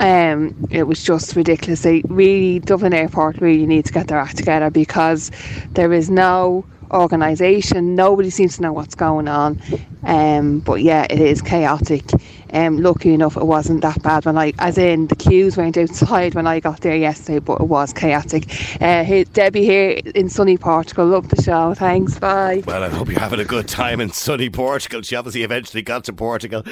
Um, 0.00 0.54
it 0.70 0.84
was 0.84 1.04
just 1.04 1.36
ridiculous. 1.36 1.82
They 1.82 2.02
really, 2.08 2.58
Dublin 2.58 2.94
Airport 2.94 3.40
really 3.40 3.66
need 3.66 3.84
to 3.84 3.92
get 3.92 4.08
their 4.08 4.18
act 4.18 4.38
together 4.38 4.70
because 4.70 5.30
there 5.72 5.92
is 5.92 6.08
no 6.10 6.64
organisation. 6.92 7.94
Nobody 7.94 8.30
seems 8.30 8.56
to 8.56 8.62
know 8.62 8.72
what's 8.72 8.94
going 8.94 9.28
on. 9.28 9.60
Um, 10.04 10.60
but 10.60 10.82
yeah, 10.82 11.06
it 11.10 11.20
is 11.20 11.42
chaotic. 11.42 12.04
Um, 12.52 12.78
lucky 12.78 13.14
enough, 13.14 13.36
it 13.36 13.46
wasn't 13.46 13.82
that 13.82 14.02
bad 14.02 14.26
when 14.26 14.36
I, 14.38 14.52
as 14.58 14.78
in 14.78 15.06
the 15.06 15.16
queues 15.16 15.56
weren't 15.56 15.76
outside 15.76 16.34
when 16.34 16.46
I 16.46 16.60
got 16.60 16.80
there 16.80 16.96
yesterday, 16.96 17.38
but 17.38 17.60
it 17.60 17.68
was 17.68 17.92
chaotic. 17.92 18.44
Uh, 18.80 19.04
Debbie 19.32 19.64
here 19.64 20.00
in 20.14 20.28
sunny 20.28 20.56
Portugal. 20.56 21.06
Love 21.06 21.28
the 21.28 21.42
show. 21.42 21.74
Thanks. 21.74 22.18
Bye. 22.18 22.62
Well, 22.66 22.82
I 22.82 22.88
hope 22.88 23.08
you're 23.08 23.20
having 23.20 23.40
a 23.40 23.44
good 23.44 23.68
time 23.68 24.00
in 24.00 24.10
sunny 24.10 24.50
Portugal. 24.50 25.02
She 25.02 25.16
obviously 25.16 25.42
eventually 25.42 25.82
got 25.82 26.04
to 26.04 26.12
Portugal. 26.12 26.64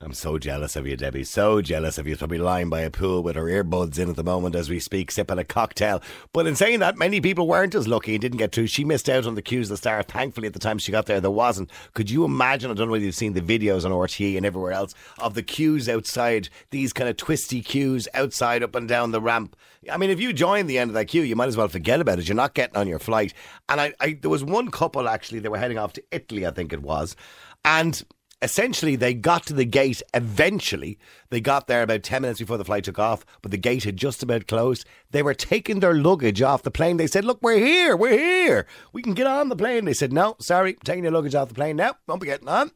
I'm 0.00 0.12
so 0.12 0.38
jealous 0.38 0.76
of 0.76 0.86
you, 0.86 0.96
Debbie. 0.96 1.24
So 1.24 1.62
jealous 1.62 1.96
of 1.96 2.06
you. 2.06 2.14
She's 2.14 2.18
probably 2.18 2.38
lying 2.38 2.68
by 2.68 2.80
a 2.80 2.90
pool 2.90 3.22
with 3.22 3.36
her 3.36 3.44
earbuds 3.44 3.98
in 3.98 4.10
at 4.10 4.16
the 4.16 4.22
moment 4.22 4.54
as 4.54 4.68
we 4.68 4.78
speak, 4.78 5.10
sipping 5.10 5.38
a 5.38 5.44
cocktail. 5.44 6.02
But 6.32 6.46
in 6.46 6.56
saying 6.56 6.80
that, 6.80 6.98
many 6.98 7.20
people 7.20 7.48
weren't 7.48 7.74
as 7.74 7.88
lucky 7.88 8.14
and 8.14 8.20
didn't 8.20 8.38
get 8.38 8.52
through. 8.52 8.66
She 8.66 8.84
missed 8.84 9.08
out 9.08 9.26
on 9.26 9.34
the 9.34 9.42
queues 9.42 9.70
at 9.70 9.74
the 9.74 9.76
start. 9.78 10.08
Thankfully, 10.08 10.46
at 10.46 10.52
the 10.52 10.58
time 10.58 10.78
she 10.78 10.92
got 10.92 11.06
there, 11.06 11.20
there 11.20 11.30
wasn't. 11.30 11.70
Could 11.94 12.10
you 12.10 12.24
imagine? 12.24 12.70
I 12.70 12.74
don't 12.74 12.88
know 12.88 12.92
whether 12.92 13.04
you've 13.04 13.14
seen 13.14 13.32
the 13.32 13.40
videos 13.40 13.84
on 13.84 13.92
RTE 13.92 14.36
and 14.36 14.44
everywhere 14.44 14.72
else 14.72 14.94
of 15.24 15.34
the 15.34 15.42
queues 15.42 15.88
outside, 15.88 16.50
these 16.70 16.92
kind 16.92 17.08
of 17.08 17.16
twisty 17.16 17.62
queues 17.62 18.06
outside 18.12 18.62
up 18.62 18.74
and 18.74 18.86
down 18.86 19.10
the 19.10 19.20
ramp. 19.20 19.56
I 19.90 19.96
mean, 19.96 20.10
if 20.10 20.20
you 20.20 20.32
join 20.32 20.66
the 20.66 20.78
end 20.78 20.90
of 20.90 20.94
that 20.94 21.06
queue, 21.06 21.22
you 21.22 21.34
might 21.34 21.48
as 21.48 21.56
well 21.56 21.68
forget 21.68 22.00
about 22.00 22.18
it. 22.18 22.28
You're 22.28 22.36
not 22.36 22.54
getting 22.54 22.76
on 22.76 22.88
your 22.88 22.98
flight. 22.98 23.32
And 23.68 23.80
I, 23.80 23.94
I 24.00 24.18
there 24.20 24.30
was 24.30 24.44
one 24.44 24.70
couple 24.70 25.08
actually, 25.08 25.40
they 25.40 25.48
were 25.48 25.58
heading 25.58 25.78
off 25.78 25.94
to 25.94 26.04
Italy, 26.12 26.46
I 26.46 26.50
think 26.50 26.72
it 26.72 26.82
was. 26.82 27.16
And 27.64 28.02
essentially 28.42 28.94
they 28.94 29.14
got 29.14 29.46
to 29.46 29.54
the 29.54 29.64
gate 29.64 30.02
eventually 30.12 30.98
they 31.30 31.40
got 31.40 31.66
there 31.66 31.82
about 31.82 32.02
10 32.02 32.20
minutes 32.20 32.40
before 32.40 32.58
the 32.58 32.64
flight 32.64 32.84
took 32.84 32.98
off 32.98 33.24
but 33.40 33.50
the 33.50 33.56
gate 33.56 33.84
had 33.84 33.96
just 33.96 34.22
about 34.22 34.46
closed 34.46 34.84
they 35.12 35.22
were 35.22 35.32
taking 35.32 35.80
their 35.80 35.94
luggage 35.94 36.42
off 36.42 36.62
the 36.62 36.70
plane 36.70 36.98
they 36.98 37.06
said 37.06 37.24
look 37.24 37.38
we're 37.40 37.58
here 37.58 37.96
we're 37.96 38.18
here 38.18 38.66
we 38.92 39.00
can 39.00 39.14
get 39.14 39.26
on 39.26 39.48
the 39.48 39.56
plane 39.56 39.86
they 39.86 39.94
said 39.94 40.12
no 40.12 40.36
sorry 40.40 40.74
taking 40.84 41.04
your 41.04 41.12
luggage 41.12 41.34
off 41.34 41.48
the 41.48 41.54
plane 41.54 41.76
now 41.76 41.94
won't 42.06 42.20
be 42.20 42.26
getting 42.26 42.48
on 42.48 42.70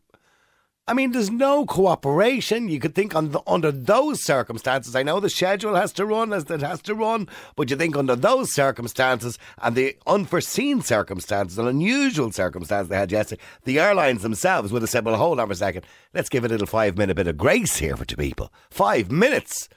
I 0.88 0.94
mean, 0.94 1.12
there's 1.12 1.30
no 1.30 1.66
cooperation. 1.66 2.70
You 2.70 2.80
could 2.80 2.94
think 2.94 3.14
on 3.14 3.32
the, 3.32 3.42
under 3.46 3.70
those 3.70 4.22
circumstances. 4.22 4.96
I 4.96 5.02
know 5.02 5.20
the 5.20 5.28
schedule 5.28 5.74
has 5.74 5.92
to 5.92 6.06
run 6.06 6.32
as 6.32 6.50
it 6.50 6.62
has 6.62 6.80
to 6.82 6.94
run, 6.94 7.28
but 7.56 7.68
you 7.68 7.76
think 7.76 7.94
under 7.94 8.16
those 8.16 8.54
circumstances 8.54 9.38
and 9.60 9.76
the 9.76 9.98
unforeseen 10.06 10.80
circumstances 10.80 11.58
and 11.58 11.68
unusual 11.68 12.32
circumstances 12.32 12.88
they 12.88 12.96
had 12.96 13.12
yesterday, 13.12 13.42
the 13.64 13.78
airlines 13.78 14.22
themselves 14.22 14.72
would 14.72 14.80
have 14.80 14.88
said, 14.88 15.04
"Well, 15.04 15.16
hold 15.16 15.38
on 15.38 15.48
for 15.48 15.52
a 15.52 15.56
second. 15.56 15.84
Let's 16.14 16.30
give 16.30 16.42
a 16.42 16.48
little 16.48 16.66
five 16.66 16.96
minute 16.96 17.16
bit 17.16 17.26
of 17.26 17.36
grace 17.36 17.76
here 17.76 17.94
for 17.94 18.06
two 18.06 18.16
people. 18.16 18.50
Five 18.70 19.10
minutes." 19.10 19.68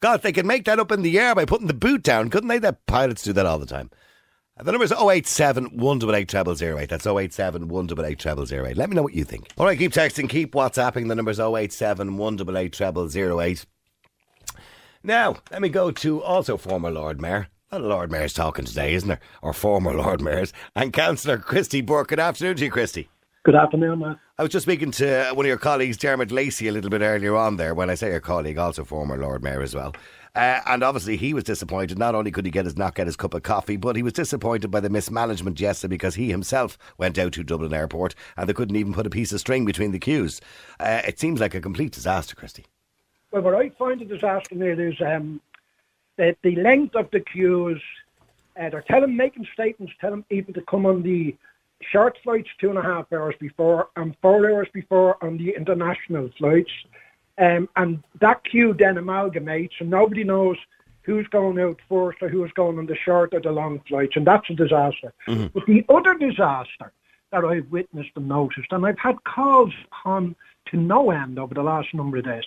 God, 0.00 0.22
they 0.22 0.32
could 0.32 0.46
make 0.46 0.64
that 0.64 0.78
up 0.78 0.90
in 0.90 1.02
the 1.02 1.18
air 1.18 1.34
by 1.34 1.44
putting 1.44 1.66
the 1.66 1.74
boot 1.74 2.02
down, 2.02 2.30
couldn't 2.30 2.48
they? 2.48 2.58
The 2.58 2.78
pilots 2.86 3.22
do 3.22 3.34
that 3.34 3.44
all 3.44 3.58
the 3.58 3.66
time. 3.66 3.90
The 4.62 4.72
number 4.72 4.84
is 4.84 4.92
087 4.92 5.76
188 5.76 6.58
0008. 6.58 6.88
That's 6.88 7.06
087 7.06 7.68
188 7.68 8.48
0008. 8.48 8.76
Let 8.76 8.90
me 8.90 8.96
know 8.96 9.02
what 9.02 9.14
you 9.14 9.24
think. 9.24 9.48
All 9.56 9.66
right, 9.66 9.78
keep 9.78 9.92
texting, 9.92 10.28
keep 10.28 10.52
WhatsApping. 10.52 11.08
The 11.08 11.14
number 11.14 11.30
is 11.30 11.38
087 11.38 12.16
188 12.16 13.10
0008. 13.10 13.66
Now, 15.04 15.36
let 15.52 15.62
me 15.62 15.68
go 15.68 15.90
to 15.92 16.22
also 16.22 16.56
former 16.56 16.90
Lord 16.90 17.20
Mayor. 17.20 17.48
A 17.70 17.78
lot 17.78 17.84
of 17.84 17.90
Lord 17.90 18.10
Mayors 18.10 18.32
talking 18.32 18.64
today, 18.64 18.94
isn't 18.94 19.08
there? 19.08 19.20
Or 19.42 19.52
former 19.52 19.94
Lord 19.96 20.20
Mayors. 20.20 20.52
And 20.74 20.92
Councillor 20.92 21.38
Christy 21.38 21.80
Burke. 21.80 22.08
Good 22.08 22.18
afternoon 22.18 22.56
to 22.56 22.64
you, 22.64 22.70
Christy. 22.70 23.08
Good 23.44 23.54
afternoon, 23.54 24.00
Matt. 24.00 24.18
I 24.38 24.42
was 24.42 24.50
just 24.50 24.64
speaking 24.64 24.90
to 24.92 25.30
one 25.34 25.46
of 25.46 25.48
your 25.48 25.58
colleagues, 25.58 25.96
Dermot 25.96 26.32
Lacey, 26.32 26.68
a 26.68 26.72
little 26.72 26.90
bit 26.90 27.02
earlier 27.02 27.36
on 27.36 27.56
there. 27.56 27.74
When 27.74 27.90
I 27.90 27.94
say 27.94 28.10
your 28.10 28.20
colleague, 28.20 28.58
also 28.58 28.84
former 28.84 29.16
Lord 29.16 29.42
Mayor 29.42 29.62
as 29.62 29.74
well. 29.74 29.94
Uh, 30.38 30.60
and 30.66 30.84
obviously, 30.84 31.16
he 31.16 31.34
was 31.34 31.42
disappointed. 31.42 31.98
Not 31.98 32.14
only 32.14 32.30
could 32.30 32.44
he 32.44 32.52
get 32.52 32.64
his 32.64 32.76
not 32.76 32.94
get 32.94 33.08
his 33.08 33.16
cup 33.16 33.34
of 33.34 33.42
coffee, 33.42 33.76
but 33.76 33.96
he 33.96 34.04
was 34.04 34.12
disappointed 34.12 34.70
by 34.70 34.78
the 34.78 34.88
mismanagement 34.88 35.58
yesterday 35.58 35.96
because 35.96 36.14
he 36.14 36.30
himself 36.30 36.78
went 36.96 37.18
out 37.18 37.32
to 37.32 37.42
Dublin 37.42 37.74
Airport 37.74 38.14
and 38.36 38.48
they 38.48 38.52
couldn't 38.52 38.76
even 38.76 38.94
put 38.94 39.04
a 39.04 39.10
piece 39.10 39.32
of 39.32 39.40
string 39.40 39.64
between 39.64 39.90
the 39.90 39.98
queues. 39.98 40.40
Uh, 40.78 41.02
it 41.04 41.18
seems 41.18 41.40
like 41.40 41.56
a 41.56 41.60
complete 41.60 41.90
disaster, 41.90 42.36
Christy. 42.36 42.66
Well, 43.32 43.42
what 43.42 43.56
I 43.56 43.70
find 43.70 44.00
a 44.00 44.04
disaster 44.04 44.62
it 44.62 44.78
is 44.78 44.94
um, 45.04 45.40
that 46.18 46.36
the 46.44 46.54
length 46.54 46.94
of 46.94 47.10
the 47.10 47.18
queues. 47.18 47.82
Uh, 48.56 48.70
they're 48.70 48.84
telling, 48.88 49.16
making 49.16 49.46
statements, 49.52 49.92
telling 50.00 50.22
people 50.24 50.54
to 50.54 50.62
come 50.62 50.86
on 50.86 51.02
the 51.02 51.34
short 51.90 52.16
flights 52.22 52.48
two 52.60 52.70
and 52.70 52.78
a 52.78 52.82
half 52.82 53.12
hours 53.12 53.34
before 53.40 53.88
and 53.96 54.16
four 54.22 54.48
hours 54.48 54.68
before 54.72 55.16
on 55.20 55.36
the 55.36 55.50
international 55.56 56.30
flights. 56.38 56.70
Um, 57.38 57.68
and 57.76 58.02
that 58.20 58.44
queue 58.44 58.74
then 58.74 58.96
amalgamates, 58.96 59.80
and 59.80 59.90
nobody 59.90 60.24
knows 60.24 60.56
who's 61.02 61.26
going 61.28 61.58
out 61.58 61.78
first 61.88 62.18
or 62.20 62.28
who's 62.28 62.52
going 62.52 62.78
on 62.78 62.86
the 62.86 62.96
short 62.96 63.32
or 63.32 63.40
the 63.40 63.50
long 63.50 63.80
flights, 63.88 64.16
and 64.16 64.26
that's 64.26 64.50
a 64.50 64.54
disaster. 64.54 65.12
But 65.26 65.64
the 65.66 65.84
other 65.88 66.14
disaster 66.14 66.92
that 67.32 67.44
I've 67.44 67.70
witnessed 67.70 68.10
and 68.16 68.28
noticed, 68.28 68.72
and 68.72 68.84
I've 68.84 68.98
had 68.98 69.22
calls 69.24 69.72
on 70.04 70.34
to 70.66 70.76
no 70.76 71.10
end 71.10 71.38
over 71.38 71.54
the 71.54 71.62
last 71.62 71.94
number 71.94 72.18
of 72.18 72.24
days, 72.24 72.44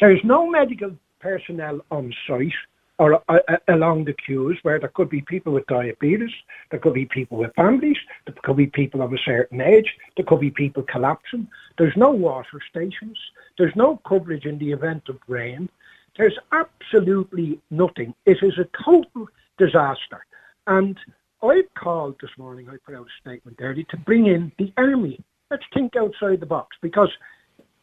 there's 0.00 0.20
no 0.24 0.50
medical 0.50 0.94
personnel 1.20 1.80
on 1.90 2.12
site 2.26 2.52
or 2.98 3.14
uh, 3.28 3.38
uh, 3.48 3.56
along 3.68 4.04
the 4.04 4.12
queues 4.12 4.58
where 4.62 4.78
there 4.78 4.92
could 4.94 5.08
be 5.08 5.22
people 5.22 5.52
with 5.52 5.66
diabetes, 5.66 6.30
there 6.70 6.80
could 6.80 6.94
be 6.94 7.06
people 7.06 7.38
with 7.38 7.54
families, 7.54 7.96
there 8.26 8.34
could 8.42 8.56
be 8.56 8.66
people 8.66 9.02
of 9.02 9.12
a 9.12 9.18
certain 9.24 9.60
age, 9.60 9.94
there 10.16 10.26
could 10.26 10.40
be 10.40 10.50
people 10.50 10.82
collapsing. 10.82 11.48
There's 11.78 11.96
no 11.96 12.10
water 12.10 12.60
stations, 12.70 13.18
there's 13.58 13.74
no 13.76 14.00
coverage 14.06 14.44
in 14.44 14.58
the 14.58 14.72
event 14.72 15.04
of 15.08 15.18
rain. 15.26 15.68
There's 16.16 16.38
absolutely 16.52 17.58
nothing. 17.70 18.14
It 18.26 18.38
is 18.42 18.58
a 18.58 18.68
total 18.84 19.28
disaster. 19.58 20.24
And 20.66 20.98
I've 21.42 21.72
called 21.74 22.16
this 22.20 22.30
morning, 22.36 22.68
I 22.68 22.76
put 22.84 22.94
out 22.94 23.06
a 23.06 23.20
statement 23.20 23.58
early, 23.60 23.84
to 23.90 23.96
bring 23.96 24.26
in 24.26 24.52
the 24.58 24.72
army. 24.76 25.20
Let's 25.50 25.64
think 25.74 25.96
outside 25.96 26.40
the 26.40 26.46
box 26.46 26.76
because 26.82 27.10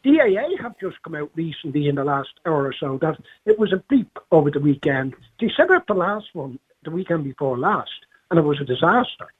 DAA 0.03 0.61
have 0.61 0.79
just 0.79 1.01
come 1.03 1.15
out 1.15 1.31
recently 1.35 1.87
in 1.87 1.95
the 1.95 2.03
last 2.03 2.29
hour 2.45 2.67
or 2.67 2.73
so 2.79 2.97
that 3.01 3.19
it 3.45 3.59
was 3.59 3.73
a 3.73 3.83
bleep 3.91 4.09
over 4.31 4.49
the 4.49 4.59
weekend. 4.59 5.15
They 5.39 5.51
set 5.55 5.71
up 5.71 5.87
the 5.87 5.93
last 5.93 6.27
one 6.33 6.59
the 6.83 6.91
weekend 6.91 7.25
before 7.25 7.57
last, 7.57 8.05
and 8.31 8.39
it 8.39 8.43
was 8.43 8.61
a 8.61 8.65
disaster. 8.65 9.33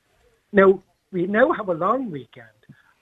Now, 0.52 0.82
we 1.12 1.28
now 1.28 1.52
have 1.54 1.70
a 1.70 1.74
long 1.74 2.12
weekend. 2.12 2.48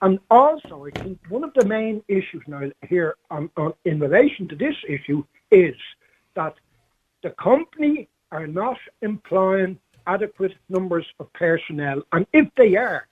And 0.00 0.20
also, 0.30 0.86
I 0.86 0.90
think 1.02 1.18
one 1.28 1.42
of 1.42 1.52
the 1.54 1.66
main 1.66 2.02
issues 2.06 2.42
now 2.46 2.70
here 2.88 3.16
on, 3.30 3.50
on, 3.56 3.74
in 3.84 3.98
relation 3.98 4.46
to 4.48 4.56
this 4.56 4.76
issue 4.88 5.24
is 5.50 5.74
that 6.34 6.54
the 7.22 7.30
company 7.30 8.08
are 8.30 8.46
not 8.46 8.78
employing 9.02 9.78
adequate 10.06 10.54
numbers 10.68 11.06
of 11.18 11.32
personnel. 11.32 12.02
And 12.12 12.26
if 12.32 12.48
they 12.56 12.76
are, 12.76 13.08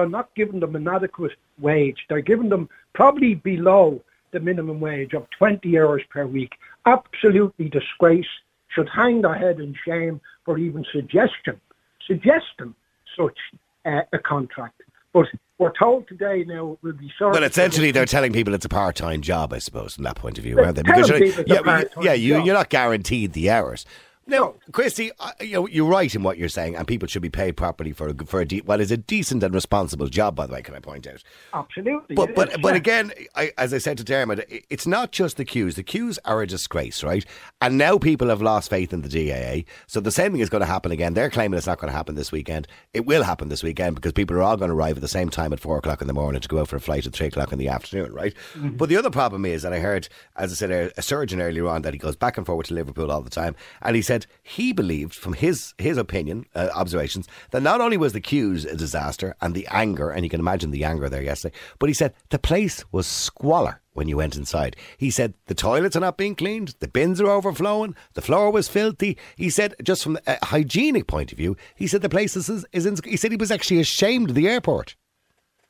they're 0.00 0.08
not 0.08 0.34
giving 0.34 0.60
them 0.60 0.74
an 0.76 0.88
adequate 0.88 1.32
wage. 1.58 1.98
They're 2.08 2.20
giving 2.22 2.48
them 2.48 2.68
probably 2.94 3.34
below 3.34 4.00
the 4.32 4.40
minimum 4.40 4.80
wage 4.80 5.12
of 5.12 5.26
20 5.38 5.78
hours 5.78 6.02
per 6.10 6.26
week. 6.26 6.52
Absolutely 6.86 7.68
disgrace. 7.68 8.26
Should 8.68 8.88
hang 8.88 9.20
their 9.22 9.34
head 9.34 9.58
in 9.60 9.74
shame 9.84 10.20
for 10.44 10.56
even 10.56 10.84
suggestion, 10.92 11.60
suggesting 12.06 12.74
such 13.18 13.36
uh, 13.84 14.02
a 14.12 14.18
contract. 14.18 14.80
But 15.12 15.26
we're 15.58 15.72
told 15.76 16.06
today 16.06 16.44
now 16.46 16.72
it 16.72 16.78
will 16.82 16.92
be 16.92 17.12
sorry. 17.18 17.32
Well, 17.32 17.42
essentially, 17.42 17.90
they're 17.90 18.06
telling 18.06 18.32
people 18.32 18.54
it's 18.54 18.64
a 18.64 18.68
part-time 18.68 19.22
job, 19.22 19.52
I 19.52 19.58
suppose, 19.58 19.96
from 19.96 20.04
that 20.04 20.14
point 20.14 20.38
of 20.38 20.44
view, 20.44 20.54
They're 20.54 20.66
aren't 20.66 20.76
they? 20.76 20.82
telling 20.84 21.04
you're- 21.08 21.20
people 21.26 21.40
it's 21.40 21.50
a 21.50 21.54
yeah, 21.54 21.60
well, 21.66 21.80
you- 21.80 21.84
part-time 21.88 22.04
yeah, 22.04 22.12
you, 22.12 22.42
you're 22.44 22.54
not 22.54 22.68
guaranteed 22.70 23.32
the 23.32 23.50
hours. 23.50 23.84
No, 24.26 24.54
Christy, 24.70 25.10
uh, 25.18 25.32
you're 25.40 25.88
right 25.88 26.14
in 26.14 26.22
what 26.22 26.38
you're 26.38 26.48
saying, 26.48 26.76
and 26.76 26.86
people 26.86 27.08
should 27.08 27.22
be 27.22 27.30
paid 27.30 27.56
properly 27.56 27.92
for 27.92 28.08
a, 28.08 28.14
for 28.26 28.40
a 28.40 28.46
de- 28.46 28.60
what 28.60 28.80
is 28.80 28.92
a 28.92 28.96
decent 28.96 29.42
and 29.42 29.52
responsible 29.52 30.06
job. 30.06 30.36
By 30.36 30.46
the 30.46 30.52
way, 30.52 30.62
can 30.62 30.74
I 30.74 30.78
point 30.78 31.06
out? 31.06 31.24
Absolutely. 31.52 32.14
But 32.14 32.34
but 32.36 32.50
is, 32.50 32.58
but 32.58 32.74
yeah. 32.74 32.76
again, 32.76 33.12
I, 33.34 33.52
as 33.58 33.74
I 33.74 33.78
said 33.78 33.98
to 33.98 34.04
Dermot, 34.04 34.46
it's 34.68 34.86
not 34.86 35.10
just 35.10 35.36
the 35.36 35.44
queues. 35.44 35.74
The 35.74 35.82
queues 35.82 36.18
are 36.24 36.42
a 36.42 36.46
disgrace, 36.46 37.02
right? 37.02 37.24
And 37.60 37.76
now 37.76 37.98
people 37.98 38.28
have 38.28 38.40
lost 38.40 38.70
faith 38.70 38.92
in 38.92 39.02
the 39.02 39.08
DAA. 39.08 39.64
So 39.88 40.00
the 40.00 40.12
same 40.12 40.32
thing 40.32 40.40
is 40.40 40.50
going 40.50 40.60
to 40.60 40.66
happen 40.66 40.92
again. 40.92 41.14
They're 41.14 41.30
claiming 41.30 41.56
it's 41.56 41.66
not 41.66 41.78
going 41.78 41.90
to 41.90 41.96
happen 41.96 42.14
this 42.14 42.30
weekend. 42.30 42.68
It 42.94 43.06
will 43.06 43.24
happen 43.24 43.48
this 43.48 43.62
weekend 43.64 43.96
because 43.96 44.12
people 44.12 44.36
are 44.36 44.42
all 44.42 44.56
going 44.56 44.70
to 44.70 44.76
arrive 44.76 44.96
at 44.96 45.02
the 45.02 45.08
same 45.08 45.30
time 45.30 45.52
at 45.52 45.60
four 45.60 45.78
o'clock 45.78 46.00
in 46.02 46.06
the 46.06 46.14
morning 46.14 46.40
to 46.40 46.48
go 46.48 46.60
out 46.60 46.68
for 46.68 46.76
a 46.76 46.80
flight 46.80 47.06
at 47.06 47.14
three 47.14 47.26
o'clock 47.26 47.52
in 47.52 47.58
the 47.58 47.68
afternoon, 47.68 48.12
right? 48.12 48.34
But 48.54 48.88
the 48.88 48.96
other 48.96 49.10
problem 49.10 49.44
is, 49.44 49.64
and 49.64 49.74
I 49.74 49.80
heard, 49.80 50.08
as 50.36 50.52
I 50.52 50.54
said, 50.54 50.70
a, 50.70 50.92
a 50.98 51.02
surgeon 51.02 51.40
earlier 51.40 51.66
on 51.66 51.82
that 51.82 51.94
he 51.94 51.98
goes 51.98 52.16
back 52.16 52.36
and 52.36 52.46
forward 52.46 52.66
to 52.66 52.74
Liverpool 52.74 53.10
all 53.10 53.22
the 53.22 53.30
time, 53.30 53.56
and 53.82 53.96
he 53.96 54.02
said 54.10 54.26
he 54.42 54.72
believed, 54.72 55.14
from 55.14 55.34
his 55.34 55.72
his 55.78 55.96
opinion, 55.96 56.44
uh, 56.56 56.68
observations, 56.74 57.28
that 57.52 57.62
not 57.62 57.80
only 57.80 57.96
was 57.96 58.12
the 58.12 58.20
queues 58.20 58.64
a 58.64 58.74
disaster 58.74 59.36
and 59.40 59.54
the 59.54 59.68
anger, 59.70 60.10
and 60.10 60.24
you 60.24 60.30
can 60.30 60.40
imagine 60.40 60.72
the 60.72 60.82
anger 60.82 61.08
there 61.08 61.22
yesterday, 61.22 61.56
but 61.78 61.88
he 61.88 61.94
said 61.94 62.12
the 62.30 62.38
place 62.40 62.84
was 62.90 63.06
squalor 63.06 63.80
when 63.92 64.08
you 64.08 64.16
went 64.16 64.34
inside. 64.34 64.74
He 64.98 65.12
said 65.12 65.34
the 65.46 65.54
toilets 65.54 65.94
are 65.94 66.00
not 66.00 66.16
being 66.16 66.34
cleaned, 66.34 66.74
the 66.80 66.88
bins 66.88 67.20
are 67.20 67.28
overflowing, 67.28 67.94
the 68.14 68.20
floor 68.20 68.50
was 68.50 68.66
filthy. 68.66 69.16
He 69.36 69.48
said, 69.48 69.76
just 69.80 70.02
from 70.02 70.18
a 70.26 70.44
hygienic 70.44 71.06
point 71.06 71.30
of 71.30 71.38
view, 71.38 71.56
he 71.76 71.86
said 71.86 72.02
the 72.02 72.08
place 72.08 72.34
is, 72.34 72.48
is 72.72 72.86
in, 72.86 72.96
he 73.04 73.16
said 73.16 73.30
he 73.30 73.36
was 73.36 73.52
actually 73.52 73.78
ashamed 73.78 74.30
of 74.30 74.34
the 74.34 74.48
airport. 74.48 74.96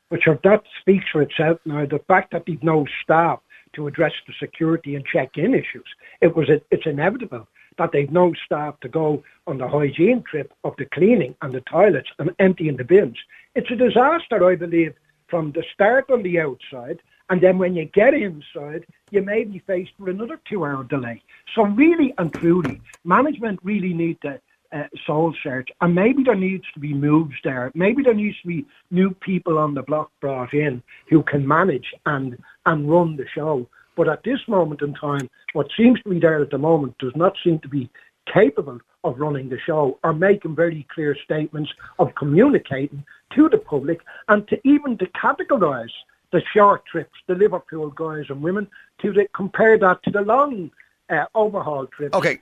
But 0.09 0.23
sure, 0.23 0.39
that 0.45 0.63
speaks 0.81 1.05
for 1.13 1.21
itself 1.21 1.59
now. 1.67 1.85
The 1.85 2.05
fact 2.09 2.33
that 2.33 2.45
they've 2.47 2.63
no 2.63 2.87
staff 3.03 3.41
to 3.75 3.87
address 3.87 4.13
the 4.27 4.33
security 4.41 4.95
and 4.97 5.05
check-in 5.05 5.53
issues, 5.53 5.89
it 6.23 6.35
was 6.35 6.49
it's 6.71 6.87
inevitable 6.87 7.47
that 7.79 7.93
they've 7.93 8.11
no 8.11 8.33
staff 8.45 8.79
to 8.81 8.89
go 8.89 9.23
on 9.47 9.59
the 9.59 9.69
hygiene 9.69 10.23
trip 10.23 10.53
of 10.65 10.75
the 10.77 10.87
cleaning 10.87 11.35
and 11.43 11.53
the 11.53 11.63
toilets 11.63 12.11
and 12.19 12.31
emptying 12.39 12.77
the 12.77 12.85
bins. 12.85 13.17
It's 13.55 13.71
a 13.71 13.77
disaster, 13.77 14.45
I 14.45 14.55
believe, 14.57 14.95
from 15.29 15.53
the 15.53 15.65
start 15.73 16.11
on 16.11 16.23
the 16.23 16.41
outside, 16.41 17.01
and 17.31 17.41
then 17.41 17.59
when 17.59 17.77
you 17.77 17.85
get 17.85 18.15
inside, 18.15 18.85
you 19.11 19.23
may 19.23 19.45
be 19.45 19.61
faced 19.61 19.93
with 19.99 20.15
another 20.15 20.41
two-hour 20.49 20.85
delay. 20.85 21.23
So 21.55 21.63
really 21.65 22.13
and 22.19 22.33
truly, 22.35 22.81
management 23.05 23.61
really 23.63 23.95
need 23.95 24.21
to 24.23 24.41
uh, 24.73 24.85
soul 25.07 25.35
search, 25.43 25.69
and 25.81 25.95
maybe 25.95 26.23
there 26.23 26.37
needs 26.37 26.65
to 26.75 26.81
be 26.81 26.95
moves 26.95 27.35
there. 27.43 27.73
Maybe 27.75 28.03
there 28.03 28.15
needs 28.15 28.41
to 28.43 28.47
be 28.47 28.67
new 28.91 29.11
people 29.15 29.59
on 29.59 29.75
the 29.75 29.83
block 29.83 30.13
brought 30.21 30.55
in 30.55 30.83
who 31.09 31.23
can 31.23 31.47
manage 31.47 31.93
and 32.07 32.39
and 32.67 32.89
run 32.89 33.17
the 33.17 33.27
show. 33.35 33.69
But 33.97 34.09
at 34.09 34.23
this 34.23 34.41
moment 34.49 34.83
in 34.83 34.95
time, 34.95 35.29
what 35.53 35.69
seems 35.77 36.01
to 36.03 36.11
be 36.11 36.19
there 36.19 36.43
at 36.43 36.51
the 36.51 36.59
moment 36.59 36.99
does 36.99 37.15
not 37.17 37.37
seem 37.43 37.59
to 37.61 37.69
be 37.69 37.91
capable 38.33 38.79
of 39.05 39.19
running 39.19 39.49
the 39.49 39.59
show 39.59 39.99
or 40.05 40.13
making 40.13 40.55
very 40.55 40.87
clear 40.93 41.17
statements 41.25 41.73
of 41.99 42.15
communicating 42.15 43.05
to 43.35 43.49
the 43.49 43.59
public 43.59 44.01
and 44.29 44.47
to 44.49 44.61
even 44.65 44.99
to 44.99 45.07
categorise 45.07 45.91
the 46.33 46.43
short 46.55 46.85
trips, 46.87 47.17
the 47.27 47.35
Liverpool 47.35 47.91
guys 47.91 48.27
and 48.29 48.43
women, 48.43 48.69
to 49.03 49.13
the, 49.13 49.27
compare 49.35 49.79
that 49.79 50.03
to 50.05 50.11
the 50.11 50.21
long 50.21 50.71
uh, 51.09 51.25
overhaul 51.35 51.87
trips. 51.87 52.15
Okay. 52.15 52.39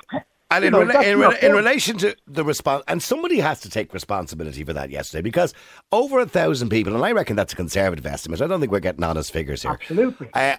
And 0.51 0.65
in, 0.65 0.73
know, 0.73 0.81
rela- 0.81 1.05
in, 1.05 1.19
rela- 1.19 1.43
in 1.43 1.53
relation 1.53 1.99
to 1.99 2.17
the 2.27 2.43
response, 2.43 2.83
and 2.89 3.03
somebody 3.03 3.39
has 3.39 3.61
to 3.61 3.71
take 3.71 3.93
responsibility 3.93 4.65
for 4.65 4.73
that 4.73 4.89
yesterday 4.89 5.21
because 5.21 5.53
over 5.93 6.21
a 6.21 6.27
thousand 6.27 6.71
people, 6.71 6.95
and 6.95 7.05
I 7.05 7.13
reckon 7.13 7.37
that's 7.37 7.53
a 7.53 7.57
conservative 7.57 8.07
estimate. 8.07 8.41
I 8.41 8.47
don't 8.47 8.59
think 8.59 8.73
we're 8.73 8.81
getting 8.81 9.05
honest 9.05 9.31
figures 9.31 9.61
here. 9.61 9.73
Absolutely. 9.73 10.31
Uh, 10.33 10.57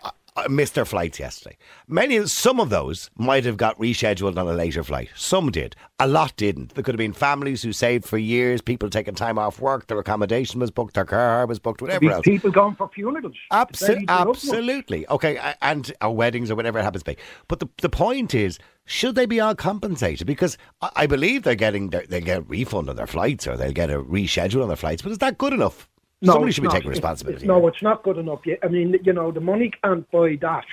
missed 0.48 0.76
their 0.76 0.86
flights 0.86 1.20
yesterday. 1.20 1.58
Many, 1.88 2.26
some 2.28 2.60
of 2.60 2.70
those 2.70 3.10
might 3.18 3.46
have 3.46 3.58
got 3.58 3.78
rescheduled 3.80 4.38
on 4.38 4.48
a 4.48 4.54
later 4.54 4.84
flight. 4.84 5.10
Some 5.16 5.52
did. 5.52 5.76
A 6.00 6.08
lot 6.08 6.36
didn't. 6.38 6.76
There 6.76 6.84
could 6.84 6.94
have 6.94 7.00
been 7.00 7.14
families 7.14 7.62
who 7.64 7.74
saved 7.74 8.06
for 8.06 8.18
years, 8.18 8.62
people 8.62 8.90
taking 8.90 9.16
time 9.16 9.38
off 9.38 9.60
work, 9.60 9.88
their 9.88 10.00
accommodation 10.00 10.60
was 10.60 10.72
booked, 10.72 10.94
their 10.94 11.06
car 11.06 11.46
was 11.46 11.60
booked, 11.60 11.82
whatever 11.82 12.00
These 12.02 12.12
else. 12.12 12.24
people 12.24 12.52
going 12.52 12.76
for 12.76 12.88
funerals. 12.90 13.36
Abso- 13.52 13.88
Very 13.88 14.06
loved 14.06 14.28
ones. 14.28 14.38
absolutely. 14.46 15.08
Okay, 15.10 15.38
and 15.62 15.92
or 16.02 16.16
weddings 16.16 16.50
or 16.52 16.56
whatever 16.56 16.80
it 16.80 16.84
happens 16.84 17.04
to 17.04 17.12
be. 17.12 17.18
But 17.48 17.60
the 17.60 17.68
the 17.82 17.90
point 17.90 18.34
is, 18.34 18.60
should 18.86 19.16
they 19.16 19.26
be 19.26 19.40
all 19.40 19.56
compensated? 19.56 20.26
Because 20.28 20.58
I, 20.82 20.90
I 20.96 21.08
believe 21.08 21.44
they're 21.44 21.56
getting 21.56 21.90
their, 21.90 22.06
they 22.08 22.22
get 22.22 22.38
a 22.40 22.42
refund 22.42 22.90
on 22.90 22.96
their 22.96 23.08
flights 23.08 23.48
or 23.48 23.58
they'll 23.58 23.72
get 23.72 23.90
a 23.90 24.02
reschedule 24.02 24.62
on 24.62 24.68
their 24.70 24.78
flights. 24.78 25.02
But 25.02 25.12
is 25.12 25.18
that 25.20 25.38
good 25.38 25.54
enough? 25.54 25.90
Somebody 26.24 26.48
it's 26.48 26.56
should 26.56 26.62
be 26.64 26.68
not. 26.68 26.74
taking 26.76 26.90
responsibility. 26.90 27.46
it's- 27.46 27.48
no, 27.48 27.66
it's 27.68 27.82
not 27.82 28.04
good 28.04 28.18
enough. 28.18 28.46
yet. 28.46 28.60
I 28.64 28.68
mean, 28.68 28.96
you 29.04 29.14
know, 29.14 29.32
the 29.32 29.40
money 29.40 29.72
can't 29.84 30.10
buy 30.12 30.38
that. 30.42 30.66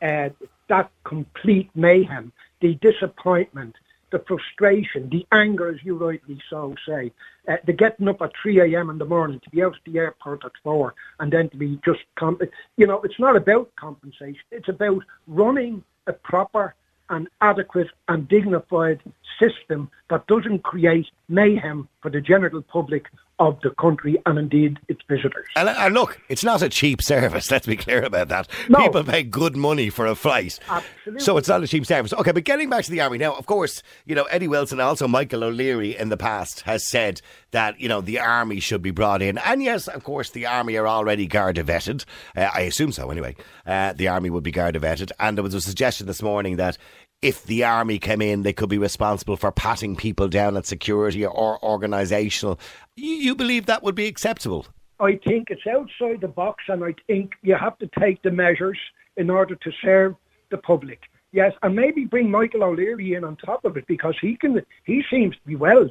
Uh, 0.00 0.28
that 0.68 0.90
complete 1.04 1.70
mayhem, 1.74 2.32
the 2.60 2.74
disappointment, 2.76 3.74
the 4.10 4.18
frustration, 4.20 5.08
the 5.10 5.26
anger, 5.32 5.68
as 5.70 5.82
you 5.84 5.96
rightly 5.96 6.40
so 6.50 6.74
say, 6.86 7.12
uh, 7.48 7.56
the 7.66 7.72
getting 7.72 8.08
up 8.08 8.20
at 8.22 8.32
3 8.42 8.60
a.m. 8.60 8.90
in 8.90 8.98
the 8.98 9.04
morning 9.04 9.40
to 9.40 9.50
be 9.50 9.62
out 9.62 9.74
at 9.74 9.92
the 9.92 9.98
airport 9.98 10.44
at 10.44 10.52
4 10.62 10.94
and 11.20 11.32
then 11.32 11.48
to 11.50 11.56
be 11.56 11.80
just, 11.84 12.00
comp- 12.16 12.42
you 12.76 12.86
know, 12.86 13.00
it's 13.02 13.18
not 13.18 13.36
about 13.36 13.74
compensation. 13.76 14.40
It's 14.50 14.68
about 14.68 15.02
running 15.26 15.82
a 16.06 16.12
proper 16.12 16.74
and 17.10 17.28
adequate 17.40 17.88
and 18.08 18.28
dignified 18.28 19.00
system 19.40 19.90
that 20.10 20.26
doesn't 20.26 20.62
create 20.62 21.06
mayhem 21.28 21.88
for 22.02 22.10
the 22.10 22.20
general 22.20 22.62
public 22.62 23.06
of 23.38 23.60
the 23.62 23.70
country 23.70 24.16
and 24.26 24.38
indeed 24.38 24.78
its 24.88 25.00
visitors. 25.08 25.46
And, 25.56 25.68
and 25.68 25.94
look, 25.94 26.20
it's 26.28 26.44
not 26.44 26.62
a 26.62 26.68
cheap 26.68 27.02
service. 27.02 27.50
Let's 27.50 27.66
be 27.66 27.76
clear 27.76 28.02
about 28.02 28.28
that. 28.28 28.48
No. 28.68 28.78
People 28.80 29.04
pay 29.04 29.22
good 29.22 29.56
money 29.56 29.90
for 29.90 30.06
a 30.06 30.14
flight, 30.14 30.58
Absolutely. 30.68 31.20
so 31.20 31.36
it's 31.36 31.48
not 31.48 31.62
a 31.62 31.68
cheap 31.68 31.86
service. 31.86 32.12
Okay, 32.12 32.32
but 32.32 32.44
getting 32.44 32.68
back 32.68 32.84
to 32.84 32.90
the 32.90 33.00
army 33.00 33.18
now, 33.18 33.34
of 33.34 33.46
course, 33.46 33.82
you 34.04 34.14
know 34.14 34.24
Eddie 34.24 34.48
Wilson, 34.48 34.80
also 34.80 35.06
Michael 35.08 35.44
O'Leary 35.44 35.96
in 35.96 36.08
the 36.08 36.16
past 36.16 36.62
has 36.62 36.88
said 36.88 37.20
that 37.52 37.80
you 37.80 37.88
know 37.88 38.00
the 38.00 38.18
army 38.18 38.60
should 38.60 38.82
be 38.82 38.90
brought 38.90 39.22
in, 39.22 39.38
and 39.38 39.62
yes, 39.62 39.88
of 39.88 40.04
course, 40.04 40.30
the 40.30 40.46
army 40.46 40.76
are 40.76 40.88
already 40.88 41.26
Garda 41.26 41.62
vetted. 41.62 42.04
Uh, 42.36 42.50
I 42.52 42.62
assume 42.62 42.92
so, 42.92 43.10
anyway. 43.10 43.36
Uh, 43.66 43.92
the 43.92 44.08
army 44.08 44.30
would 44.30 44.42
be 44.44 44.52
Garda 44.52 44.80
vetted, 44.80 45.12
and 45.20 45.36
there 45.36 45.42
was 45.44 45.54
a 45.54 45.60
suggestion 45.60 46.06
this 46.06 46.22
morning 46.22 46.56
that. 46.56 46.78
If 47.20 47.44
the 47.44 47.64
army 47.64 47.98
came 47.98 48.22
in, 48.22 48.42
they 48.42 48.52
could 48.52 48.68
be 48.68 48.78
responsible 48.78 49.36
for 49.36 49.50
patting 49.50 49.96
people 49.96 50.28
down 50.28 50.56
at 50.56 50.66
security 50.66 51.26
or 51.26 51.58
organisational. 51.60 52.60
You, 52.94 53.34
believe 53.34 53.66
that 53.66 53.82
would 53.82 53.96
be 53.96 54.06
acceptable? 54.06 54.66
I 55.00 55.18
think 55.26 55.50
it's 55.50 55.66
outside 55.66 56.20
the 56.20 56.28
box, 56.28 56.62
and 56.68 56.84
I 56.84 56.94
think 57.08 57.32
you 57.42 57.56
have 57.56 57.76
to 57.78 57.90
take 57.98 58.22
the 58.22 58.30
measures 58.30 58.78
in 59.16 59.30
order 59.30 59.56
to 59.56 59.72
serve 59.82 60.14
the 60.50 60.58
public. 60.58 61.00
Yes, 61.32 61.52
and 61.62 61.74
maybe 61.74 62.04
bring 62.04 62.30
Michael 62.30 62.62
O'Leary 62.62 63.14
in 63.14 63.24
on 63.24 63.36
top 63.36 63.64
of 63.64 63.76
it 63.76 63.86
because 63.88 64.14
he 64.20 64.36
can. 64.36 64.62
He 64.84 65.02
seems 65.10 65.34
to 65.34 65.42
be 65.44 65.56
well 65.56 65.88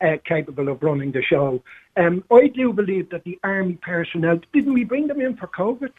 uh, 0.00 0.16
capable 0.24 0.68
of 0.68 0.80
running 0.80 1.10
the 1.10 1.22
show. 1.22 1.60
Um, 1.96 2.22
I 2.30 2.46
do 2.46 2.72
believe 2.72 3.10
that 3.10 3.24
the 3.24 3.38
army 3.42 3.78
personnel 3.82 4.40
didn't 4.52 4.74
we 4.74 4.84
bring 4.84 5.08
them 5.08 5.20
in 5.20 5.36
for 5.36 5.48
COVID? 5.48 5.90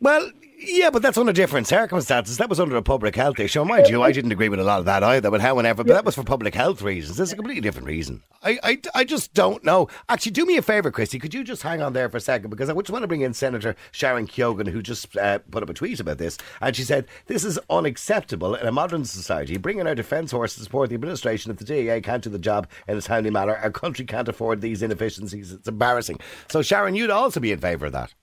Well, 0.00 0.30
yeah, 0.60 0.90
but 0.90 1.02
that's 1.02 1.18
under 1.18 1.32
different 1.32 1.68
circumstances. 1.68 2.36
That 2.38 2.48
was 2.48 2.58
under 2.58 2.76
a 2.76 2.82
public 2.82 3.14
health 3.14 3.38
issue. 3.38 3.64
Mind 3.64 3.88
you, 3.88 4.02
I 4.02 4.10
didn't 4.10 4.32
agree 4.32 4.48
with 4.48 4.58
a 4.58 4.64
lot 4.64 4.80
of 4.80 4.84
that 4.86 5.04
either, 5.04 5.30
but 5.30 5.40
however, 5.40 5.84
but 5.84 5.92
that 5.92 6.04
was 6.04 6.16
for 6.16 6.24
public 6.24 6.54
health 6.54 6.82
reasons. 6.82 7.20
Is 7.20 7.32
a 7.32 7.36
completely 7.36 7.60
different 7.60 7.86
reason. 7.86 8.22
I, 8.42 8.58
I, 8.62 8.80
I 8.94 9.04
just 9.04 9.34
don't 9.34 9.62
know. 9.64 9.88
Actually, 10.08 10.32
do 10.32 10.46
me 10.46 10.56
a 10.56 10.62
favour, 10.62 10.90
Christy. 10.90 11.18
Could 11.18 11.32
you 11.32 11.44
just 11.44 11.62
hang 11.62 11.80
on 11.80 11.92
there 11.92 12.08
for 12.08 12.16
a 12.16 12.20
second? 12.20 12.50
Because 12.50 12.68
I 12.68 12.74
just 12.74 12.90
want 12.90 13.02
to 13.02 13.08
bring 13.08 13.20
in 13.20 13.34
Senator 13.34 13.76
Sharon 13.92 14.26
Keoghan, 14.26 14.68
who 14.68 14.82
just 14.82 15.16
uh, 15.16 15.38
put 15.50 15.62
up 15.62 15.70
a 15.70 15.74
tweet 15.74 16.00
about 16.00 16.18
this. 16.18 16.38
And 16.60 16.74
she 16.74 16.82
said, 16.82 17.06
This 17.26 17.44
is 17.44 17.58
unacceptable 17.70 18.56
in 18.56 18.66
a 18.66 18.72
modern 18.72 19.04
society. 19.04 19.58
Bringing 19.58 19.86
our 19.86 19.94
defence 19.94 20.32
force 20.32 20.54
to 20.56 20.62
support 20.62 20.88
the 20.88 20.96
administration 20.96 21.52
if 21.52 21.58
the 21.58 21.64
DAA 21.64 22.02
can't 22.02 22.22
do 22.22 22.30
the 22.30 22.38
job 22.38 22.68
in 22.86 22.96
a 22.96 23.00
timely 23.00 23.30
manner. 23.30 23.54
Our 23.56 23.70
country 23.70 24.04
can't 24.04 24.28
afford 24.28 24.60
these 24.60 24.82
inefficiencies. 24.82 25.52
It's 25.52 25.68
embarrassing. 25.68 26.18
So, 26.48 26.62
Sharon, 26.62 26.94
you'd 26.96 27.10
also 27.10 27.38
be 27.38 27.52
in 27.52 27.60
favour 27.60 27.86
of 27.86 27.92
that. 27.92 28.14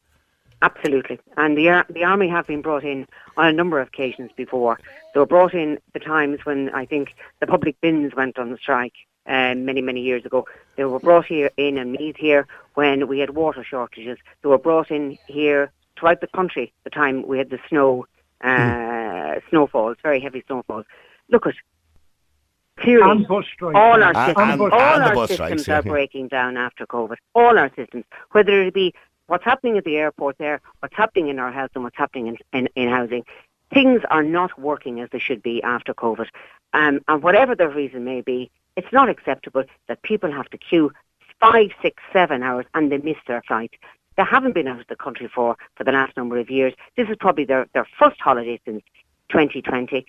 Absolutely. 0.65 1.19
And 1.37 1.55
the 1.55 1.69
ar- 1.69 1.85
the 1.89 2.03
army 2.03 2.27
have 2.27 2.47
been 2.47 2.61
brought 2.63 2.83
in 2.83 3.07
on 3.37 3.45
a 3.47 3.53
number 3.53 3.79
of 3.79 3.87
occasions 3.89 4.31
before. 4.35 4.79
They 5.13 5.19
were 5.19 5.25
brought 5.27 5.53
in 5.53 5.77
the 5.93 5.99
times 5.99 6.39
when 6.43 6.69
I 6.69 6.85
think 6.85 7.13
the 7.39 7.45
public 7.47 7.79
bins 7.81 8.15
went 8.15 8.39
on 8.39 8.57
strike 8.57 8.93
um, 9.27 9.65
many, 9.65 9.81
many 9.81 10.01
years 10.01 10.25
ago. 10.25 10.47
They 10.75 10.85
were 10.85 10.99
brought 10.99 11.25
here 11.27 11.51
in 11.57 11.77
and 11.77 11.91
meet 11.91 12.17
here 12.17 12.47
when 12.73 13.07
we 13.07 13.19
had 13.19 13.31
water 13.35 13.63
shortages. 13.63 14.17
They 14.41 14.49
were 14.49 14.57
brought 14.57 14.89
in 14.89 15.17
here 15.27 15.71
throughout 15.99 16.21
the 16.21 16.27
country 16.39 16.73
the 16.83 16.89
time 16.89 17.27
we 17.27 17.37
had 17.37 17.51
the 17.51 17.59
snow, 17.69 18.07
uh, 18.41 19.35
snowfalls, 19.49 19.97
very 20.01 20.19
heavy 20.19 20.43
snowfalls. 20.47 20.85
Look 21.29 21.45
at 21.45 21.53
clearly 22.79 23.09
And 23.11 23.27
bus 23.27 23.45
all 23.61 24.03
our 24.03 24.13
systems, 24.27 24.51
and- 24.53 24.61
all 24.61 24.73
and 24.73 25.03
our 25.03 25.27
systems 25.27 25.61
strikes, 25.61 25.67
yeah, 25.67 25.79
are 25.79 25.83
yeah. 25.85 25.91
breaking 25.91 26.27
down 26.29 26.57
after 26.57 26.87
COVID. 26.87 27.17
All 27.35 27.57
our 27.59 27.71
systems, 27.75 28.05
whether 28.31 28.63
it 28.63 28.73
be 28.73 28.93
what's 29.27 29.43
happening 29.43 29.77
at 29.77 29.83
the 29.83 29.97
airport 29.97 30.37
there, 30.37 30.61
what's 30.79 30.95
happening 30.95 31.29
in 31.29 31.39
our 31.39 31.51
health, 31.51 31.71
and 31.75 31.83
what's 31.83 31.97
happening 31.97 32.27
in, 32.27 32.37
in, 32.53 32.69
in 32.75 32.89
housing, 32.89 33.23
things 33.73 34.01
are 34.09 34.23
not 34.23 34.59
working 34.59 34.99
as 35.01 35.09
they 35.11 35.19
should 35.19 35.41
be 35.41 35.61
after 35.63 35.93
COVID. 35.93 36.27
Um, 36.73 37.01
and 37.07 37.23
whatever 37.23 37.55
the 37.55 37.67
reason 37.67 38.03
may 38.03 38.21
be, 38.21 38.51
it's 38.75 38.91
not 38.91 39.09
acceptable 39.09 39.63
that 39.87 40.01
people 40.01 40.31
have 40.31 40.49
to 40.49 40.57
queue 40.57 40.91
five, 41.39 41.71
six, 41.81 42.01
seven 42.11 42.43
hours 42.43 42.65
and 42.73 42.91
they 42.91 42.97
miss 42.97 43.17
their 43.27 43.41
flight. 43.41 43.71
They 44.17 44.23
haven't 44.23 44.53
been 44.53 44.67
out 44.67 44.79
of 44.79 44.87
the 44.87 44.95
country 44.95 45.29
for, 45.33 45.57
for 45.75 45.83
the 45.83 45.91
last 45.91 46.15
number 46.15 46.37
of 46.37 46.49
years. 46.49 46.73
This 46.95 47.09
is 47.09 47.17
probably 47.19 47.45
their, 47.45 47.67
their 47.73 47.87
first 47.99 48.19
holiday 48.21 48.59
since 48.65 48.83
2020. 49.29 50.05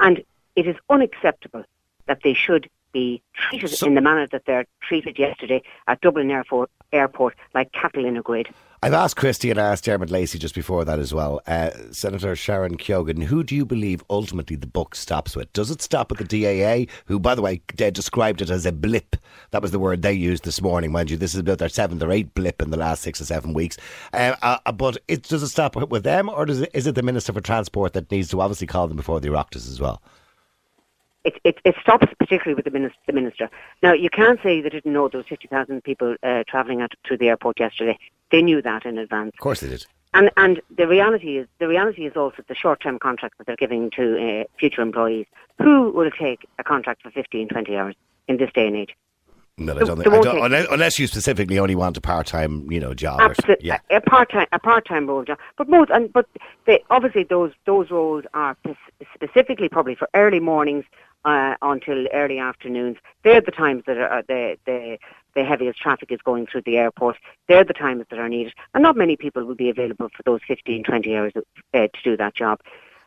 And 0.00 0.24
it 0.56 0.66
is 0.66 0.76
unacceptable 0.90 1.64
that 2.06 2.20
they 2.22 2.34
should 2.34 2.68
be 2.92 3.22
treated 3.34 3.70
So- 3.70 3.86
in 3.86 3.94
the 3.94 4.00
manner 4.00 4.26
that 4.32 4.42
they're 4.46 4.66
treated 4.82 5.18
yesterday 5.18 5.62
at 5.88 6.00
Dublin 6.00 6.30
Airport, 6.30 6.70
airport 6.92 7.34
like 7.54 7.72
cattle 7.72 8.04
in 8.04 8.16
a 8.16 8.22
grid. 8.22 8.48
I've 8.82 8.92
asked 8.92 9.16
Christy 9.16 9.50
and 9.50 9.58
I 9.58 9.72
asked 9.72 9.84
Dermot 9.84 10.10
Lacey 10.10 10.38
just 10.38 10.54
before 10.54 10.84
that 10.84 10.98
as 10.98 11.12
well. 11.12 11.40
Uh, 11.46 11.70
Senator 11.90 12.36
Sharon 12.36 12.76
Keoghan, 12.76 13.24
who 13.24 13.42
do 13.42 13.56
you 13.56 13.64
believe 13.64 14.04
ultimately 14.10 14.54
the 14.54 14.66
book 14.66 14.94
stops 14.94 15.34
with? 15.34 15.52
Does 15.54 15.70
it 15.70 15.80
stop 15.80 16.10
with 16.10 16.18
the 16.18 16.24
DAA, 16.24 16.86
who, 17.06 17.18
by 17.18 17.34
the 17.34 17.42
way, 17.42 17.62
they 17.74 17.90
described 17.90 18.42
it 18.42 18.50
as 18.50 18.66
a 18.66 18.72
blip? 18.72 19.16
That 19.50 19.62
was 19.62 19.70
the 19.70 19.78
word 19.78 20.02
they 20.02 20.12
used 20.12 20.44
this 20.44 20.60
morning, 20.60 20.92
mind 20.92 21.10
you. 21.10 21.16
This 21.16 21.34
is 21.34 21.40
about 21.40 21.58
their 21.58 21.70
seventh 21.70 22.02
or 22.02 22.12
eighth 22.12 22.34
blip 22.34 22.60
in 22.60 22.70
the 22.70 22.76
last 22.76 23.02
six 23.02 23.20
or 23.20 23.24
seven 23.24 23.54
weeks. 23.54 23.78
Uh, 24.12 24.36
uh, 24.42 24.72
but 24.72 24.98
it, 25.08 25.22
does 25.22 25.42
it 25.42 25.48
stop 25.48 25.74
with 25.74 26.04
them, 26.04 26.28
or 26.28 26.44
does 26.44 26.60
it, 26.60 26.70
is 26.74 26.86
it 26.86 26.94
the 26.94 27.02
Minister 27.02 27.32
for 27.32 27.40
Transport 27.40 27.94
that 27.94 28.10
needs 28.10 28.28
to 28.28 28.40
obviously 28.40 28.66
call 28.66 28.86
them 28.88 28.96
before 28.96 29.20
the 29.20 29.28
Oireachtas 29.28 29.68
as 29.68 29.80
well? 29.80 30.02
It, 31.26 31.40
it, 31.44 31.58
it 31.64 31.74
stops 31.80 32.06
particularly 32.18 32.54
with 32.54 32.64
the 32.64 32.70
minister, 32.70 32.98
the 33.06 33.12
minister. 33.12 33.50
Now, 33.82 33.92
you 33.92 34.08
can't 34.08 34.40
say 34.42 34.60
they 34.60 34.68
didn't 34.68 34.92
know 34.92 35.08
there 35.08 35.18
was 35.18 35.26
50,000 35.28 35.82
people 35.82 36.16
uh, 36.22 36.44
travelling 36.48 36.80
out 36.80 36.92
through 37.06 37.18
the 37.18 37.28
airport 37.28 37.58
yesterday. 37.58 37.98
They 38.30 38.42
knew 38.42 38.62
that 38.62 38.86
in 38.86 38.96
advance. 38.96 39.32
Of 39.34 39.40
course 39.40 39.60
they 39.60 39.68
did. 39.68 39.84
And 40.14 40.30
and 40.36 40.62
the 40.74 40.86
reality 40.86 41.36
is 41.36 41.46
the 41.58 41.68
reality 41.68 42.06
is 42.06 42.16
also 42.16 42.42
the 42.48 42.54
short 42.54 42.80
term 42.80 42.98
contract 42.98 43.36
that 43.36 43.46
they're 43.46 43.56
giving 43.56 43.90
to 43.96 44.40
uh, 44.40 44.44
future 44.58 44.80
employees. 44.80 45.26
Who 45.58 45.90
will 45.90 46.10
take 46.10 46.46
a 46.58 46.64
contract 46.64 47.02
for 47.02 47.10
15, 47.10 47.48
20 47.48 47.76
hours 47.76 47.94
in 48.26 48.38
this 48.38 48.50
day 48.54 48.66
and 48.66 48.76
age? 48.76 48.96
No, 49.58 49.74
I 49.74 49.78
don't 49.78 49.96
think, 49.96 50.12
I 50.12 50.20
don't, 50.20 50.44
unless, 50.44 50.66
unless 50.70 50.98
you 50.98 51.06
specifically 51.06 51.58
only 51.58 51.74
want 51.74 51.96
a 51.96 52.00
part 52.02 52.26
time, 52.26 52.70
you 52.70 52.78
know, 52.78 52.92
job. 52.92 53.20
Or, 53.20 53.24
Absolutely, 53.24 53.66
yeah. 53.66 53.78
a, 53.90 53.96
a 53.96 54.00
part 54.02 54.30
time 54.30 54.46
a 54.52 54.58
part 54.58 54.86
time 54.86 55.06
role 55.06 55.24
job. 55.24 55.38
But 55.56 55.68
most 55.68 55.90
and 55.90 56.12
but 56.12 56.26
they, 56.66 56.84
obviously 56.90 57.24
those 57.24 57.52
those 57.64 57.90
roles 57.90 58.24
are 58.34 58.56
specifically 59.14 59.70
probably 59.70 59.94
for 59.94 60.08
early 60.14 60.40
mornings 60.40 60.84
uh, 61.26 61.56
until 61.60 62.06
early 62.14 62.38
afternoons. 62.38 62.96
They're 63.24 63.42
the 63.42 63.50
times 63.50 63.82
that 63.86 63.98
are 63.98 64.22
the 64.26 64.56
the 64.64 64.96
the 65.34 65.44
heaviest 65.44 65.78
traffic 65.78 66.10
is 66.10 66.20
going 66.24 66.46
through 66.46 66.62
the 66.62 66.78
airport. 66.78 67.16
They're 67.46 67.64
the 67.64 67.74
times 67.74 68.06
that 68.08 68.18
are 68.18 68.28
needed, 68.28 68.54
and 68.72 68.82
not 68.82 68.96
many 68.96 69.16
people 69.16 69.44
will 69.44 69.54
be 69.54 69.68
available 69.68 70.08
for 70.16 70.22
those 70.22 70.40
15, 70.48 70.84
20 70.84 71.14
hours 71.14 71.32
uh, 71.36 71.42
to 71.78 71.88
do 72.02 72.16
that 72.16 72.34
job. 72.34 72.60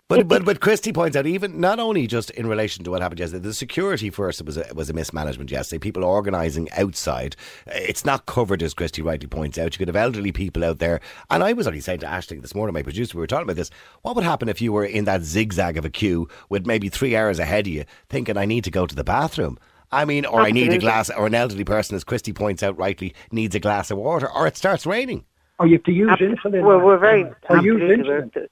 But, 0.10 0.28
but 0.28 0.44
but 0.44 0.60
Christy 0.60 0.92
points 0.92 1.16
out 1.16 1.28
even 1.28 1.62
not 1.62 1.78
only 1.80 2.08
just 2.08 2.32
in 2.32 2.48
relation 2.48 2.84
to 2.84 2.90
what 2.90 3.04
happened 3.04 3.20
yesterday, 3.20 3.44
the 3.44 3.54
security 3.54 4.10
first 4.10 4.44
was 4.44 4.58
a, 4.58 4.66
was 4.74 4.90
a 4.90 4.94
mismanagement 4.94 5.52
yesterday. 5.52 5.78
People 5.78 6.04
organising 6.04 6.68
outside, 6.72 7.36
it's 7.68 8.04
not 8.04 8.26
covered 8.26 8.64
as 8.64 8.74
Christy 8.74 9.04
rightly 9.04 9.28
points 9.28 9.60
out. 9.60 9.76
You 9.76 9.78
could 9.78 9.88
have 9.88 9.96
elderly 9.96 10.32
people 10.32 10.66
out 10.66 10.80
there, 10.80 11.00
and 11.30 11.44
I 11.44 11.54
was 11.54 11.68
only 11.68 11.80
saying 11.80 12.00
to 12.00 12.08
Ashley 12.08 12.40
this 12.40 12.56
morning, 12.56 12.74
my 12.74 12.82
producer, 12.82 13.16
we 13.16 13.22
were 13.22 13.28
talking 13.28 13.44
about 13.44 13.56
this. 13.56 13.70
What 14.02 14.16
would 14.16 14.26
happen 14.26 14.50
if 14.50 14.64
you 14.64 14.74
were 14.74 14.84
in 14.84 15.06
that 15.06 15.22
zigzag 15.22 15.78
of 15.78 15.86
a 15.86 15.92
queue 15.92 16.28
with 16.50 16.66
maybe 16.66 16.90
three 16.90 17.16
hours 17.16 17.38
ahead 17.38 17.68
of 17.68 17.74
you, 17.74 17.86
thinking 18.10 18.36
I 18.36 18.46
need 18.46 18.64
to 18.64 18.72
go 18.72 18.88
to 18.88 18.96
the 18.96 19.04
bathroom? 19.04 19.60
I 19.92 20.06
mean, 20.06 20.26
or 20.26 20.42
I 20.42 20.50
need 20.50 20.74
a 20.74 20.80
glass, 20.80 21.12
or 21.12 21.28
an 21.28 21.36
elderly 21.36 21.66
person, 21.66 21.96
as 21.96 22.04
Christy 22.04 22.34
points 22.34 22.64
out 22.64 22.76
rightly, 22.80 23.14
needs 23.32 23.54
a 23.54 23.60
glass 23.60 23.92
of 23.92 24.00
water, 24.00 24.28
or 24.32 24.48
it 24.48 24.58
starts 24.58 24.88
raining. 24.88 25.26
Or 25.60 25.68
you 25.68 25.74
have 25.74 25.84
to 25.84 25.92
use 25.92 26.10
Ab- 26.10 26.20
insulin. 26.20 26.64
We're, 26.64 26.84
we're 26.84 26.98
very 26.98 27.26
Or 27.48 27.58
use 27.58 27.80
absolutely, 27.80 27.96
insulin. 27.98 28.48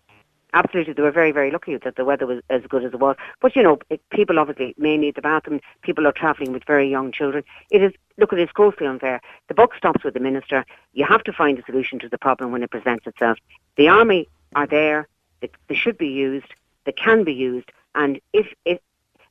Absolutely. 0.54 0.94
They 0.94 1.02
were 1.02 1.12
very, 1.12 1.32
very 1.32 1.52
lucky 1.52 1.76
that 1.78 1.96
the 1.96 2.06
weather 2.06 2.26
was 2.26 2.42
as 2.50 2.62
good 2.68 2.84
as 2.84 2.94
it 2.94 3.00
was. 3.00 3.16
But 3.42 3.56
you 3.56 3.64
know, 3.64 3.80
it, 3.90 4.02
people 4.10 4.40
obviously 4.40 4.76
may 4.78 4.98
need 4.98 5.16
the 5.16 5.22
bathroom. 5.22 5.62
People 5.82 6.08
are 6.08 6.12
travelling 6.12 6.52
with 6.52 6.64
very 6.66 6.90
young 6.90 7.12
children. 7.12 7.44
It 7.70 7.82
is 7.82 7.94
look, 8.18 8.34
at 8.34 8.40
it, 8.40 8.44
is 8.44 8.52
grossly 8.52 8.88
unfair. 8.88 9.22
The 9.48 9.54
buck 9.54 9.76
stops 9.76 10.04
with 10.04 10.14
the 10.14 10.20
minister. 10.20 10.66
You 10.94 11.06
have 11.06 11.24
to 11.24 11.34
find 11.34 11.60
a 11.60 11.64
solution 11.66 12.00
to 12.00 12.10
the 12.10 12.18
problem 12.18 12.52
when 12.52 12.64
it 12.64 12.72
presents 12.72 13.06
itself. 13.08 13.38
The 13.76 13.88
army 13.88 14.28
are 14.56 14.68
there. 14.68 15.08
They, 15.42 15.50
they 15.68 15.76
should 15.76 15.98
be 15.98 16.08
used. 16.08 16.54
They 16.86 16.92
can 16.92 17.24
be 17.24 17.34
used. 17.34 17.72
And 17.96 18.20
if 18.34 18.48
if 18.66 18.80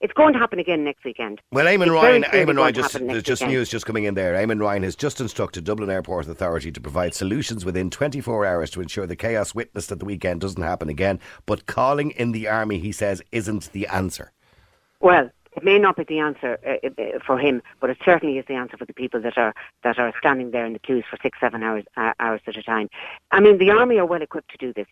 it's 0.01 0.13
going 0.13 0.33
to 0.33 0.39
happen 0.39 0.59
again 0.59 0.85
next 0.85 1.05
weekend. 1.05 1.41
Well, 1.53 1.67
Eamon 1.67 1.83
It's 1.83 1.91
Ryan, 1.91 2.23
Eamon 2.25 2.57
Ryan, 2.57 2.75
just 2.75 2.93
there's 2.99 3.23
just 3.23 3.43
weekend. 3.43 3.59
news 3.59 3.69
just 3.69 3.87
coming 3.87 4.05
in 4.05 4.15
there. 4.15 4.35
Eamon 4.35 4.61
Ryan 4.61 4.83
has 4.83 4.97
just 4.97 5.21
instructed 5.21 5.65
Dublin 5.65 5.91
Airport 5.91 6.29
Authority 6.29 6.73
to 6.73 6.81
provide 6.81 7.15
solutions 7.15 7.65
within 7.65 7.91
24 7.91 8.45
hours 8.45 8.71
to 8.71 8.81
ensure 8.81 9.07
the 9.07 9.17
chaos 9.17 9.55
witnessed 9.55 9.93
at 9.93 9.99
the 9.99 10.05
weekend 10.05 10.41
doesn't 10.41 10.63
happen 10.63 10.89
again. 10.89 11.21
But 11.47 11.67
calling 11.67 12.11
in 12.13 12.33
the 12.33 12.49
army, 12.49 12.79
he 12.79 12.93
says, 12.93 13.23
isn't 13.33 13.73
the 13.73 13.87
answer. 13.87 14.33
Well, 15.01 15.31
it 15.57 15.65
may 15.65 15.79
not 15.79 15.97
be 15.97 16.05
the 16.05 16.19
answer 16.19 16.59
uh, 16.67 16.87
uh, 16.87 17.19
for 17.27 17.39
him, 17.39 17.63
but 17.81 17.89
it 17.89 17.97
certainly 18.05 18.39
is 18.39 18.45
the 18.47 18.55
answer 18.55 18.77
for 18.77 18.85
the 18.85 18.93
people 18.93 19.21
that 19.23 19.39
are 19.39 19.55
that 19.83 19.99
are 19.99 20.13
standing 20.19 20.51
there 20.51 20.67
in 20.67 20.75
the 20.75 20.79
queues 20.79 21.05
for 21.09 21.19
six, 21.23 21.41
seven 21.41 21.63
hours 21.63 21.85
uh, 21.97 22.13
hours 22.21 22.43
at 22.47 22.57
a 22.57 22.63
time. 22.63 22.91
I 23.31 23.41
mean, 23.41 23.59
the 23.59 23.71
army 23.71 23.99
are 23.99 24.05
well 24.05 24.21
equipped 24.21 24.51
to 24.51 24.59
do 24.59 24.75
this, 24.75 24.87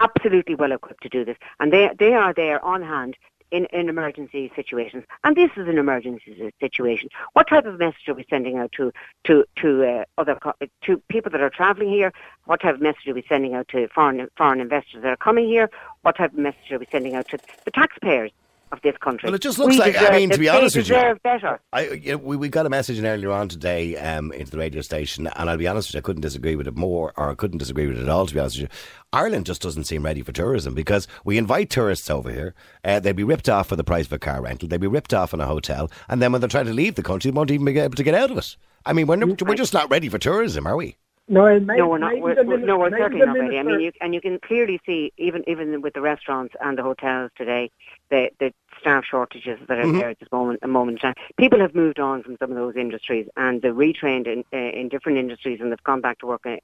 absolutely 0.00 0.56
well 0.56 0.72
equipped 0.72 1.04
to 1.04 1.08
do 1.08 1.24
this, 1.24 1.36
and 1.60 1.72
they 1.72 1.90
they 1.98 2.14
are 2.14 2.34
there 2.34 2.62
on 2.64 2.82
hand. 2.82 3.16
In, 3.52 3.66
in 3.66 3.90
emergency 3.90 4.50
situations, 4.56 5.04
and 5.24 5.36
this 5.36 5.50
is 5.58 5.68
an 5.68 5.76
emergency 5.76 6.52
situation. 6.58 7.10
What 7.34 7.48
type 7.48 7.66
of 7.66 7.78
message 7.78 8.08
are 8.08 8.14
we 8.14 8.24
sending 8.30 8.56
out 8.56 8.72
to 8.78 8.92
to 9.24 9.44
to 9.56 9.84
uh, 9.84 10.04
other 10.16 10.38
to 10.86 11.02
people 11.08 11.30
that 11.32 11.42
are 11.42 11.50
travelling 11.50 11.90
here? 11.90 12.14
What 12.46 12.62
type 12.62 12.76
of 12.76 12.80
message 12.80 13.06
are 13.08 13.14
we 13.14 13.24
sending 13.28 13.52
out 13.52 13.68
to 13.68 13.88
foreign 13.88 14.26
foreign 14.38 14.60
investors 14.60 15.02
that 15.02 15.08
are 15.08 15.18
coming 15.18 15.46
here? 15.46 15.68
What 16.00 16.16
type 16.16 16.32
of 16.32 16.38
message 16.38 16.72
are 16.72 16.78
we 16.78 16.86
sending 16.90 17.14
out 17.14 17.28
to 17.28 17.38
the 17.66 17.70
taxpayers 17.70 18.30
of 18.72 18.80
this 18.82 18.96
country? 19.00 19.26
Well, 19.28 19.34
it 19.34 19.42
just 19.42 19.58
looks 19.58 19.74
We 19.74 19.78
like- 19.80 20.00
I 20.00 20.10
mean, 20.16 20.30
to 20.30 20.38
be 20.38 20.46
they 20.46 20.48
honest 20.50 20.74
with 20.76 20.88
you- 20.88 20.94
deserve 20.94 21.22
better. 21.22 21.60
I, 21.72 21.88
you 21.90 22.12
know, 22.12 22.16
we, 22.18 22.36
we 22.36 22.48
got 22.48 22.66
a 22.66 22.70
message 22.70 22.98
in 22.98 23.06
earlier 23.06 23.30
on 23.30 23.48
today 23.48 23.96
um, 23.96 24.32
into 24.32 24.50
the 24.50 24.58
radio 24.58 24.80
station, 24.80 25.26
and 25.28 25.50
I'll 25.50 25.56
be 25.56 25.68
honest 25.68 25.88
with 25.90 25.94
you, 25.94 25.98
I 25.98 26.02
couldn't 26.02 26.22
disagree 26.22 26.56
with 26.56 26.66
it 26.66 26.76
more, 26.76 27.12
or 27.16 27.30
I 27.30 27.34
couldn't 27.34 27.58
disagree 27.58 27.86
with 27.86 27.98
it 27.98 28.02
at 28.02 28.08
all, 28.08 28.26
to 28.26 28.34
be 28.34 28.40
honest 28.40 28.56
with 28.60 28.70
you. 28.70 28.76
Ireland 29.12 29.46
just 29.46 29.60
doesn't 29.62 29.84
seem 29.84 30.04
ready 30.04 30.22
for 30.22 30.32
tourism 30.32 30.74
because 30.74 31.06
we 31.24 31.36
invite 31.38 31.68
tourists 31.70 32.08
over 32.10 32.30
here, 32.30 32.54
uh, 32.84 32.98
they'd 32.98 33.14
be 33.14 33.24
ripped 33.24 33.48
off 33.48 33.68
for 33.68 33.76
the 33.76 33.84
price 33.84 34.06
of 34.06 34.12
a 34.14 34.18
car 34.18 34.42
rental, 34.42 34.68
they'd 34.68 34.80
be 34.80 34.86
ripped 34.86 35.12
off 35.14 35.34
in 35.34 35.40
a 35.40 35.46
hotel, 35.46 35.90
and 36.08 36.22
then 36.22 36.32
when 36.32 36.40
they're 36.40 36.48
trying 36.48 36.66
to 36.66 36.72
leave 36.72 36.94
the 36.94 37.02
country, 37.02 37.30
they 37.30 37.36
won't 37.36 37.50
even 37.50 37.66
be 37.66 37.78
able 37.78 37.94
to 37.94 38.02
get 38.02 38.14
out 38.14 38.30
of 38.30 38.38
it. 38.38 38.56
I 38.86 38.92
mean, 38.94 39.06
we're, 39.06 39.14
n- 39.20 39.36
we're 39.46 39.54
just 39.54 39.74
not 39.74 39.90
ready 39.90 40.08
for 40.08 40.18
tourism, 40.18 40.66
are 40.66 40.76
we? 40.76 40.96
No, 41.28 41.44
maybe, 41.60 41.78
No, 41.78 41.86
we're 41.86 41.98
not. 41.98 42.18
We're, 42.18 42.42
we're- 42.42 42.62
no, 42.64 42.78
we're 42.78 42.90
certainly 42.90 43.24
not 43.24 43.38
ready. 43.38 43.56
I 43.56 43.62
mean, 43.62 43.80
you, 43.80 43.92
and 44.00 44.12
you 44.12 44.20
can 44.20 44.40
clearly 44.44 44.80
see, 44.84 45.12
even 45.18 45.44
even 45.46 45.80
with 45.80 45.94
the 45.94 46.00
restaurants 46.00 46.52
and 46.60 46.76
the 46.76 46.82
hotels 46.82 47.30
today, 47.38 47.70
the 48.10 48.30
the 48.40 48.52
staff 48.82 49.04
shortages 49.12 49.58
that 49.68 49.78
are 49.78 49.82
Mm-hmm. 49.86 49.98
there 49.98 50.10
at 50.10 50.20
this 50.20 50.30
moment. 50.38 50.58
A 50.62 50.68
moment 50.68 50.98
in 50.98 51.02
time, 51.02 51.14
people 51.42 51.60
have 51.60 51.74
moved 51.74 51.98
on 51.98 52.22
from 52.24 52.36
some 52.40 52.50
of 52.52 52.56
those 52.62 52.76
industries 52.76 53.26
and 53.36 53.62
they're 53.62 53.80
retrained 53.86 54.26
in 54.34 54.40
uh, 54.52 54.72
in 54.80 54.84
different 54.94 55.18
industries 55.24 55.58
and 55.60 55.70
they've 55.70 55.88
gone 55.92 56.00
back 56.06 56.18
to 56.20 56.26
work 56.32 56.44
uh, 56.46 56.56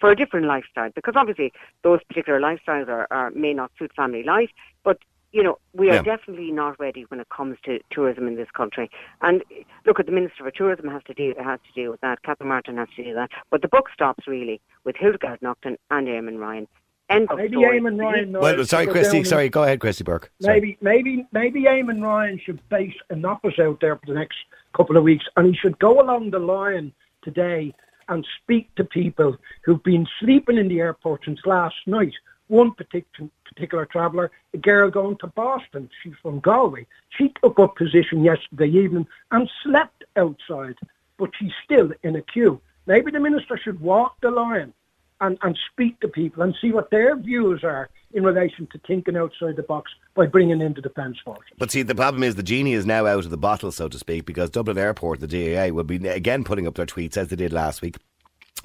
for 0.00 0.08
a 0.10 0.16
different 0.16 0.46
lifestyle 0.54 0.90
because 0.98 1.14
obviously 1.22 1.52
those 1.82 2.00
particular 2.08 2.40
lifestyles 2.48 2.88
are, 2.88 3.06
are 3.10 3.30
may 3.44 3.52
not 3.60 3.70
suit 3.78 3.92
family 3.94 4.22
life, 4.36 4.50
but. 4.88 4.98
You 5.38 5.42
know, 5.42 5.58
we 5.72 5.90
are 5.90 5.94
Yeah. 5.96 6.02
definitely 6.02 6.52
not 6.52 6.78
ready 6.78 7.02
when 7.08 7.18
it 7.18 7.28
comes 7.28 7.56
to 7.64 7.80
tourism 7.90 8.28
in 8.28 8.36
this 8.36 8.52
country. 8.60 8.86
And 9.20 9.42
look, 9.84 9.98
at 9.98 10.06
the 10.06 10.12
Minister 10.12 10.44
for 10.44 10.52
Tourism 10.52 10.86
has 10.96 11.02
to 11.08 11.14
deal 11.20 11.34
has 11.42 11.58
to 11.66 11.72
deal 11.80 11.90
with 11.90 12.00
that. 12.02 12.22
Catherine 12.22 12.50
Martin 12.50 12.76
has 12.76 12.88
to 12.94 13.02
do 13.02 13.12
that. 13.14 13.30
But 13.50 13.60
the 13.60 13.66
buck 13.66 13.86
stops 13.92 14.28
really 14.28 14.60
with 14.84 14.94
Hildegarde 14.94 15.42
Naughton 15.42 15.76
and 15.90 16.06
Eamon 16.06 16.38
Ryan. 16.38 16.68
End 17.10 17.30
of 17.30 17.38
Maybe 17.38 17.56
story. 17.56 17.80
Eamon 17.80 18.00
Ryan. 18.00 18.32
Well, 18.32 18.64
sorry, 18.64 18.86
Christy, 18.86 19.18
and- 19.18 19.26
sorry, 19.26 19.48
go 19.48 19.62
ahead, 19.62 19.80
Christy 19.80 20.04
Burke. 20.04 20.30
Sorry. 20.40 20.60
Maybe, 20.60 20.78
maybe, 20.80 21.26
maybe 21.32 21.62
Eamon 21.64 22.02
Ryan 22.02 22.40
should 22.44 22.66
base 22.70 22.94
an 23.10 23.24
office 23.24 23.58
out 23.58 23.80
there 23.80 23.96
for 23.96 24.06
the 24.06 24.14
next 24.14 24.38
couple 24.74 24.96
of 24.96 25.04
weeks, 25.04 25.24
and 25.36 25.46
he 25.46 25.54
should 25.54 25.78
go 25.78 26.00
along 26.00 26.30
the 26.30 26.38
line 26.38 26.92
today 27.22 27.74
and 28.08 28.26
speak 28.42 28.74
to 28.76 28.84
people 28.84 29.36
who've 29.64 29.82
been 29.82 30.06
sleeping 30.20 30.58
in 30.58 30.68
the 30.68 30.80
airport 30.80 31.24
since 31.24 31.40
last 31.44 31.76
night. 31.86 32.12
One 32.48 32.72
particular 32.72 33.30
particular 33.44 33.86
traveller, 33.86 34.30
a 34.52 34.58
girl 34.58 34.90
going 34.90 35.16
to 35.18 35.28
Boston, 35.28 35.88
she's 36.02 36.14
from 36.20 36.40
Galway. 36.40 36.86
She 37.10 37.32
took 37.40 37.58
up 37.60 37.76
position 37.76 38.24
yesterday 38.24 38.68
evening 38.68 39.06
and 39.30 39.48
slept 39.62 40.04
outside, 40.16 40.74
but 41.18 41.30
she's 41.38 41.52
still 41.64 41.92
in 42.02 42.16
a 42.16 42.22
queue. 42.22 42.60
Maybe 42.86 43.12
the 43.12 43.20
minister 43.20 43.56
should 43.56 43.80
walk 43.80 44.16
the 44.20 44.30
line 44.30 44.72
and, 45.20 45.38
and 45.42 45.58
speak 45.72 46.00
to 46.00 46.08
people 46.08 46.42
and 46.42 46.54
see 46.60 46.72
what 46.72 46.90
their 46.90 47.16
views 47.16 47.62
are 47.62 47.88
in 48.12 48.24
relation 48.24 48.68
to 48.72 48.78
thinking 48.86 49.16
outside 49.16 49.56
the 49.56 49.62
box 49.62 49.90
by 50.14 50.26
bringing 50.26 50.60
in 50.60 50.72
the 50.74 50.80
defence 50.80 51.18
forces. 51.24 51.44
But 51.58 51.70
see, 51.70 51.82
the 51.82 51.94
problem 51.94 52.22
is 52.22 52.36
the 52.36 52.42
genie 52.42 52.72
is 52.72 52.86
now 52.86 53.06
out 53.06 53.24
of 53.24 53.30
the 53.30 53.36
bottle, 53.36 53.72
so 53.72 53.88
to 53.88 53.98
speak, 53.98 54.24
because 54.24 54.50
Dublin 54.50 54.78
Airport, 54.78 55.20
the 55.20 55.26
DAA, 55.26 55.72
will 55.72 55.84
be 55.84 56.06
again 56.08 56.44
putting 56.44 56.66
up 56.66 56.74
their 56.74 56.86
tweets 56.86 57.16
as 57.16 57.28
they 57.28 57.36
did 57.36 57.52
last 57.52 57.82
week. 57.82 57.96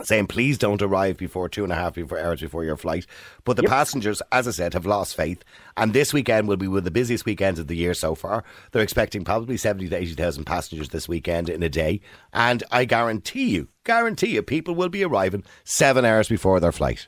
Saying 0.03 0.27
please 0.27 0.57
don't 0.57 0.81
arrive 0.81 1.17
before 1.17 1.49
two 1.49 1.63
and 1.63 1.71
a 1.71 1.75
half 1.75 1.93
before 1.93 2.19
hours 2.19 2.41
before 2.41 2.63
your 2.63 2.77
flight. 2.77 3.05
But 3.43 3.57
the 3.57 3.63
passengers, 3.63 4.21
as 4.31 4.47
I 4.47 4.51
said, 4.51 4.73
have 4.73 4.85
lost 4.85 5.15
faith, 5.15 5.43
and 5.77 5.93
this 5.93 6.13
weekend 6.13 6.47
will 6.47 6.57
be 6.57 6.67
one 6.67 6.79
of 6.79 6.83
the 6.83 6.91
busiest 6.91 7.25
weekends 7.25 7.59
of 7.59 7.67
the 7.67 7.75
year 7.75 7.93
so 7.93 8.15
far. 8.15 8.43
They're 8.71 8.83
expecting 8.83 9.23
probably 9.23 9.57
seventy 9.57 9.89
to 9.89 9.95
eighty 9.95 10.13
thousand 10.13 10.45
passengers 10.45 10.89
this 10.89 11.07
weekend 11.07 11.49
in 11.49 11.63
a 11.63 11.69
day, 11.69 12.01
and 12.33 12.63
I 12.71 12.85
guarantee 12.85 13.49
you, 13.49 13.67
guarantee 13.83 14.33
you, 14.35 14.41
people 14.41 14.75
will 14.75 14.89
be 14.89 15.03
arriving 15.03 15.43
seven 15.63 16.05
hours 16.05 16.27
before 16.27 16.59
their 16.59 16.71
flight. 16.71 17.07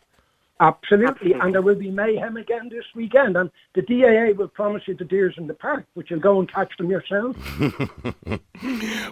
Absolutely. 0.61 1.33
And 1.33 1.55
there 1.55 1.61
will 1.63 1.75
be 1.75 1.89
mayhem 1.89 2.37
again 2.37 2.69
this 2.69 2.85
weekend. 2.93 3.35
And 3.35 3.49
the 3.73 3.81
DAA 3.81 4.35
will 4.37 4.47
promise 4.47 4.83
you 4.85 4.95
the 4.95 5.03
deers 5.03 5.33
in 5.37 5.47
the 5.47 5.55
park, 5.55 5.85
but 5.95 6.09
you'll 6.09 6.19
go 6.19 6.39
and 6.39 6.51
catch 6.51 6.71
them 6.77 6.89
yourself. 6.89 7.35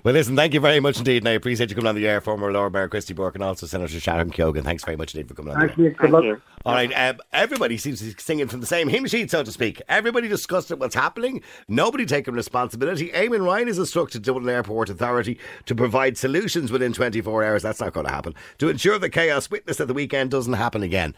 Well, 0.03 0.13
listen, 0.13 0.35
thank 0.35 0.53
you 0.53 0.59
very 0.59 0.79
much 0.79 0.99
indeed, 0.99 1.23
and 1.23 1.27
I 1.27 1.31
appreciate 1.31 1.69
you 1.69 1.75
coming 1.75 1.89
on 1.89 1.95
the 1.95 2.07
air, 2.07 2.21
former 2.21 2.51
Lord 2.51 2.71
Mayor 2.71 2.88
Christy 2.88 3.13
Burke, 3.13 3.35
and 3.35 3.43
also 3.43 3.65
Senator 3.65 3.99
Sharon 3.99 4.29
Keoghan. 4.29 4.63
Thanks 4.63 4.83
very 4.83 4.95
much 4.95 5.15
indeed 5.15 5.27
for 5.27 5.33
coming 5.33 5.53
on 5.53 5.59
the 5.59 5.65
air. 5.65 5.75
Good 5.75 5.97
Thank 5.97 6.13
luck. 6.13 6.23
you. 6.23 6.41
All 6.65 6.73
right, 6.73 6.91
um, 6.93 7.19
everybody 7.33 7.77
seems 7.77 7.99
to 7.99 8.05
be 8.05 8.15
singing 8.19 8.47
from 8.47 8.62
the 8.62 8.67
same 8.67 8.88
hymn 8.88 9.07
sheet, 9.07 9.31
so 9.31 9.43
to 9.43 9.51
speak. 9.51 9.81
Everybody 9.89 10.27
discussed 10.27 10.69
what's 10.69 10.95
happening. 10.95 11.41
Nobody 11.67 12.05
taking 12.05 12.35
responsibility. 12.35 13.09
Eamon 13.09 13.43
Ryan 13.43 13.67
has 13.67 13.79
instructed 13.79 14.23
to 14.23 14.31
Dublin 14.31 14.53
Airport 14.53 14.89
Authority 14.89 15.39
to 15.65 15.75
provide 15.75 16.17
solutions 16.17 16.71
within 16.71 16.93
24 16.93 17.43
hours. 17.43 17.63
That's 17.63 17.79
not 17.81 17.93
going 17.93 18.05
to 18.05 18.13
happen. 18.13 18.35
To 18.59 18.69
ensure 18.69 18.99
the 18.99 19.09
chaos 19.09 19.49
witnessed 19.49 19.81
at 19.81 19.88
the 19.88 19.93
weekend 19.93 20.31
doesn't 20.31 20.53
happen 20.53 20.83
again. 20.83 21.15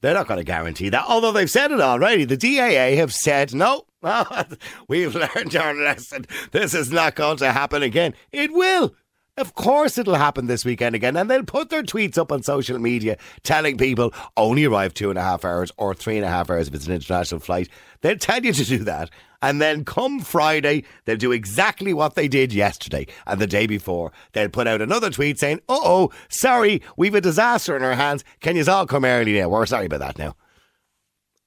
They're 0.00 0.14
not 0.14 0.26
going 0.26 0.38
to 0.38 0.44
guarantee 0.44 0.88
that, 0.90 1.04
although 1.08 1.32
they've 1.32 1.50
said 1.50 1.72
it 1.72 1.80
already. 1.80 2.24
The 2.24 2.36
DAA 2.36 2.96
have 2.96 3.12
said, 3.12 3.54
no, 3.54 3.84
we've 4.88 5.14
learned 5.14 5.54
our 5.56 5.74
lesson. 5.74 6.26
This 6.52 6.74
is 6.74 6.90
not 6.90 7.14
going 7.14 7.36
to 7.38 7.52
happen 7.52 7.82
again. 7.82 8.14
It 8.32 8.52
will. 8.52 8.94
Of 9.36 9.54
course 9.54 9.96
it'll 9.96 10.16
happen 10.16 10.46
this 10.46 10.64
weekend 10.64 10.94
again. 10.94 11.16
And 11.16 11.30
they'll 11.30 11.44
put 11.44 11.70
their 11.70 11.82
tweets 11.82 12.18
up 12.18 12.32
on 12.32 12.42
social 12.42 12.78
media 12.78 13.16
telling 13.42 13.78
people 13.78 14.12
only 14.36 14.64
arrive 14.64 14.92
two 14.92 15.10
and 15.10 15.18
a 15.18 15.22
half 15.22 15.44
hours 15.44 15.72
or 15.76 15.94
three 15.94 16.16
and 16.16 16.24
a 16.24 16.28
half 16.28 16.50
hours 16.50 16.68
if 16.68 16.74
it's 16.74 16.86
an 16.86 16.92
international 16.92 17.40
flight. 17.40 17.68
They'll 18.02 18.18
tell 18.18 18.44
you 18.44 18.52
to 18.52 18.64
do 18.64 18.78
that. 18.84 19.10
And 19.42 19.60
then 19.60 19.84
come 19.84 20.20
Friday, 20.20 20.84
they'll 21.04 21.16
do 21.16 21.32
exactly 21.32 21.94
what 21.94 22.14
they 22.14 22.28
did 22.28 22.52
yesterday 22.52 23.06
and 23.26 23.40
the 23.40 23.46
day 23.46 23.66
before. 23.66 24.12
They'll 24.32 24.50
put 24.50 24.66
out 24.66 24.82
another 24.82 25.10
tweet 25.10 25.38
saying, 25.38 25.60
uh 25.68 25.78
oh, 25.82 26.10
sorry, 26.28 26.82
we've 26.96 27.14
a 27.14 27.20
disaster 27.20 27.76
in 27.76 27.82
our 27.82 27.94
hands. 27.94 28.22
Can 28.40 28.56
you 28.56 28.64
all 28.68 28.86
come 28.86 29.04
early 29.04 29.38
now? 29.40 29.48
We're 29.48 29.66
sorry 29.66 29.86
about 29.86 30.00
that 30.00 30.18
now. 30.18 30.36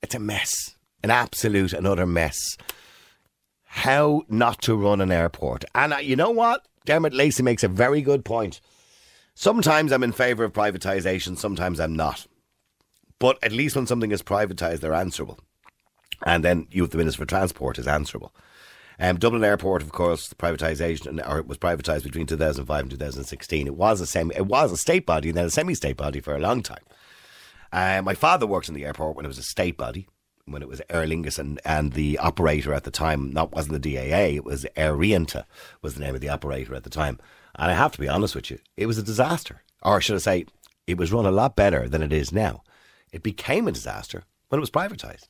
It's 0.02 0.16
a 0.16 0.20
mess. 0.20 0.76
An 1.04 1.12
absolute 1.12 1.74
and 1.74 1.86
utter 1.86 2.08
mess. 2.08 2.58
How 3.66 4.24
not 4.28 4.62
to 4.64 4.76
run 4.76 5.02
an 5.02 5.12
airport. 5.12 5.66
And 5.76 5.94
uh, 5.94 5.98
you 5.98 6.16
know 6.16 6.32
what? 6.32 6.68
Dermot 6.86 7.14
Lacey 7.14 7.44
makes 7.44 7.64
a 7.64 7.68
very 7.68 8.02
good 8.02 8.26
point. 8.26 8.60
Sometimes 9.36 9.92
I'm 9.92 10.04
in 10.04 10.12
favour 10.12 10.44
of 10.44 10.54
privatisation, 10.54 11.38
sometimes 11.38 11.80
I'm 11.80 11.96
not. 11.96 12.28
But 13.20 13.40
at 13.44 13.52
least 13.52 13.76
when 13.76 13.88
something 13.88 14.12
is 14.12 14.22
privatised, 14.22 14.82
they're 14.82 14.94
answerable. 14.94 15.40
And 16.24 16.44
then 16.44 16.68
Youth 16.72 16.92
the 16.92 16.98
Minister 16.98 17.20
for 17.20 17.26
Transport 17.26 17.78
is 17.78 17.88
answerable. 17.88 18.34
Um, 19.00 19.18
Dublin 19.18 19.44
Airport, 19.44 19.82
of 19.82 19.92
course, 19.92 20.28
the 20.28 20.36
privatisation, 20.36 21.28
or 21.28 21.40
it 21.40 21.48
was 21.48 21.58
privatised 21.58 22.04
between 22.04 22.28
2005 22.28 22.82
and 22.82 22.92
2016. 22.92 23.68
It 23.68 23.76
was 23.76 24.02
a 24.02 24.08
semi, 24.08 24.36
it 24.36 24.46
was 24.46 24.72
a 24.72 24.78
state 24.78 25.06
body 25.06 25.30
and 25.30 25.38
then 25.38 25.46
a 25.46 25.50
semi-state 25.50 25.98
body 25.98 26.20
for 26.20 26.36
a 26.36 26.40
long 26.40 26.62
time. 26.62 26.84
Uh, 27.72 28.02
my 28.04 28.14
father 28.14 28.46
worked 28.46 28.70
in 28.70 28.76
the 28.76 28.86
airport 28.86 29.16
when 29.16 29.26
it 29.26 29.30
was 29.30 29.40
a 29.40 29.44
state 29.44 29.78
body, 29.78 30.08
when 30.46 30.62
it 30.62 30.68
was 30.68 30.82
Aer 30.90 31.08
Lingus, 31.08 31.40
and, 31.40 31.60
and 31.66 31.94
the 31.94 32.20
operator 32.20 32.74
at 32.74 32.84
the 32.84 32.92
time 32.92 33.32
not 33.32 33.52
wasn't 33.52 33.82
the 33.82 33.96
DAA, 33.96 34.36
it 34.36 34.46
was 34.46 34.66
Aer 34.76 34.94
Rianta 34.94 35.46
was 35.82 35.96
the 35.96 36.02
name 36.02 36.14
of 36.14 36.22
the 36.22 36.30
operator 36.30 36.76
at 36.76 36.84
the 36.84 36.90
time. 36.90 37.20
And 37.56 37.72
I 37.72 37.74
have 37.74 37.92
to 37.94 38.00
be 38.00 38.08
honest 38.08 38.36
with 38.36 38.52
you, 38.52 38.60
it 38.78 38.86
was 38.86 38.98
a 38.98 39.04
disaster. 39.04 39.64
Or 39.82 40.00
should 40.02 40.16
I 40.16 40.20
say, 40.20 40.46
it 40.86 40.98
was 40.98 41.12
run 41.12 41.26
a 41.26 41.32
lot 41.32 41.56
better 41.56 41.90
than 41.90 42.02
it 42.04 42.14
is 42.14 42.32
now. 42.32 42.64
It 43.12 43.24
became 43.24 43.68
a 43.68 43.72
disaster 43.72 44.24
when 44.50 44.60
it 44.60 44.62
was 44.62 44.72
privatised. 44.72 45.28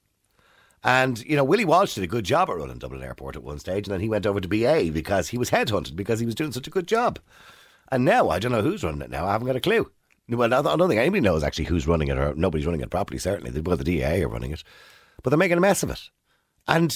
And, 0.83 1.23
you 1.23 1.35
know, 1.37 1.43
Willie 1.45 1.65
Walsh 1.65 1.95
did 1.95 2.03
a 2.03 2.07
good 2.07 2.25
job 2.25 2.49
at 2.49 2.57
running 2.57 2.77
Dublin 2.77 3.03
Airport 3.03 3.37
at 3.37 3.43
one 3.43 3.59
stage, 3.59 3.87
and 3.87 3.93
then 3.93 4.01
he 4.01 4.09
went 4.09 4.25
over 4.25 4.41
to 4.41 4.47
BA 4.47 4.91
because 4.91 5.29
he 5.29 5.37
was 5.37 5.49
headhunted 5.49 5.95
because 5.95 6.19
he 6.19 6.25
was 6.25 6.35
doing 6.35 6.51
such 6.51 6.67
a 6.67 6.71
good 6.71 6.87
job. 6.87 7.19
And 7.91 8.03
now, 8.03 8.29
I 8.29 8.39
don't 8.39 8.51
know 8.51 8.61
who's 8.61 8.83
running 8.83 9.01
it 9.01 9.09
now. 9.09 9.25
I 9.25 9.31
haven't 9.31 9.47
got 9.47 9.55
a 9.55 9.61
clue. 9.61 9.89
Well, 10.27 10.53
I 10.53 10.61
don't 10.61 10.89
think 10.89 10.99
anybody 10.99 11.21
knows 11.21 11.43
actually 11.43 11.65
who's 11.65 11.87
running 11.87 12.09
it, 12.09 12.17
or 12.17 12.33
nobody's 12.35 12.65
running 12.65 12.81
it 12.81 12.89
properly, 12.89 13.19
certainly. 13.19 13.59
Well, 13.61 13.77
the 13.77 13.83
DA 13.83 14.23
are 14.23 14.29
running 14.29 14.51
it. 14.51 14.63
But 15.21 15.29
they're 15.29 15.37
making 15.37 15.57
a 15.57 15.61
mess 15.61 15.83
of 15.83 15.89
it. 15.89 16.09
And, 16.67 16.93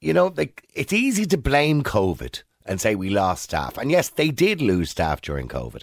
you 0.00 0.12
know, 0.12 0.32
like, 0.36 0.66
it's 0.74 0.92
easy 0.92 1.26
to 1.26 1.38
blame 1.38 1.82
COVID 1.82 2.42
and 2.66 2.80
say 2.80 2.94
we 2.94 3.10
lost 3.10 3.44
staff. 3.44 3.76
And 3.76 3.90
yes, 3.90 4.08
they 4.08 4.30
did 4.30 4.60
lose 4.60 4.90
staff 4.90 5.20
during 5.20 5.48
COVID. 5.48 5.82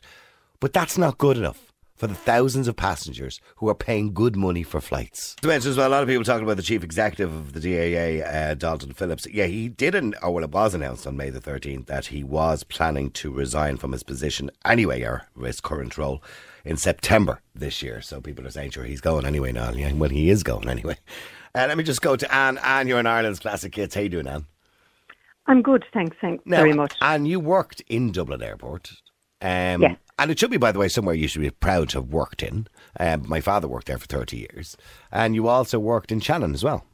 But 0.59 0.73
that's 0.73 0.97
not 0.97 1.17
good 1.17 1.37
enough 1.37 1.70
for 2.01 2.07
the 2.07 2.15
thousands 2.15 2.67
of 2.67 2.75
passengers 2.75 3.39
who 3.57 3.69
are 3.69 3.75
paying 3.75 4.11
good 4.11 4.35
money 4.35 4.63
for 4.63 4.81
flights. 4.81 5.35
To 5.43 5.47
mention 5.47 5.69
as 5.69 5.77
well, 5.77 5.87
a 5.87 5.91
lot 5.91 6.01
of 6.01 6.09
people 6.09 6.23
talking 6.23 6.43
about 6.43 6.57
the 6.57 6.63
chief 6.63 6.83
executive 6.83 7.31
of 7.31 7.53
the 7.53 7.59
DAA, 7.59 8.25
uh, 8.25 8.55
Dalton 8.55 8.93
Phillips. 8.93 9.27
Yeah, 9.31 9.45
he 9.45 9.69
did, 9.69 9.93
an, 9.93 10.15
or 10.23 10.31
well, 10.31 10.43
it 10.43 10.49
was 10.49 10.73
announced 10.73 11.05
on 11.05 11.15
May 11.15 11.29
the 11.29 11.39
13th 11.39 11.85
that 11.85 12.07
he 12.07 12.23
was 12.23 12.63
planning 12.63 13.11
to 13.11 13.31
resign 13.31 13.77
from 13.77 13.91
his 13.91 14.01
position 14.01 14.49
anyway, 14.65 15.03
or 15.03 15.27
his 15.39 15.61
current 15.61 15.95
role, 15.95 16.23
in 16.65 16.75
September 16.75 17.39
this 17.53 17.83
year. 17.83 18.01
So 18.01 18.19
people 18.19 18.47
are 18.47 18.49
saying, 18.49 18.71
sure, 18.71 18.83
he's 18.83 18.99
going 18.99 19.27
anyway 19.27 19.51
now. 19.51 19.69
Yeah, 19.69 19.93
well, 19.93 20.09
he 20.09 20.31
is 20.31 20.41
going 20.41 20.69
anyway. 20.69 20.97
Uh, 21.53 21.65
let 21.67 21.77
me 21.77 21.83
just 21.83 22.01
go 22.01 22.15
to 22.15 22.33
Anne. 22.33 22.57
Anne, 22.59 22.87
you're 22.87 22.97
in 22.97 23.05
Ireland's 23.05 23.41
Classic 23.41 23.75
Hits. 23.75 23.93
How 23.93 23.99
you 23.99 24.07
doing, 24.07 24.25
Anne? 24.25 24.45
I'm 25.47 25.61
good, 25.61 25.83
thanks, 25.93 26.15
thanks 26.21 26.41
Now, 26.45 26.59
very 26.59 26.71
much. 26.71 26.93
And 27.01 27.27
you 27.27 27.41
worked 27.41 27.81
in 27.89 28.13
Dublin 28.13 28.41
Airport. 28.41 28.93
Um, 29.41 29.81
Yes. 29.81 29.97
And 30.21 30.29
it 30.29 30.37
should 30.37 30.51
be, 30.51 30.57
by 30.57 30.71
the 30.71 30.77
way, 30.77 30.87
somewhere 30.87 31.15
you 31.15 31.27
should 31.27 31.41
be 31.41 31.49
proud 31.49 31.89
to 31.89 31.97
have 31.97 32.09
worked 32.13 32.43
in. 32.43 32.67
Um, 32.99 33.27
my 33.27 33.41
father 33.41 33.67
worked 33.67 33.87
there 33.87 33.97
for 33.97 34.05
30 34.05 34.37
years. 34.37 34.77
And 35.11 35.33
you 35.33 35.47
also 35.47 35.79
worked 35.79 36.11
in 36.11 36.19
Shannon 36.19 36.53
as 36.53 36.63
well. 36.63 36.85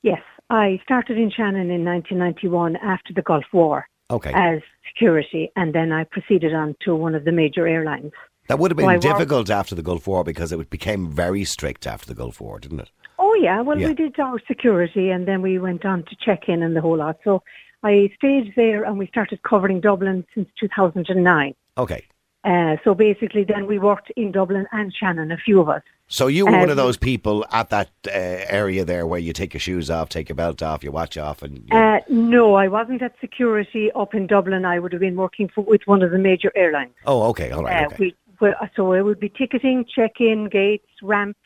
Yes, 0.00 0.22
I 0.48 0.80
started 0.82 1.18
in 1.18 1.30
Shannon 1.30 1.70
in 1.70 1.84
1991 1.84 2.76
after 2.76 3.12
the 3.12 3.20
Gulf 3.20 3.44
War 3.52 3.86
Okay. 4.10 4.32
as 4.34 4.62
security, 4.90 5.50
and 5.54 5.74
then 5.74 5.92
I 5.92 6.04
proceeded 6.04 6.54
on 6.54 6.74
to 6.86 6.94
one 6.94 7.14
of 7.14 7.24
the 7.26 7.32
major 7.32 7.66
airlines. 7.68 8.12
that 8.48 8.58
would 8.58 8.70
have 8.70 8.76
been 8.78 8.84
so 8.86 8.90
I 8.90 8.94
worked- 8.94 9.02
difficult 9.02 9.50
after 9.50 9.74
the 9.74 9.82
Gulf 9.82 10.06
War 10.06 10.24
because 10.24 10.50
it 10.50 10.70
became 10.70 11.10
very 11.12 11.44
strict 11.44 11.86
after 11.86 12.06
the 12.06 12.14
Gulf 12.14 12.40
War, 12.40 12.58
didn't 12.58 12.80
it? 12.80 12.90
Oh 13.18 13.34
yeah, 13.34 13.60
well 13.60 13.78
Yeah. 13.78 13.88
we 13.88 13.94
did 13.94 14.18
our 14.18 14.40
security, 14.48 15.10
and 15.10 15.28
then 15.28 15.42
we 15.42 15.58
went 15.58 15.84
on 15.84 16.04
to 16.04 16.16
check 16.16 16.48
in 16.48 16.62
and 16.62 16.74
the 16.74 16.80
whole 16.80 16.96
lot. 16.96 17.18
So 17.22 17.42
I 17.82 18.10
stayed 18.16 18.54
there, 18.56 18.82
and 18.84 18.98
we 18.98 19.06
started 19.08 19.42
covering 19.42 19.80
Dublin 19.80 20.24
since 20.34 20.48
2009. 20.58 21.54
Okay. 21.78 22.04
Uh, 22.44 22.76
so 22.82 22.92
basically, 22.94 23.44
then 23.44 23.66
we 23.66 23.78
worked 23.78 24.10
in 24.16 24.32
Dublin 24.32 24.66
and 24.72 24.92
Shannon, 24.92 25.30
a 25.30 25.36
few 25.36 25.60
of 25.60 25.68
us. 25.68 25.82
So 26.08 26.26
you 26.26 26.44
were 26.44 26.52
one 26.52 26.64
of 26.64 26.70
Um, 26.70 26.84
those 26.84 26.96
people 26.96 27.46
at 27.52 27.70
that 27.70 27.88
uh, 28.08 28.10
area 28.10 28.84
there 28.84 29.06
where 29.06 29.20
you 29.20 29.32
take 29.32 29.54
your 29.54 29.60
shoes 29.60 29.88
off, 29.90 30.08
take 30.08 30.28
your 30.28 30.36
belt 30.36 30.60
off, 30.62 30.82
your 30.82 30.92
watch 30.92 31.16
off, 31.16 31.42
and 31.42 31.58
you- 31.58 31.76
Uh, 31.78 32.00
no, 32.08 32.54
I 32.54 32.66
wasn't 32.68 33.00
at 33.00 33.14
security 33.20 33.90
up 33.92 34.12
in 34.14 34.26
Dublin. 34.26 34.64
I 34.64 34.78
would 34.80 34.92
have 34.92 35.00
been 35.00 35.16
working 35.16 35.48
for, 35.54 35.62
with 35.62 35.82
one 35.86 36.02
of 36.02 36.10
the 36.10 36.18
major 36.18 36.50
airlines. 36.56 36.92
oh, 37.06 37.22
okay, 37.30 37.50
all 37.52 37.62
right, 37.62 37.84
Uh, 37.84 37.86
okay. 37.86 37.96
we, 38.00 38.14
well, 38.40 38.54
so 38.76 38.92
it 38.92 39.02
would 39.02 39.20
be 39.20 39.28
ticketing, 39.30 39.84
check-in, 39.94 40.48
gates, 40.48 40.88
ramp, 41.00 41.36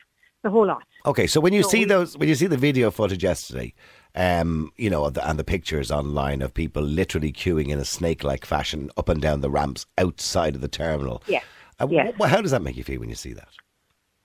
the 0.43 0.49
whole 0.49 0.65
lot. 0.65 0.83
Okay, 1.05 1.27
so 1.27 1.39
when 1.39 1.53
you 1.53 1.63
So 1.63 1.69
see 1.69 1.79
we- 1.79 1.85
those, 1.85 2.17
when 2.17 2.27
you 2.27 2.35
see 2.35 2.47
the 2.47 2.57
video 2.57 2.89
footage 2.91 3.23
yesterday, 3.23 3.73
um, 4.17 4.71
you 4.75 4.89
know, 4.89 5.05
and 5.05 5.39
the 5.39 5.43
pictures 5.43 5.91
online 5.91 6.41
of 6.41 6.53
people 6.53 6.81
literally 6.81 7.31
queuing 7.31 7.69
in 7.69 7.79
a 7.79 7.85
snake-like 7.85 8.45
fashion 8.45 8.89
up 8.97 9.09
and 9.09 9.21
down 9.21 9.41
the 9.41 9.49
ramps 9.49 9.85
outside 9.97 10.55
of 10.55 10.61
the 10.61 10.67
terminal. 10.67 11.21
Yes, 11.27 11.45
Uh, 11.79 11.87
yes. 11.89 12.13
wh- 12.19 12.27
how 12.27 12.41
does 12.41 12.51
that 12.51 12.63
make 12.63 12.75
you 12.75 12.83
feel 12.83 12.99
when 12.99 13.09
you 13.09 13.15
see 13.15 13.33
that? 13.33 13.49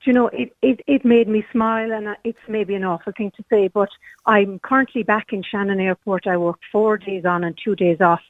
Do 0.03 0.11
you 0.11 0.15
know, 0.15 0.29
it, 0.29 0.57
it, 0.63 0.81
it 0.87 1.05
made 1.05 1.29
me 1.29 1.45
smile, 1.53 1.93
and 1.93 2.09
uh, 2.09 2.15
it's 2.25 2.41
maybe 2.49 2.75
an 2.75 2.85
awful 2.85 3.13
thing 3.13 3.31
to 3.37 3.45
say, 3.51 3.69
but 3.69 3.91
I'm 4.25 4.59
currently 4.61 5.03
back 5.03 5.33
in 5.33 5.43
Shannon 5.43 5.79
Airport. 5.79 6.27
I 6.27 6.39
work 6.39 6.59
four 6.73 6.97
days 6.97 7.25
on 7.25 7.45
and 7.45 7.57
two 7.63 7.77
days 7.77 8.01
off 8.01 8.23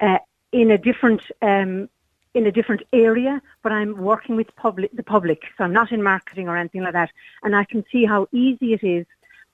uh, 0.00 0.18
in 0.52 0.70
a 0.70 0.78
different 0.78 1.22
um, 1.42 1.88
in 2.32 2.46
a 2.46 2.52
different 2.52 2.82
area, 2.92 3.42
but 3.62 3.72
I'm 3.72 3.96
working 3.98 4.36
with 4.36 4.54
public, 4.54 4.90
the 4.92 5.02
public, 5.02 5.42
so 5.58 5.64
I'm 5.64 5.72
not 5.72 5.90
in 5.92 6.02
marketing 6.02 6.48
or 6.48 6.56
anything 6.56 6.82
like 6.82 6.92
that. 6.92 7.10
And 7.42 7.56
I 7.56 7.64
can 7.64 7.84
see 7.90 8.04
how 8.04 8.28
easy 8.32 8.72
it 8.72 8.84
is 8.84 9.04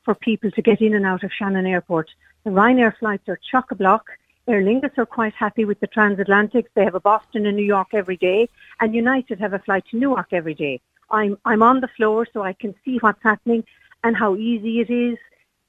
for 0.06 0.14
people 0.14 0.50
to 0.52 0.62
get 0.62 0.80
in 0.80 0.94
and 0.94 1.04
out 1.04 1.24
of 1.24 1.32
Shannon 1.36 1.66
Airport. 1.66 2.08
The 2.44 2.50
Ryanair 2.50 2.96
flights 2.96 3.28
are 3.28 3.38
chock 3.50 3.72
a 3.72 3.74
block. 3.74 4.06
Aer 4.48 4.62
Lingus 4.62 4.96
are 4.96 5.04
quite 5.04 5.34
happy 5.34 5.64
with 5.64 5.80
the 5.80 5.88
transatlantics. 5.88 6.68
They 6.74 6.84
have 6.84 6.94
a 6.94 7.00
Boston 7.00 7.44
and 7.44 7.56
New 7.56 7.64
York 7.64 7.88
every 7.92 8.16
day, 8.16 8.48
and 8.80 8.94
United 8.94 9.40
have 9.40 9.52
a 9.52 9.58
flight 9.58 9.84
to 9.90 9.98
Newark 9.98 10.28
every 10.32 10.54
day. 10.54 10.80
I'm 11.10 11.36
I'm 11.44 11.62
on 11.70 11.80
the 11.80 11.88
floor, 11.96 12.26
so 12.32 12.42
I 12.42 12.52
can 12.52 12.72
see 12.84 12.98
what's 12.98 13.22
happening 13.22 13.64
and 14.04 14.16
how 14.16 14.36
easy 14.36 14.80
it 14.80 14.90
is. 14.90 15.18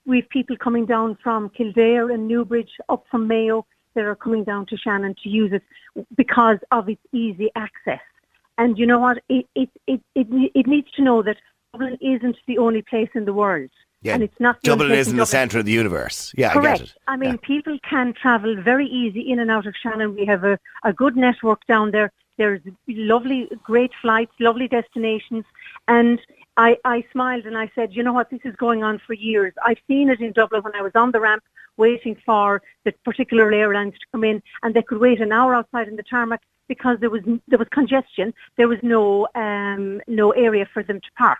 We've 0.06 0.30
people 0.30 0.56
coming 0.56 0.86
down 0.86 1.18
from 1.24 1.50
Kildare 1.50 2.12
and 2.12 2.28
Newbridge, 2.28 2.74
up 2.88 3.04
from 3.10 3.28
Mayo, 3.28 3.66
that 3.96 4.06
are 4.06 4.16
coming 4.16 4.44
down 4.44 4.68
to 4.68 4.78
Shannon 4.78 5.16
to 5.24 5.30
use 5.30 5.52
it 5.52 5.64
because 6.16 6.60
of 6.72 6.88
its 6.88 7.02
easy 7.12 7.50
access. 7.56 8.06
And 8.60 8.78
you 8.78 8.86
know 8.86 9.00
what? 9.00 9.18
It 9.30 9.48
it 9.56 9.70
it 9.88 10.02
it, 10.14 10.28
it 10.54 10.68
needs 10.68 10.92
to 10.98 11.02
know 11.02 11.24
that 11.24 11.38
Dublin 11.74 11.98
isn't 12.00 12.38
the 12.46 12.60
only 12.60 12.84
place 12.84 13.10
in 13.16 13.26
the 13.26 13.34
world, 13.34 13.72
Yeah, 14.02 14.14
and 14.14 14.24
it's 14.24 14.40
not 14.40 14.62
Dublin 14.62 14.92
is 14.92 15.08
in 15.08 15.18
the 15.18 15.26
centre 15.26 15.60
of 15.60 15.66
the 15.66 15.72
universe. 15.72 16.34
Yeah, 16.38 16.54
Correct. 16.54 16.68
I 16.68 16.78
get 16.78 16.82
it. 16.82 16.94
I 17.08 17.16
mean, 17.18 17.32
Yeah. 17.32 17.38
people 17.42 17.78
can 17.90 18.14
travel 18.14 18.56
very 18.62 18.88
easy 18.88 19.32
in 19.32 19.40
and 19.40 19.50
out 19.50 19.66
of 19.66 19.74
Shannon. 19.82 20.16
We 20.16 20.26
have 20.26 20.44
a, 20.44 20.60
a 20.84 20.94
good 20.94 21.16
network 21.18 21.66
down 21.66 21.92
there. 21.92 22.12
There's 22.38 22.62
lovely, 22.88 23.50
great 23.64 23.92
flights, 24.00 24.32
lovely 24.40 24.68
destinations, 24.68 25.46
and 25.88 26.20
I, 26.58 26.78
I 26.86 27.04
smiled 27.12 27.46
and 27.46 27.58
I 27.58 27.72
said, 27.76 27.96
you 27.96 28.04
know 28.04 28.14
what, 28.14 28.30
this 28.30 28.42
is 28.44 28.56
going 28.56 28.84
on 28.84 29.00
for 29.06 29.14
years. 29.14 29.54
I've 29.64 29.78
seen 29.88 30.10
it 30.10 30.20
in 30.20 30.32
Dublin 30.34 30.62
when 30.64 30.76
I 30.76 30.82
was 30.82 30.92
on 30.96 31.12
the 31.12 31.20
ramp 31.20 31.44
waiting 31.78 32.16
for 32.26 32.62
the 32.84 32.92
particular 33.06 33.52
airlines 33.52 33.94
to 33.94 34.06
come 34.12 34.24
in, 34.24 34.42
and 34.64 34.74
they 34.74 34.82
could 34.82 35.00
wait 35.00 35.22
an 35.22 35.32
hour 35.32 35.54
outside 35.54 35.88
in 35.88 35.96
the 35.96 36.04
tarmac 36.04 36.42
because 36.68 37.00
there 37.00 37.10
was 37.10 37.24
there 37.48 37.60
was 37.60 37.68
congestion. 37.70 38.34
There 38.58 38.68
was 38.68 38.80
no 38.82 39.28
um, 39.36 40.02
no 40.08 40.32
area 40.32 40.68
for 40.74 40.84
them 40.84 41.00
to 41.02 41.12
park. 41.18 41.40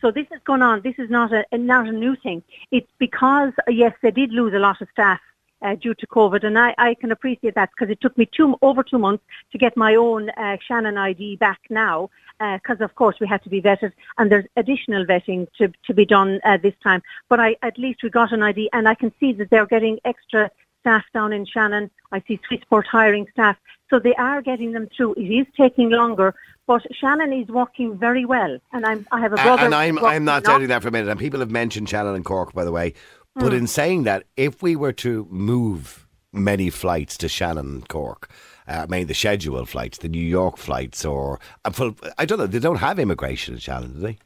So 0.00 0.10
this 0.10 0.26
has 0.30 0.40
gone 0.44 0.62
on. 0.62 0.82
This 0.82 0.94
is 0.98 1.10
not 1.10 1.32
a 1.32 1.44
not 1.58 1.88
a 1.88 1.92
new 1.92 2.16
thing. 2.16 2.42
It's 2.70 2.90
because 2.98 3.52
uh, 3.66 3.70
yes, 3.70 3.92
they 4.02 4.10
did 4.10 4.30
lose 4.30 4.54
a 4.54 4.58
lot 4.58 4.80
of 4.80 4.88
staff 4.92 5.20
uh, 5.62 5.74
due 5.74 5.94
to 5.94 6.06
COVID, 6.06 6.44
and 6.44 6.58
I, 6.58 6.74
I 6.78 6.94
can 6.94 7.10
appreciate 7.10 7.54
that 7.56 7.70
because 7.70 7.90
it 7.90 8.00
took 8.00 8.16
me 8.16 8.26
two 8.26 8.56
over 8.62 8.82
two 8.82 8.98
months 8.98 9.24
to 9.52 9.58
get 9.58 9.76
my 9.76 9.94
own 9.94 10.30
uh, 10.30 10.56
Shannon 10.66 10.98
ID 10.98 11.36
back 11.36 11.60
now. 11.70 12.10
Because 12.40 12.80
of 12.80 12.94
course 12.96 13.16
we 13.20 13.28
had 13.28 13.42
to 13.44 13.48
be 13.48 13.62
vetted, 13.62 13.92
and 14.18 14.30
there's 14.30 14.44
additional 14.56 15.06
vetting 15.06 15.46
to 15.56 15.72
to 15.86 15.94
be 15.94 16.04
done 16.04 16.40
uh, 16.44 16.58
this 16.58 16.74
time. 16.82 17.00
But 17.28 17.38
I 17.40 17.56
at 17.62 17.78
least 17.78 18.02
we 18.02 18.10
got 18.10 18.32
an 18.32 18.42
ID, 18.42 18.70
and 18.72 18.88
I 18.88 18.94
can 18.94 19.12
see 19.20 19.32
that 19.34 19.50
they're 19.50 19.66
getting 19.66 20.00
extra 20.04 20.50
staff 20.80 21.04
down 21.14 21.32
in 21.32 21.46
Shannon. 21.46 21.90
I 22.12 22.22
see 22.28 22.38
Swissport 22.46 22.84
hiring 22.86 23.26
staff, 23.32 23.56
so 23.94 24.00
they 24.00 24.14
are 24.14 24.42
getting 24.42 24.72
them 24.72 24.88
through. 24.96 25.14
It 25.14 25.30
is 25.30 25.46
taking 25.56 25.90
longer, 25.90 26.34
but 26.66 26.82
Shannon 27.00 27.32
is 27.32 27.48
working 27.48 27.96
very 27.96 28.24
well, 28.24 28.58
and 28.72 28.84
I'm 28.84 29.06
I 29.12 29.20
have 29.20 29.32
a 29.32 29.36
brother. 29.36 29.64
and 29.64 29.74
I'm 29.74 29.98
I'm 30.04 30.24
not 30.24 30.38
in 30.38 30.42
doubting 30.42 30.68
that 30.68 30.82
for 30.82 30.88
a 30.88 30.90
minute. 30.90 31.08
And 31.08 31.20
people 31.20 31.40
have 31.40 31.50
mentioned 31.50 31.88
Shannon 31.88 32.14
and 32.16 32.24
Cork, 32.24 32.52
by 32.52 32.64
the 32.64 32.72
way. 32.72 32.94
But 33.36 33.52
Hmm. 33.52 33.58
in 33.58 33.66
saying 33.66 34.02
that, 34.04 34.24
if 34.36 34.62
we 34.62 34.74
were 34.76 34.92
to 34.94 35.26
move 35.30 36.06
many 36.32 36.70
flights 36.70 37.16
to 37.18 37.28
Shannon 37.28 37.66
and 37.66 37.88
Cork, 37.88 38.28
uh, 38.66 38.84
I 38.84 38.86
mean 38.86 39.06
the 39.06 39.14
scheduled 39.14 39.68
flights, 39.68 39.98
the 39.98 40.08
New 40.08 40.28
York 40.38 40.56
flights, 40.56 41.04
or 41.04 41.38
uh, 41.64 41.90
I 42.18 42.24
don't 42.24 42.38
know, 42.38 42.46
they 42.46 42.58
don't 42.58 42.76
have 42.88 42.98
immigration 42.98 43.54
in 43.54 43.60
Shannon, 43.60 43.92
do 43.94 44.00
they? 44.00 44.18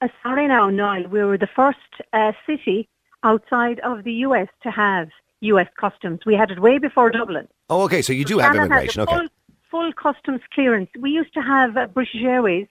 Uh, 0.00 0.08
sorry 0.22 0.46
now, 0.48 0.70
Niall. 0.70 1.08
We 1.08 1.22
were 1.24 1.36
the 1.36 1.54
first 1.54 1.78
uh, 2.14 2.32
city 2.46 2.88
outside 3.22 3.80
of 3.80 4.04
the 4.04 4.12
US 4.26 4.48
to 4.62 4.70
have 4.70 5.08
US 5.40 5.68
customs. 5.78 6.20
We 6.26 6.34
had 6.34 6.50
it 6.50 6.60
way 6.60 6.78
before 6.78 7.10
Dublin. 7.10 7.48
Oh, 7.68 7.82
okay. 7.82 8.02
So 8.02 8.12
you 8.12 8.24
do 8.24 8.38
have 8.38 8.52
Shannon 8.54 8.66
immigration. 8.66 9.02
Okay. 9.02 9.16
full, 9.16 9.28
full 9.70 9.92
customs 9.92 10.40
clearance. 10.52 10.90
We 10.98 11.10
used 11.10 11.34
to 11.34 11.40
have 11.40 11.76
uh, 11.76 11.86
British 11.86 12.22
Airways 12.22 12.66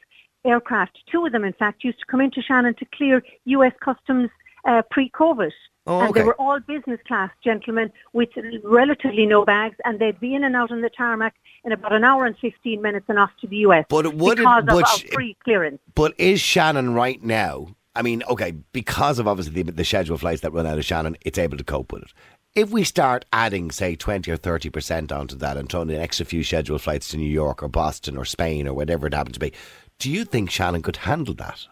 aircraft. 0.45 0.99
Two 1.11 1.26
of 1.26 1.32
them, 1.32 1.43
in 1.43 1.53
fact, 1.53 1.84
used 1.84 1.99
to 1.99 2.05
come 2.05 2.22
into 2.22 2.41
Shannon 2.41 2.76
to 2.76 2.86
clear 2.93 3.24
US 3.45 3.74
customs 3.84 4.30
uh, 4.65 4.82
pre-COVID. 4.91 5.51
Oh, 5.88 6.01
And 6.01 6.13
they 6.13 6.24
were 6.24 6.36
all 6.36 6.59
business 6.59 6.99
class 7.07 7.32
gentlemen 7.43 7.91
with 8.13 8.30
relatively 8.63 9.26
no 9.26 9.43
bags, 9.43 9.76
and 9.86 9.97
they'd 9.99 10.20
be 10.20 10.36
in 10.36 10.43
and 10.43 10.55
out 10.55 10.72
on 10.72 10.82
the 10.82 10.89
tarmac 10.89 11.34
in 11.63 11.72
about 11.72 11.93
an 11.93 12.03
hour 12.03 12.26
and 12.26 12.38
15 12.38 12.82
minutes 12.82 13.05
and 13.09 13.17
off 13.17 13.32
to 13.41 13.47
the 13.47 13.57
US 13.57 13.86
But 13.89 14.05
it 14.05 14.13
would 14.13 14.38
it- 14.39 14.41
because 14.41 14.63
of, 14.63 14.67
but 14.67 15.03
of 15.05 15.09
pre-clearance. 15.11 15.80
But 15.95 16.13
is 16.20 16.41
Shannon 16.41 16.93
right 16.93 17.22
now? 17.24 17.70
I 17.95 18.01
mean, 18.03 18.24
okay, 18.30 18.51
because 18.72 19.17
of 19.20 19.28
obviously 19.28 19.63
the, 19.63 19.72
the 19.72 19.84
scheduled 19.84 20.20
flights 20.20 20.41
that 20.41 20.51
run 20.53 20.67
out 20.67 20.78
of 20.78 20.86
Shannon, 20.86 21.17
it's 21.22 21.39
able 21.39 21.57
to 21.57 21.63
cope 21.63 21.91
with 21.91 22.03
it. 22.03 22.13
If 22.56 22.72
we 22.72 22.84
start 22.84 23.26
adding, 23.32 23.70
say, 23.70 23.95
20 23.95 24.32
or 24.32 24.38
30% 24.38 25.12
onto 25.12 25.36
that 25.36 25.56
and 25.56 25.70
throwing 25.70 25.91
an 25.91 26.02
extra 26.02 26.26
few 26.26 26.43
scheduled 26.43 26.82
flights 26.82 27.10
to 27.10 27.18
New 27.18 27.30
York 27.30 27.62
or 27.62 27.70
Boston 27.70 28.18
or 28.18 28.26
Spain 28.26 28.68
or 28.68 28.74
whatever 28.74 29.06
it 29.06 29.14
happens 29.14 29.36
to 29.36 29.39
be, 29.39 29.54
do 30.00 30.10
you 30.10 30.26
think 30.26 30.50
Shannon 30.50 30.82
could 30.82 30.97
handle 30.97 31.36
that? 31.36 31.68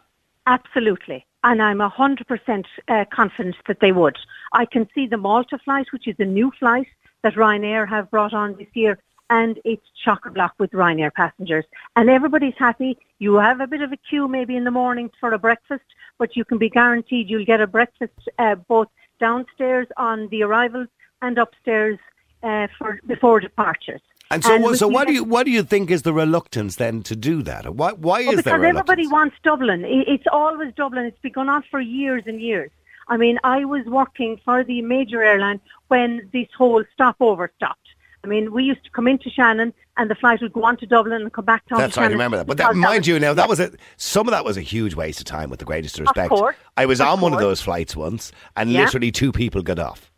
Absolutely. 0.46 1.26
And 1.44 1.64
I'm 1.64 1.80
100% 1.80 2.66
uh, 2.88 3.06
confident 3.12 3.56
that 3.68 3.80
they 3.82 3.92
would. 3.92 4.18
I 4.54 4.66
can 4.66 4.88
see 4.94 5.08
the 5.08 5.18
Malta 5.18 5.58
flight, 5.66 5.88
which 5.92 6.08
is 6.08 6.16
a 6.20 6.26
new 6.26 6.52
flight 6.60 6.88
that 7.24 7.34
Ryanair 7.34 7.90
have 7.90 8.12
brought 8.12 8.34
on 8.34 8.56
this 8.58 8.68
year, 8.76 9.00
and 9.32 9.60
it's 9.66 9.86
chock-a-block 10.06 10.54
with 10.60 10.72
Ryanair 10.72 11.12
passengers. 11.14 11.66
And 11.96 12.10
everybody's 12.10 12.58
happy. 12.58 12.98
You 13.18 13.36
have 13.36 13.62
a 13.62 13.68
bit 13.68 13.82
of 13.82 13.92
a 13.92 13.98
queue 13.98 14.28
maybe 14.28 14.56
in 14.56 14.64
the 14.64 14.72
morning 14.72 15.10
for 15.20 15.34
a 15.34 15.40
breakfast, 15.40 15.86
but 16.20 16.36
you 16.36 16.46
can 16.46 16.60
be 16.60 16.70
guaranteed 16.70 17.30
you'll 17.30 17.46
get 17.46 17.62
a 17.62 17.68
breakfast 17.68 18.14
uh, 18.38 18.56
both 18.56 18.88
downstairs 19.20 19.88
on 19.98 20.28
the 20.30 20.44
arrivals 20.44 20.88
and 21.22 21.38
upstairs 21.38 22.00
uh, 22.44 22.68
for 22.78 23.00
before 23.08 23.40
departures. 23.40 24.02
And 24.30 24.44
so, 24.44 24.60
with 24.60 24.78
so 24.80 24.88
what 24.88 25.08
do 25.08 25.14
you 25.14 25.24
what 25.24 25.46
do 25.46 25.52
you 25.52 25.64
think 25.64 25.90
is 25.90 26.02
the 26.02 26.14
reluctance 26.14 26.76
then 26.76 27.02
to 27.04 27.16
do 27.16 27.42
that? 27.44 27.76
Why 27.76 27.94
why 27.94 28.26
Well, 28.26 28.38
is 28.38 28.44
there 28.44 28.58
because 28.58 28.60
reluctance? 28.60 28.80
everybody 28.90 29.08
wants 29.08 29.36
Dublin. 29.44 29.86
It's 29.86 30.26
always 30.32 30.74
Dublin. 30.76 31.06
It's 31.06 31.20
been 31.22 31.32
going 31.32 31.50
on 31.50 31.64
for 31.72 31.80
years 31.80 32.24
and 32.26 32.42
years. 32.42 32.72
I 33.08 33.16
mean, 33.16 33.40
I 33.44 33.64
was 33.64 33.86
working 33.86 34.40
for 34.44 34.66
the 34.66 34.82
major 34.82 35.24
airline 35.24 35.62
when 35.88 36.30
this 36.34 36.48
whole 36.58 36.84
stopover 36.94 37.50
stopped. 37.56 37.87
I 38.24 38.28
mean, 38.28 38.52
we 38.52 38.64
used 38.64 38.84
to 38.84 38.90
come 38.90 39.08
into 39.08 39.30
Shannon 39.30 39.74
and 39.96 40.10
the 40.10 40.16
flight 40.16 40.42
would 40.42 40.54
go 40.54 40.64
on 40.64 40.78
to 40.78 40.86
Dublin 40.86 41.22
and 41.22 41.32
come 41.32 41.46
back 41.46 41.68
down 41.68 41.80
That's 41.80 41.96
to 41.96 42.02
right, 42.02 42.10
I 42.10 42.12
remember 42.12 42.38
that. 42.38 42.48
But 42.48 42.58
that, 42.58 42.76
mind 42.76 43.08
you, 43.08 43.20
now 43.20 43.34
that 43.34 43.48
was 43.48 43.60
a 43.60 43.72
some 43.96 44.28
of 44.28 44.32
that 44.32 44.44
was 44.44 44.58
a 44.58 44.62
huge 44.62 44.96
waste 44.96 45.20
of 45.20 45.26
time. 45.26 45.50
With 45.50 45.60
the 45.60 45.66
greatest 45.66 46.00
respect, 46.00 46.32
Of 46.32 46.38
course, 46.38 46.56
I 46.76 46.86
was 46.86 47.00
of 47.00 47.08
on 47.08 47.22
one 47.22 47.34
of 47.34 47.40
those 47.40 47.62
flights 47.62 47.96
once, 47.96 48.32
and 48.56 48.70
Yeah. 48.70 48.82
literally 48.82 49.12
two 49.12 49.32
people 49.32 49.62
got 49.62 49.80
off. 49.80 50.12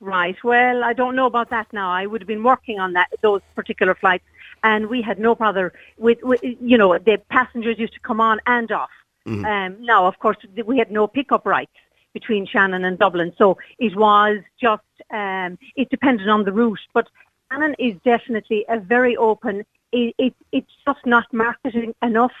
Right. 0.00 0.36
Well, 0.44 0.84
I 0.84 0.92
don't 0.92 1.16
know 1.16 1.26
about 1.26 1.50
that 1.50 1.72
now. 1.72 1.90
I 1.90 2.04
would 2.04 2.20
have 2.20 2.28
been 2.28 2.42
working 2.42 2.78
on 2.78 2.92
that 2.92 3.08
those 3.22 3.40
particular 3.54 3.94
flights, 3.94 4.24
and 4.62 4.88
we 4.88 5.00
had 5.00 5.18
no 5.18 5.34
bother 5.34 5.72
with, 5.96 6.22
with 6.22 6.40
you 6.42 6.76
know, 6.76 6.98
the 6.98 7.18
passengers 7.30 7.78
used 7.78 7.94
to 7.94 8.00
come 8.00 8.20
on 8.20 8.40
and 8.46 8.70
off. 8.70 8.90
Um, 9.26 9.76
now, 9.80 10.06
of 10.06 10.18
course, 10.18 10.36
we 10.66 10.76
had 10.76 10.90
no 10.90 11.06
pickup 11.06 11.46
rights 11.46 11.72
between 12.14 12.46
Shannon 12.46 12.84
and 12.84 12.98
Dublin, 12.98 13.32
so 13.36 13.58
it 13.78 13.94
was 13.96 14.38
just 14.58 14.82
um, 15.10 15.58
it 15.76 15.90
depended 15.90 16.28
on 16.28 16.44
the 16.44 16.52
route. 16.52 16.80
But 16.94 17.08
Shannon 17.50 17.74
is 17.78 17.94
definitely 18.04 18.64
a 18.68 18.78
very 18.80 19.16
open. 19.16 19.64
It, 19.92 20.14
it, 20.18 20.34
it's 20.52 20.72
just 20.86 21.04
not 21.04 21.26
marketing 21.32 21.94
enough, 22.02 22.32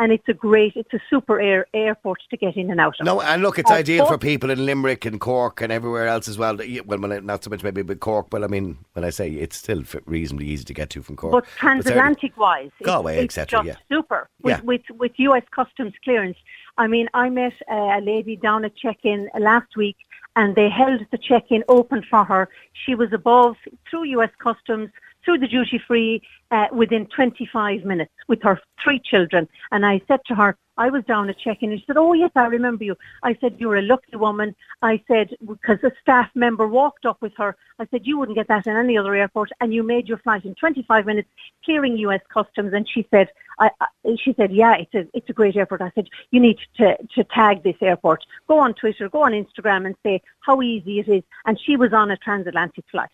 and 0.00 0.10
it's 0.12 0.28
a 0.28 0.32
great, 0.32 0.72
it's 0.76 0.94
a 0.94 1.00
super 1.10 1.40
air 1.40 1.66
airport 1.74 2.20
to 2.30 2.36
get 2.36 2.56
in 2.56 2.70
and 2.70 2.80
out 2.80 2.94
of. 2.98 3.04
No, 3.04 3.20
and 3.20 3.42
look, 3.42 3.58
it's 3.58 3.70
Uh, 3.70 3.74
ideal 3.74 4.06
for 4.06 4.16
people 4.16 4.48
in 4.50 4.64
Limerick 4.64 5.04
and 5.04 5.20
Cork 5.20 5.60
and 5.60 5.70
everywhere 5.70 6.08
else 6.08 6.26
as 6.26 6.38
well. 6.38 6.56
Well, 6.86 6.98
not 7.20 7.44
so 7.44 7.50
much 7.50 7.62
maybe 7.62 7.82
with 7.82 8.00
Cork, 8.00 8.26
but 8.30 8.42
I 8.42 8.46
mean, 8.46 8.78
when 8.94 9.04
I 9.04 9.10
say 9.10 9.30
it's 9.30 9.56
still 9.56 9.82
reasonably 10.06 10.46
easy 10.46 10.64
to 10.64 10.74
get 10.74 10.88
to 10.90 11.02
from 11.02 11.16
Cork. 11.16 11.32
But 11.32 11.44
transatlantic 11.56 12.34
wise, 12.38 12.70
Galway, 12.82 13.18
it's, 13.24 13.36
et 13.36 13.48
just 13.48 13.66
yeah. 13.66 13.76
super 13.90 14.28
with, 14.42 14.56
Yeah. 14.56 14.60
with 14.64 14.82
with 15.02 15.12
US 15.18 15.44
customs 15.50 15.92
clearance. 16.02 16.38
I 16.78 16.86
mean, 16.86 17.08
I 17.12 17.28
met 17.28 17.52
uh, 17.70 17.98
a 17.98 18.00
lady 18.00 18.36
down 18.36 18.64
at 18.64 18.74
check-in 18.74 19.28
last 19.38 19.76
week, 19.76 19.98
and 20.36 20.56
they 20.56 20.70
held 20.70 21.00
the 21.10 21.18
check-in 21.18 21.62
open 21.68 22.02
for 22.10 22.24
her. 22.24 22.48
She 22.72 22.94
was 22.94 23.12
above 23.12 23.56
through 23.88 24.04
US 24.18 24.30
customs 24.38 24.90
through 25.24 25.38
the 25.38 25.48
duty 25.48 25.80
free 25.86 26.22
uh, 26.50 26.66
within 26.72 27.06
25 27.06 27.84
minutes 27.84 28.12
with 28.28 28.42
her 28.42 28.60
three 28.82 29.00
children. 29.00 29.48
And 29.70 29.84
I 29.86 30.00
said 30.08 30.20
to 30.26 30.34
her, 30.34 30.56
I 30.80 30.88
was 30.88 31.04
down 31.04 31.28
at 31.28 31.38
check-in. 31.38 31.70
And 31.70 31.78
she 31.78 31.84
said, 31.86 31.98
"Oh 31.98 32.14
yes, 32.14 32.30
I 32.34 32.46
remember 32.46 32.84
you." 32.84 32.96
I 33.22 33.36
said, 33.38 33.56
"You're 33.58 33.76
a 33.76 33.82
lucky 33.82 34.16
woman." 34.16 34.56
I 34.80 35.02
said 35.06 35.36
because 35.46 35.78
a 35.82 35.92
staff 36.00 36.30
member 36.34 36.66
walked 36.66 37.04
up 37.04 37.20
with 37.20 37.34
her. 37.36 37.54
I 37.78 37.86
said, 37.90 38.06
"You 38.06 38.18
wouldn't 38.18 38.38
get 38.38 38.48
that 38.48 38.66
in 38.66 38.74
any 38.76 38.96
other 38.96 39.14
airport," 39.14 39.50
and 39.60 39.74
you 39.74 39.82
made 39.82 40.08
your 40.08 40.16
flight 40.16 40.46
in 40.46 40.54
25 40.54 41.04
minutes, 41.04 41.28
clearing 41.66 41.98
U.S. 41.98 42.22
customs. 42.32 42.72
And 42.72 42.88
she 42.88 43.06
said, 43.10 43.28
I, 43.58 43.70
I, 43.78 44.16
"She 44.24 44.32
said, 44.32 44.52
yeah, 44.52 44.74
it's 44.76 44.94
a 44.94 45.06
it's 45.12 45.28
a 45.28 45.34
great 45.34 45.54
airport." 45.54 45.82
I 45.82 45.92
said, 45.94 46.08
"You 46.30 46.40
need 46.40 46.58
to 46.78 46.96
to 47.14 47.24
tag 47.24 47.62
this 47.62 47.76
airport. 47.82 48.24
Go 48.48 48.58
on 48.58 48.72
Twitter, 48.72 49.10
go 49.10 49.24
on 49.24 49.32
Instagram, 49.32 49.84
and 49.84 49.94
say 50.02 50.22
how 50.40 50.62
easy 50.62 50.98
it 51.00 51.08
is." 51.08 51.22
And 51.44 51.60
she 51.60 51.76
was 51.76 51.92
on 51.92 52.10
a 52.10 52.16
transatlantic 52.16 52.86
flight. 52.90 53.10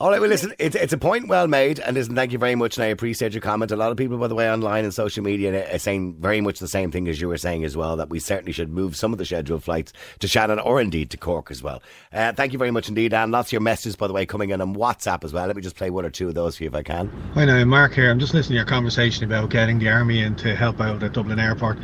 All 0.00 0.10
right, 0.10 0.20
well, 0.20 0.30
listen, 0.30 0.52
it's, 0.58 0.76
it's 0.76 0.92
a 0.92 0.98
point 0.98 1.28
well 1.28 1.46
made, 1.46 1.78
and 1.80 1.94
listen, 1.94 2.14
thank 2.14 2.32
you 2.32 2.38
very 2.38 2.54
much, 2.54 2.76
and 2.76 2.84
I 2.84 2.88
appreciate 2.88 3.32
your 3.32 3.40
comment. 3.40 3.70
A 3.70 3.76
lot 3.76 3.90
of 3.90 3.96
people, 3.96 4.18
by 4.18 4.28
the 4.28 4.34
way, 4.34 4.50
online 4.50 4.84
and 4.84 4.94
social 4.94 5.22
media 5.22 5.74
are 5.74 5.78
saying 5.78 6.16
very 6.20 6.40
much 6.40 6.58
the 6.58 6.68
same 6.68 6.90
thing 6.90 7.08
as 7.08 7.20
you 7.20 7.28
were 7.28 7.38
saying 7.38 7.64
as 7.64 7.76
well, 7.76 7.96
that 7.96 8.10
we 8.10 8.18
certainly 8.18 8.52
should 8.52 8.70
move 8.70 8.96
some 8.96 9.12
of 9.12 9.18
the 9.18 9.24
scheduled 9.24 9.62
flights 9.62 9.92
to 10.20 10.28
Shannon 10.28 10.58
or 10.58 10.80
indeed 10.80 11.10
to 11.10 11.16
Cork 11.16 11.50
as 11.50 11.62
well. 11.62 11.82
Uh, 12.12 12.32
thank 12.32 12.52
you 12.52 12.58
very 12.58 12.70
much 12.70 12.88
indeed, 12.88 13.12
and 13.12 13.32
lots 13.32 13.48
of 13.48 13.52
your 13.52 13.60
messages, 13.60 13.96
by 13.96 14.06
the 14.06 14.12
way, 14.12 14.26
coming 14.26 14.50
in 14.50 14.60
on 14.60 14.74
WhatsApp 14.74 15.24
as 15.24 15.32
well. 15.32 15.46
Let 15.46 15.56
me 15.56 15.62
just 15.62 15.76
play 15.76 15.90
one 15.90 16.04
or 16.04 16.10
two 16.10 16.28
of 16.28 16.34
those 16.34 16.56
for 16.56 16.64
you 16.64 16.68
if 16.68 16.74
I 16.74 16.82
can. 16.82 17.08
Hi 17.34 17.44
now, 17.44 17.64
Mark 17.64 17.94
here. 17.94 18.10
I'm 18.10 18.18
just 18.18 18.34
listening 18.34 18.54
to 18.54 18.58
your 18.58 18.66
conversation 18.66 19.24
about 19.24 19.50
getting 19.50 19.78
the 19.78 19.88
army 19.88 20.22
in 20.22 20.36
to 20.36 20.54
help 20.54 20.80
out 20.80 21.02
at 21.02 21.12
Dublin 21.12 21.38
Airport. 21.38 21.78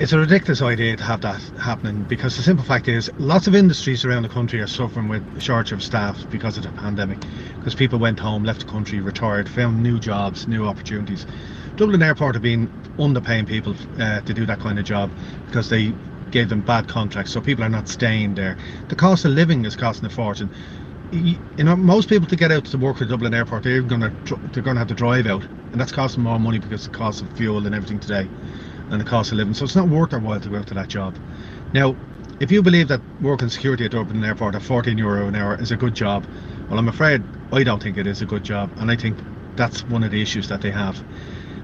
It's 0.00 0.12
a 0.12 0.18
ridiculous 0.20 0.62
idea 0.62 0.96
to 0.96 1.02
have 1.02 1.22
that 1.22 1.40
happening 1.60 2.04
because 2.04 2.36
the 2.36 2.42
simple 2.44 2.64
fact 2.64 2.86
is 2.86 3.10
lots 3.18 3.48
of 3.48 3.56
industries 3.56 4.04
around 4.04 4.22
the 4.22 4.28
country 4.28 4.60
are 4.60 4.68
suffering 4.68 5.08
with 5.08 5.42
shortage 5.42 5.72
of 5.72 5.82
staff 5.82 6.24
because 6.30 6.56
of 6.56 6.62
the 6.62 6.68
pandemic. 6.68 7.18
Because 7.56 7.74
people 7.74 7.98
went 7.98 8.20
home, 8.20 8.44
left 8.44 8.60
the 8.60 8.66
country, 8.66 9.00
retired, 9.00 9.48
found 9.48 9.82
new 9.82 9.98
jobs, 9.98 10.46
new 10.46 10.68
opportunities. 10.68 11.26
Dublin 11.74 12.00
Airport 12.00 12.36
have 12.36 12.42
been 12.42 12.68
underpaying 12.96 13.48
people 13.48 13.74
uh, 14.00 14.20
to 14.20 14.32
do 14.32 14.46
that 14.46 14.60
kind 14.60 14.78
of 14.78 14.84
job 14.84 15.10
because 15.46 15.68
they 15.68 15.92
gave 16.30 16.48
them 16.48 16.60
bad 16.60 16.86
contracts, 16.86 17.32
so 17.32 17.40
people 17.40 17.64
are 17.64 17.68
not 17.68 17.88
staying 17.88 18.36
there. 18.36 18.56
The 18.90 18.94
cost 18.94 19.24
of 19.24 19.32
living 19.32 19.64
is 19.64 19.74
costing 19.74 20.06
a 20.06 20.10
fortune 20.10 20.48
you 21.10 21.38
know, 21.58 21.74
most 21.74 22.08
people 22.08 22.28
to 22.28 22.36
get 22.36 22.52
out 22.52 22.66
to 22.66 22.76
work 22.76 22.98
for 22.98 23.04
Dublin 23.06 23.32
Airport, 23.32 23.62
they're 23.62 23.82
gonna 23.82 24.12
they're 24.52 24.62
gonna 24.62 24.78
have 24.78 24.88
to 24.88 24.94
drive 24.94 25.26
out, 25.26 25.42
and 25.42 25.80
that's 25.80 25.92
costing 25.92 26.22
more 26.22 26.38
money 26.38 26.58
because 26.58 26.86
of 26.86 26.92
the 26.92 26.98
cost 26.98 27.22
of 27.22 27.32
fuel 27.36 27.64
and 27.66 27.74
everything 27.74 27.98
today, 27.98 28.28
and 28.90 29.00
the 29.00 29.04
cost 29.04 29.32
of 29.32 29.38
living. 29.38 29.54
So 29.54 29.64
it's 29.64 29.76
not 29.76 29.88
worth 29.88 30.10
their 30.10 30.20
while 30.20 30.40
to 30.40 30.48
go 30.48 30.56
out 30.56 30.66
to 30.68 30.74
that 30.74 30.88
job. 30.88 31.16
Now, 31.72 31.96
if 32.40 32.50
you 32.52 32.62
believe 32.62 32.88
that 32.88 33.00
working 33.20 33.48
security 33.48 33.84
at 33.84 33.90
Dublin 33.90 34.22
Airport 34.24 34.54
at 34.54 34.62
14 34.62 34.96
euro 34.96 35.26
an 35.26 35.34
hour 35.34 35.60
is 35.60 35.70
a 35.72 35.76
good 35.76 35.94
job, 35.94 36.24
well, 36.68 36.78
I'm 36.78 36.88
afraid 36.88 37.22
I 37.52 37.64
don't 37.64 37.82
think 37.82 37.96
it 37.96 38.06
is 38.06 38.22
a 38.22 38.26
good 38.26 38.44
job, 38.44 38.70
and 38.78 38.90
I 38.90 38.96
think 38.96 39.18
that's 39.56 39.84
one 39.84 40.04
of 40.04 40.10
the 40.10 40.22
issues 40.22 40.48
that 40.48 40.60
they 40.60 40.70
have. 40.70 41.02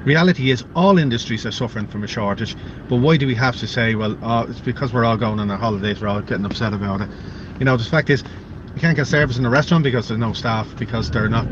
Reality 0.05 0.51
is, 0.51 0.65
all 0.75 0.99
industries 0.99 1.47
are 1.47 1.53
suffering 1.53 1.87
from 1.87 2.05
a 2.05 2.07
shortage, 2.07 2.57
but 2.89 2.97
why 2.97 3.17
do 3.17 3.27
we 3.27 3.35
have 3.35 3.57
to 3.59 3.67
say, 3.67 3.95
well, 3.95 4.19
oh, 4.23 4.41
it's 4.51 4.61
because 4.61 4.93
we're 4.93 5.05
all 5.05 5.17
going 5.17 5.41
on 5.41 5.51
our 5.51 5.57
holidays, 5.57 6.01
we're 6.01 6.09
all 6.09 6.21
getting 6.21 6.45
upset 6.45 6.75
about 6.75 7.01
it? 7.01 7.09
You 7.59 7.65
know, 7.65 7.77
the 7.77 7.85
fact 7.85 8.11
is, 8.11 8.23
you 8.75 8.81
can't 8.81 8.97
get 8.97 9.07
service 9.07 9.39
in 9.39 9.47
a 9.47 9.51
restaurant 9.51 9.85
because 9.85 10.09
there's 10.09 10.21
no 10.21 10.33
staff, 10.33 10.77
because 10.77 11.11
they're 11.11 11.29
not, 11.29 11.47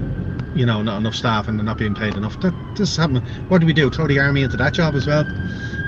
you 0.54 0.66
know, 0.66 0.82
not 0.82 0.98
enough 0.98 1.14
staff 1.14 1.48
and 1.48 1.58
they're 1.58 1.64
not 1.64 1.78
being 1.78 1.94
paid 1.94 2.14
enough. 2.14 2.40
That, 2.40 2.54
this 2.76 2.90
is 2.90 2.96
happening. 2.96 3.22
What 3.48 3.60
do 3.60 3.66
we 3.66 3.72
do? 3.72 3.90
Throw 3.90 4.06
the 4.06 4.18
army 4.18 4.42
into 4.42 4.56
that 4.56 4.74
job 4.74 4.94
as 4.94 5.06
well? 5.06 5.24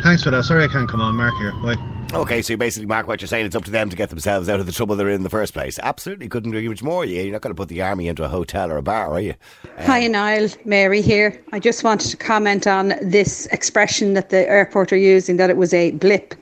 Thanks 0.02 0.22
for 0.22 0.30
that. 0.30 0.44
Sorry 0.44 0.64
I 0.64 0.68
can't 0.68 0.88
come 0.88 1.00
on, 1.00 1.16
Mark 1.16 1.34
here. 1.38 1.52
Bye. 1.62 1.76
Okay, 2.12 2.42
so 2.42 2.56
basically, 2.56 2.86
Mark, 2.86 3.08
what 3.08 3.20
you're 3.20 3.28
saying, 3.28 3.46
it's 3.46 3.56
up 3.56 3.64
to 3.64 3.72
them 3.72 3.90
to 3.90 3.96
get 3.96 4.10
themselves 4.10 4.48
out 4.48 4.60
of 4.60 4.66
the 4.66 4.72
trouble 4.72 4.94
they're 4.94 5.08
in 5.08 5.16
in 5.16 5.22
the 5.24 5.30
first 5.30 5.52
place. 5.52 5.80
Absolutely, 5.82 6.28
couldn't 6.28 6.54
agree 6.54 6.68
much 6.68 6.82
more. 6.82 7.04
Yeah, 7.04 7.22
you're 7.22 7.32
not 7.32 7.40
going 7.40 7.52
to 7.52 7.56
put 7.56 7.68
the 7.68 7.82
army 7.82 8.06
into 8.06 8.22
a 8.22 8.28
hotel 8.28 8.70
or 8.70 8.76
a 8.76 8.82
bar, 8.82 9.10
are 9.10 9.20
you? 9.20 9.34
Hi, 9.78 10.06
Niall. 10.06 10.48
Mary 10.64 11.02
here. 11.02 11.42
I 11.52 11.58
just 11.58 11.82
wanted 11.82 12.10
to 12.10 12.16
comment 12.16 12.68
on 12.68 12.94
this 13.02 13.46
expression 13.46 14.14
that 14.14 14.28
the 14.28 14.48
airport 14.48 14.92
are 14.92 14.96
using 14.96 15.38
that 15.38 15.50
it 15.50 15.56
was 15.56 15.74
a 15.74 15.90
blip. 15.92 16.34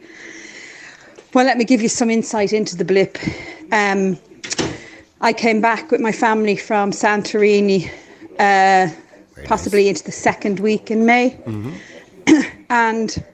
Well, 1.32 1.46
let 1.46 1.56
me 1.56 1.64
give 1.64 1.80
you 1.80 1.88
some 1.88 2.10
insight 2.10 2.52
into 2.52 2.76
the 2.76 2.84
blip. 2.84 3.16
Um, 3.72 4.18
I 5.22 5.32
came 5.32 5.62
back 5.62 5.90
with 5.90 6.00
my 6.02 6.12
family 6.12 6.56
from 6.56 6.90
Santorini, 6.90 7.90
uh, 8.38 8.88
possibly 9.44 9.88
into 9.88 10.04
the 10.04 10.12
second 10.12 10.60
week 10.60 10.90
in 10.90 11.06
May, 11.06 11.38
and 12.70 13.24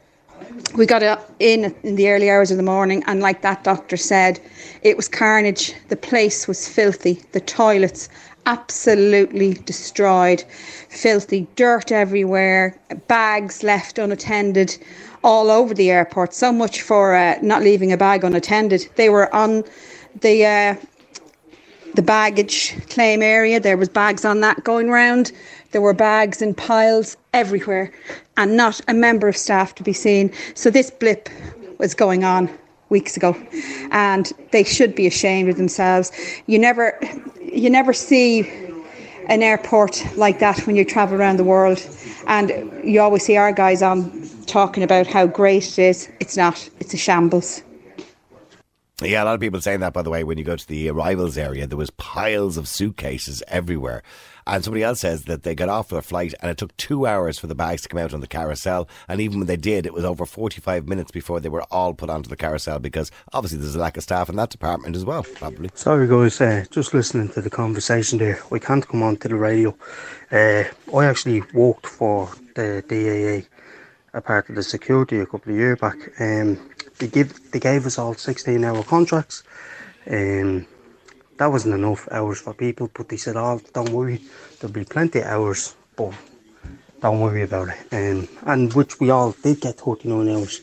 we 0.77 0.87
got 0.87 1.03
in 1.39 1.75
in 1.83 1.97
the 1.97 2.09
early 2.09 2.31
hours 2.31 2.51
of 2.51 2.57
the 2.57 2.63
morning, 2.63 3.03
and 3.07 3.21
like 3.21 3.43
that 3.43 3.65
doctor 3.65 3.97
said, 3.97 4.41
it 4.83 4.97
was 4.97 5.09
carnage. 5.09 5.75
The 5.89 5.97
place 5.97 6.47
was 6.47 6.69
filthy. 6.69 7.23
The 7.33 7.41
toilets 7.41 8.09
absolutely 8.47 9.55
destroyed, 9.55 10.43
filthy, 10.89 11.47
dirt 11.57 11.93
everywhere, 11.93 12.79
bags 13.07 13.63
left 13.63 13.99
unattended 13.99 14.79
all 15.23 15.51
over 15.51 15.75
the 15.75 15.91
airport. 15.91 16.33
So 16.33 16.53
much 16.53 16.81
for 16.81 17.15
uh, 17.15 17.39
not 17.43 17.63
leaving 17.63 17.93
a 17.93 17.97
bag 17.97 18.25
unattended. 18.25 18.89
They 18.97 19.11
were 19.11 19.33
on 19.35 19.65
the. 20.21 20.47
Uh, 20.47 20.77
the 21.99 22.03
baggage 22.03 22.77
claim 22.91 23.23
area. 23.23 23.59
There 23.59 23.77
was 23.77 23.89
bags 23.89 24.25
on 24.25 24.41
that 24.43 24.63
going 24.63 24.89
round. 24.89 25.33
There 25.73 25.81
were 25.81 25.93
bags 25.93 26.41
in 26.41 26.55
piles 26.55 27.17
everywhere, 27.35 27.93
and 28.37 28.57
not 28.57 28.81
a 28.87 28.95
member 28.95 29.27
of 29.27 29.37
staff 29.37 29.75
to 29.75 29.83
be 29.83 29.93
seen. 29.93 30.33
So 30.55 30.71
this 30.71 30.93
blip 30.93 31.29
was 31.79 31.97
going 31.97 32.23
on 32.23 32.57
weeks 32.89 33.17
ago, 33.17 33.37
and 33.91 34.33
they 34.53 34.63
should 34.63 34.95
be 34.95 35.09
ashamed 35.09 35.49
of 35.49 35.57
themselves. 35.57 36.13
You 36.47 36.61
never, 36.61 36.97
you 37.43 37.69
never 37.69 37.93
see 37.93 38.49
an 39.27 39.43
airport 39.43 40.01
like 40.17 40.39
that 40.39 40.69
when 40.69 40.77
you 40.77 40.85
travel 40.85 41.19
around 41.19 41.37
the 41.37 41.51
world, 41.55 41.85
and 42.29 42.49
you 42.85 43.01
always 43.01 43.25
see 43.25 43.37
our 43.37 43.51
guys 43.51 43.83
on 43.83 43.99
talking 44.47 44.85
about 44.85 45.09
how 45.09 45.27
great 45.27 45.67
it 45.67 45.81
is. 45.81 46.09
It's 46.21 46.37
not. 46.37 46.71
It's 46.79 46.95
a 46.95 46.97
shambles. 46.97 47.65
Yeah, 49.01 49.23
a 49.23 49.27
lot 49.27 49.35
of 49.35 49.41
people 49.41 49.61
saying 49.61 49.79
that, 49.81 49.93
by 49.93 50.03
the 50.03 50.11
way, 50.11 50.25
when 50.25 50.39
you 50.39 50.45
go 50.45 50.57
to 50.57 50.67
the 50.67 50.89
arrivals 50.89 51.39
area, 51.39 51.69
there 51.69 51.79
was 51.79 51.91
piles 51.91 52.57
of 52.57 52.67
suitcases 52.67 53.45
everywhere. 53.47 54.03
And 54.45 54.65
somebody 54.65 54.83
else 54.83 55.01
says 55.01 55.25
that 55.25 55.45
they 55.45 55.55
got 55.55 55.69
off 55.69 55.91
their 55.91 56.03
flight 56.03 56.35
and 56.41 56.51
it 56.51 56.57
took 56.57 56.77
two 56.79 57.07
hours 57.07 57.39
for 57.39 57.47
the 57.47 57.55
bags 57.55 57.83
to 57.83 57.89
come 57.89 58.01
out 58.01 58.13
on 58.13 58.21
the 58.21 58.27
carousel. 58.27 58.89
And 59.07 59.21
even 59.21 59.39
when 59.39 59.47
they 59.47 59.57
did, 59.57 59.87
it 59.87 59.93
was 59.93 60.05
over 60.05 60.27
45 60.27 60.89
minutes 60.89 61.13
before 61.13 61.39
they 61.39 61.49
were 61.49 61.63
all 61.71 61.95
put 61.95 62.11
onto 62.11 62.29
the 62.29 62.37
carousel 62.37 62.81
because 62.81 63.13
obviously 63.33 63.59
there's 63.59 63.77
a 63.77 63.79
lack 63.79 63.97
of 63.99 64.03
staff 64.03 64.29
in 64.29 64.37
that 64.37 64.51
department 64.51 64.97
as 64.97 65.05
well, 65.05 65.23
probably. 65.35 65.71
Sorry, 65.75 66.09
guys, 66.09 66.41
uh, 66.41 66.65
just 66.73 66.93
listening 66.93 67.29
to 67.31 67.41
the 67.41 67.51
conversation 67.51 68.19
there. 68.19 68.43
We 68.51 68.59
can't 68.59 68.89
come 68.89 69.05
on 69.05 69.19
to 69.19 69.29
the 69.29 69.37
radio. 69.37 69.77
Uh, 70.33 70.65
I 70.97 71.05
actually 71.05 71.43
worked 71.53 71.87
for 71.87 72.31
the 72.57 72.83
DAA, 72.89 73.47
a 74.15 74.21
part 74.23 74.49
of 74.49 74.57
the 74.57 74.63
security, 74.65 75.21
a 75.21 75.27
couple 75.27 75.53
of 75.53 75.59
years 75.59 75.79
back. 75.79 75.99
Um, 76.19 76.59
they 76.99 77.09
give 77.09 77.51
they 77.53 77.61
gave 77.61 77.87
us 77.87 77.99
all 77.99 78.15
16 78.15 78.65
hour 78.65 78.83
contracts. 78.83 79.43
Um, 80.11 80.67
that 81.39 81.47
wasn't 81.47 81.75
enough 81.75 82.09
hours 82.11 82.41
for 82.41 82.53
people, 82.55 82.91
but 82.93 83.09
they 83.09 83.17
said, 83.17 83.37
"Oh, 83.37 83.61
don't 83.73 83.91
worry, 83.91 84.21
there'll 84.59 84.73
be 84.73 84.85
plenty 84.85 85.21
of 85.21 85.27
hours, 85.27 85.77
but 85.97 86.13
don't 87.01 87.21
worry 87.21 87.43
about 87.43 87.69
it." 87.69 87.79
Um, 87.93 88.29
and 88.43 88.73
which 88.73 88.99
we 89.01 89.11
all 89.11 89.33
did 89.43 89.61
get 89.61 89.79
39 89.79 90.29
hours, 90.29 90.61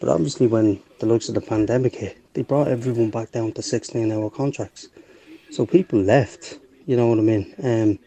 but 0.00 0.08
obviously 0.08 0.46
when 0.46 0.80
the 0.98 1.06
looks 1.06 1.28
of 1.28 1.34
the 1.34 1.40
pandemic 1.40 1.94
hit, 1.94 2.18
they 2.34 2.42
brought 2.42 2.68
everyone 2.68 3.10
back 3.10 3.30
down 3.32 3.52
to 3.52 3.62
16 3.62 4.10
hour 4.10 4.30
contracts. 4.30 4.88
So 5.50 5.64
people 5.64 6.00
left, 6.00 6.58
you 6.86 6.96
know 6.96 7.06
what 7.06 7.18
I 7.18 7.22
mean? 7.22 7.54
Um, 7.62 7.98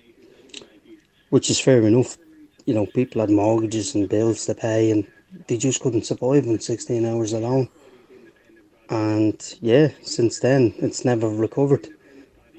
which 1.29 1.49
is 1.49 1.59
fair 1.59 1.81
enough. 1.83 2.17
You 2.65 2.73
know, 2.73 2.85
people 2.85 3.21
had 3.21 3.29
mortgages 3.29 3.95
and 3.95 4.09
bills 4.09 4.45
to 4.45 4.55
pay, 4.55 4.91
and 4.91 5.07
they 5.47 5.57
just 5.57 5.81
couldn't 5.81 6.05
survive 6.05 6.47
on 6.47 6.59
16 6.59 7.05
hours 7.05 7.33
alone. 7.33 7.69
And 8.89 9.41
yeah, 9.61 9.89
since 10.01 10.39
then, 10.39 10.73
it's 10.77 11.05
never 11.05 11.29
recovered. 11.29 11.87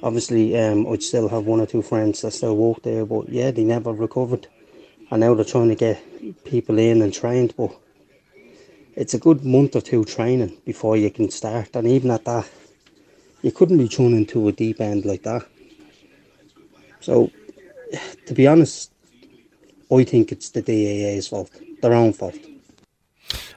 Obviously, 0.02 0.56
um, 0.58 0.86
I'd 0.86 1.02
still 1.02 1.28
have 1.28 1.44
one 1.44 1.60
or 1.60 1.66
two 1.66 1.82
friends 1.82 2.22
that 2.22 2.30
still 2.30 2.56
work 2.56 2.82
there, 2.82 3.04
but 3.04 3.28
yeah, 3.28 3.50
they 3.50 3.64
never 3.64 3.92
recovered. 3.92 4.46
And 5.10 5.20
now 5.20 5.34
they're 5.34 5.44
trying 5.44 5.68
to 5.68 5.74
get 5.74 6.02
people 6.44 6.78
in 6.78 7.02
and 7.02 7.12
trained, 7.12 7.54
but 7.56 7.76
it's 8.94 9.14
a 9.14 9.18
good 9.18 9.44
month 9.44 9.74
or 9.74 9.80
two 9.80 10.04
training 10.04 10.56
before 10.64 10.96
you 10.96 11.10
can 11.10 11.30
start. 11.30 11.74
And 11.74 11.86
even 11.88 12.10
at 12.12 12.24
that, 12.24 12.48
you 13.42 13.50
couldn't 13.50 13.78
be 13.78 13.88
thrown 13.88 14.14
into 14.14 14.46
a 14.48 14.52
deep 14.52 14.80
end 14.80 15.04
like 15.04 15.24
that. 15.24 15.46
So, 17.00 17.30
to 18.26 18.34
be 18.34 18.46
honest, 18.46 18.92
I 19.92 20.04
think 20.04 20.30
it's 20.30 20.50
the 20.50 20.62
DAA's 20.62 21.28
fault, 21.28 21.50
their 21.82 21.94
own 21.94 22.12
fault. 22.12 22.38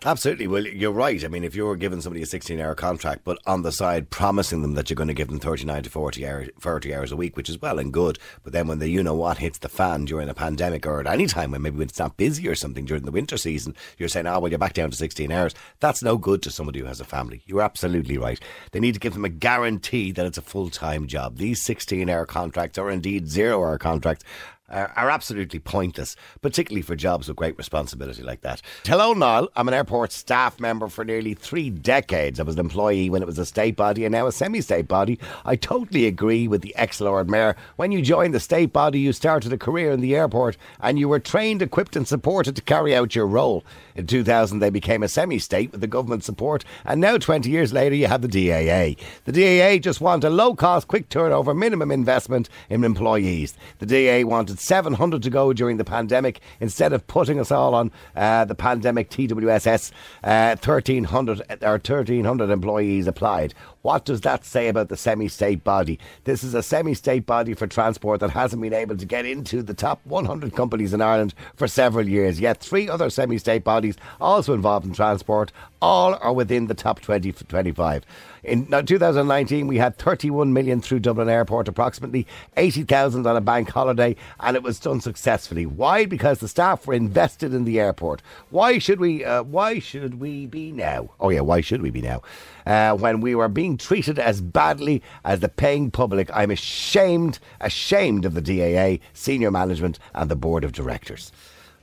Absolutely. 0.05 0.47
Well, 0.47 0.67
you're 0.67 0.91
right. 0.91 1.23
I 1.23 1.29
mean, 1.29 1.45
if 1.45 1.55
you're 1.55 1.77
giving 1.77 2.01
somebody 2.01 2.21
a 2.21 2.25
16 2.25 2.59
hour 2.59 2.75
contract, 2.75 3.21
but 3.23 3.39
on 3.45 3.61
the 3.61 3.71
side 3.71 4.09
promising 4.09 4.61
them 4.61 4.73
that 4.73 4.89
you're 4.89 4.95
going 4.95 5.07
to 5.07 5.13
give 5.13 5.29
them 5.29 5.39
39 5.39 5.83
to 5.83 5.89
40 5.89 6.27
hours, 6.27 6.49
40 6.59 6.93
hours 6.93 7.11
a 7.13 7.15
week, 7.15 7.37
which 7.37 7.49
is 7.49 7.61
well 7.61 7.79
and 7.79 7.93
good. 7.93 8.19
But 8.43 8.51
then 8.51 8.67
when 8.67 8.79
the 8.79 8.89
you 8.89 9.01
know 9.01 9.13
what 9.13 9.37
hits 9.37 9.59
the 9.59 9.69
fan 9.69 10.03
during 10.03 10.27
a 10.27 10.33
pandemic 10.33 10.85
or 10.85 10.99
at 10.99 11.07
any 11.07 11.25
time 11.25 11.51
when 11.51 11.61
maybe 11.61 11.77
when 11.77 11.87
it's 11.87 11.99
not 11.99 12.17
busy 12.17 12.49
or 12.49 12.55
something 12.55 12.83
during 12.83 13.03
the 13.03 13.11
winter 13.11 13.37
season, 13.37 13.75
you're 13.97 14.09
saying, 14.09 14.27
oh, 14.27 14.39
well, 14.41 14.51
you're 14.51 14.59
back 14.59 14.73
down 14.73 14.91
to 14.91 14.97
16 14.97 15.31
hours. 15.31 15.55
That's 15.79 16.03
no 16.03 16.17
good 16.17 16.41
to 16.43 16.51
somebody 16.51 16.79
who 16.79 16.85
has 16.85 16.99
a 16.99 17.05
family. 17.05 17.41
You're 17.45 17.61
absolutely 17.61 18.17
right. 18.17 18.41
They 18.73 18.81
need 18.81 18.95
to 18.95 18.99
give 18.99 19.13
them 19.13 19.23
a 19.23 19.29
guarantee 19.29 20.11
that 20.11 20.25
it's 20.25 20.37
a 20.37 20.41
full 20.41 20.69
time 20.69 21.07
job. 21.07 21.37
These 21.37 21.63
16 21.63 22.09
hour 22.09 22.25
contracts 22.25 22.77
or 22.77 22.91
indeed 22.91 23.29
zero 23.29 23.59
hour 23.59 23.77
contracts 23.77 24.25
are, 24.73 24.91
are 24.95 25.09
absolutely 25.09 25.59
pointless, 25.59 26.15
particularly 26.41 26.81
for 26.81 26.95
jobs 26.95 27.27
with 27.27 27.37
great 27.37 27.57
responsibility 27.57 28.23
like 28.23 28.41
that. 28.41 28.61
Hello, 28.85 29.13
Niall. 29.13 29.49
I'm 29.55 29.67
an 29.67 29.73
airport 29.73 30.11
staff 30.11 30.59
member 30.59 30.87
for 30.87 31.05
nearly 31.05 31.33
three 31.33 31.69
decades. 31.69 32.39
I 32.39 32.43
was 32.43 32.55
an 32.55 32.59
employee 32.59 33.09
when 33.09 33.21
it 33.21 33.25
was 33.25 33.39
a 33.39 33.45
state 33.45 33.75
body 33.75 34.05
and 34.05 34.11
now 34.11 34.27
a 34.27 34.31
semi 34.31 34.61
state 34.61 34.87
body. 34.87 35.19
I 35.45 35.55
totally 35.55 36.05
agree 36.05 36.47
with 36.47 36.61
the 36.61 36.75
ex 36.75 36.99
Lord 36.99 37.29
Mayor. 37.29 37.55
When 37.75 37.91
you 37.91 38.01
joined 38.01 38.33
the 38.33 38.39
state 38.39 38.73
body, 38.73 38.99
you 38.99 39.13
started 39.13 39.53
a 39.53 39.57
career 39.57 39.91
in 39.91 40.01
the 40.01 40.15
airport 40.15 40.57
and 40.81 40.99
you 40.99 41.07
were 41.07 41.19
trained, 41.19 41.61
equipped, 41.61 41.95
and 41.95 42.07
supported 42.07 42.55
to 42.55 42.61
carry 42.61 42.95
out 42.95 43.15
your 43.15 43.27
role. 43.27 43.63
In 43.95 44.07
2000, 44.07 44.59
they 44.59 44.69
became 44.69 45.03
a 45.03 45.07
semi 45.07 45.39
state 45.39 45.71
with 45.71 45.81
the 45.81 45.87
government 45.87 46.23
support, 46.23 46.63
and 46.85 46.99
now 46.99 47.17
20 47.17 47.49
years 47.49 47.73
later, 47.73 47.95
you 47.95 48.07
have 48.07 48.21
the 48.21 48.27
DAA. 48.27 48.97
The 49.25 49.31
DAA 49.31 49.81
just 49.81 50.01
want 50.01 50.23
a 50.23 50.29
low 50.29 50.55
cost, 50.55 50.87
quick 50.87 51.09
turnover, 51.09 51.53
minimum 51.53 51.91
investment 51.91 52.49
in 52.69 52.83
employees. 52.83 53.55
The 53.79 53.85
DAA 53.85 54.25
wanted 54.25 54.59
700 54.59 55.21
to 55.23 55.29
go 55.29 55.53
during 55.53 55.77
the 55.77 55.83
pandemic 55.83 56.39
instead 56.59 56.93
of 56.93 57.05
putting 57.07 57.39
us 57.39 57.51
all 57.51 57.75
on 57.75 57.91
uh, 58.15 58.45
the 58.45 58.55
pandemic 58.55 59.09
TWSS. 59.09 59.91
Uh, 60.23 60.55
1300 60.55 61.41
or 61.61 61.71
1300 61.71 62.49
employees 62.49 63.07
applied. 63.07 63.53
What 63.83 64.05
does 64.05 64.21
that 64.21 64.45
say 64.45 64.69
about 64.69 64.87
the 64.87 64.95
semi 64.95 65.27
state 65.27 65.65
body? 65.65 65.99
This 66.23 66.41
is 66.41 66.53
a 66.53 66.63
semi 66.63 66.93
state 66.93 67.25
body 67.25 67.53
for 67.53 67.67
transport 67.67 68.21
that 68.21 68.29
hasn't 68.29 68.61
been 68.61 68.73
able 68.73 68.95
to 68.95 69.05
get 69.05 69.25
into 69.25 69.61
the 69.61 69.73
top 69.73 69.99
100 70.05 70.55
companies 70.55 70.93
in 70.93 71.01
Ireland 71.01 71.33
for 71.57 71.67
several 71.67 72.07
years. 72.07 72.39
Yet 72.39 72.61
three 72.61 72.87
other 72.87 73.09
semi 73.09 73.37
state 73.37 73.65
bodies 73.65 73.97
also 74.21 74.53
involved 74.53 74.85
in 74.85 74.93
transport, 74.93 75.51
all 75.81 76.17
are 76.21 76.31
within 76.31 76.67
the 76.67 76.73
top 76.73 77.01
20 77.01 77.33
25. 77.33 78.05
In 78.43 78.67
now, 78.69 78.81
2019, 78.81 79.67
we 79.67 79.77
had 79.77 79.97
31 79.97 80.51
million 80.51 80.81
through 80.81 80.99
Dublin 80.99 81.29
Airport, 81.29 81.69
approximately 81.69 82.27
80,000 82.57 83.25
on 83.25 83.37
a 83.37 83.41
bank 83.41 83.69
holiday, 83.69 84.17
and 84.41 84.57
it 84.57 84.63
was 84.63 84.79
done 84.79 84.99
successfully. 84.99 85.65
Why? 85.65 86.05
Because 86.05 86.39
the 86.39 86.49
staff 86.49 86.85
were 86.85 86.93
invested 86.93 87.53
in 87.53 87.63
the 87.63 87.79
airport. 87.79 88.21
Why 88.49 88.79
should 88.79 88.99
we? 88.99 89.23
Uh, 89.23 89.43
why 89.43 89.79
should 89.79 90.19
we 90.19 90.45
be 90.45 90.73
now? 90.73 91.11
Oh 91.21 91.29
yeah, 91.29 91.39
why 91.41 91.61
should 91.61 91.81
we 91.81 91.89
be 91.89 92.01
now? 92.01 92.21
Uh, 92.65 92.95
when 92.97 93.21
we 93.21 93.33
were 93.33 93.47
being 93.47 93.77
treated 93.77 94.19
as 94.19 94.41
badly 94.41 95.01
as 95.23 95.39
the 95.39 95.49
paying 95.49 95.89
public, 95.89 96.29
I'm 96.33 96.51
ashamed, 96.51 97.39
ashamed 97.61 98.25
of 98.25 98.33
the 98.33 98.41
DAA, 98.41 98.99
senior 99.13 99.51
management, 99.51 99.99
and 100.13 100.29
the 100.29 100.35
board 100.35 100.65
of 100.65 100.73
directors. 100.73 101.31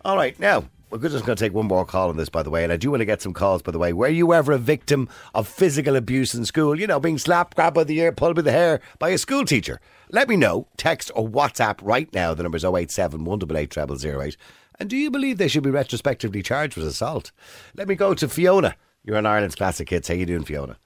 All 0.05 0.17
right, 0.17 0.39
now 0.39 0.65
we're 0.91 1.09
just 1.09 1.25
going 1.25 1.37
to 1.37 1.45
take 1.45 1.55
one 1.55 1.67
more 1.67 1.85
call 1.85 2.09
on 2.09 2.17
this, 2.17 2.29
by 2.29 2.43
the 2.43 2.51
way, 2.51 2.65
and 2.65 2.73
I 2.73 2.77
do 2.77 2.91
want 2.91 3.01
to 3.01 3.07
get 3.07 3.23
some 3.23 3.33
calls, 3.33 3.63
by 3.63 3.73
the 3.73 3.79
way. 3.79 3.93
Were 3.93 4.09
you 4.09 4.35
ever 4.35 4.53
a 4.53 4.59
victim 4.59 5.09
of 5.35 5.47
physical 5.47 5.97
abuse 5.97 6.35
in 6.35 6.45
school? 6.45 6.79
You 6.79 6.87
know, 6.87 7.01
being 7.01 7.19
slapped, 7.19 7.55
grabbed 7.57 7.75
by 7.75 7.85
the 7.85 7.99
ear, 7.99 8.13
pulled 8.13 8.37
by 8.37 8.43
the 8.43 8.53
hair 8.53 8.81
by 8.99 9.11
a 9.11 9.19
school 9.19 9.45
teacher? 9.45 9.81
Let 10.11 10.29
me 10.29 10.37
know. 10.37 10.67
Text 10.77 11.11
or 11.15 11.29
WhatsApp 11.29 11.79
right 11.83 12.13
now. 12.13 12.35
The 12.35 12.43
number 12.43 12.57
is 12.57 12.65
087 12.65 13.25
188 13.25 14.01
0008. 14.01 14.37
And 14.79 14.91
do 14.91 14.97
you 14.97 15.11
believe 15.11 15.39
they 15.39 15.49
should 15.49 15.63
be 15.63 15.71
retrospectively 15.71 16.43
charged 16.43 16.77
with 16.77 16.87
assault? 16.87 17.33
Let 17.77 17.87
me 17.87 17.95
go 17.95 18.15
to 18.15 18.29
Fiona. 18.29 18.75
You're 19.05 19.17
on 19.17 19.27
Ireland's 19.27 19.55
Classic 19.55 19.89
Hits. 19.89 20.09
How 20.09 20.15
you 20.15 20.27
doing, 20.27 20.45
Fiona? 20.45 20.79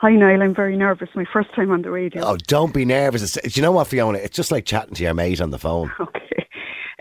Hi, 0.00 0.14
Niall. 0.14 0.42
I'm 0.42 0.54
very 0.54 0.76
nervous. 0.76 1.08
My 1.16 1.24
first 1.32 1.52
time 1.56 1.72
on 1.72 1.82
the 1.82 1.90
radio. 1.90 2.22
Oh, 2.24 2.36
don't 2.46 2.72
be 2.72 2.84
nervous. 2.84 3.22
It's, 3.22 3.54
do 3.54 3.58
you 3.58 3.62
know 3.62 3.72
what, 3.72 3.88
Fiona? 3.88 4.18
It's 4.18 4.36
just 4.36 4.52
like 4.52 4.64
chatting 4.64 4.94
to 4.94 5.02
your 5.02 5.14
mate 5.14 5.40
on 5.40 5.50
the 5.50 5.58
phone. 5.58 5.90
Okay. 6.00 6.47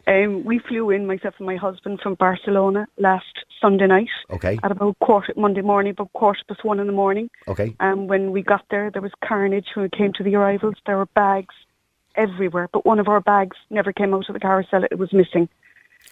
Um, 0.07 0.45
we 0.45 0.59
flew 0.59 0.89
in, 0.89 1.05
myself 1.05 1.35
and 1.37 1.45
my 1.45 1.57
husband, 1.57 1.99
from 2.01 2.15
Barcelona 2.15 2.87
last 2.97 3.25
Sunday 3.61 3.87
night. 3.87 4.07
Okay. 4.29 4.57
At 4.63 4.71
about 4.71 4.97
quarter, 4.99 5.33
Monday 5.35 5.61
morning, 5.61 5.91
about 5.91 6.13
quarter 6.13 6.39
past 6.47 6.63
one 6.63 6.79
in 6.79 6.87
the 6.87 6.93
morning. 6.93 7.29
Okay. 7.47 7.75
Um, 7.81 8.07
when 8.07 8.31
we 8.31 8.41
got 8.41 8.63
there, 8.71 8.89
there 8.89 9.01
was 9.01 9.11
carnage. 9.23 9.67
When 9.73 9.83
we 9.83 9.89
came 9.89 10.13
to 10.13 10.23
the 10.23 10.35
arrivals, 10.35 10.75
there 10.85 10.97
were 10.97 11.07
bags 11.07 11.53
everywhere. 12.15 12.69
But 12.71 12.85
one 12.85 12.99
of 12.99 13.09
our 13.09 13.19
bags 13.19 13.57
never 13.69 13.91
came 13.91 14.13
out 14.13 14.29
of 14.29 14.33
the 14.33 14.39
carousel. 14.39 14.85
It 14.85 14.97
was 14.97 15.11
missing. 15.11 15.49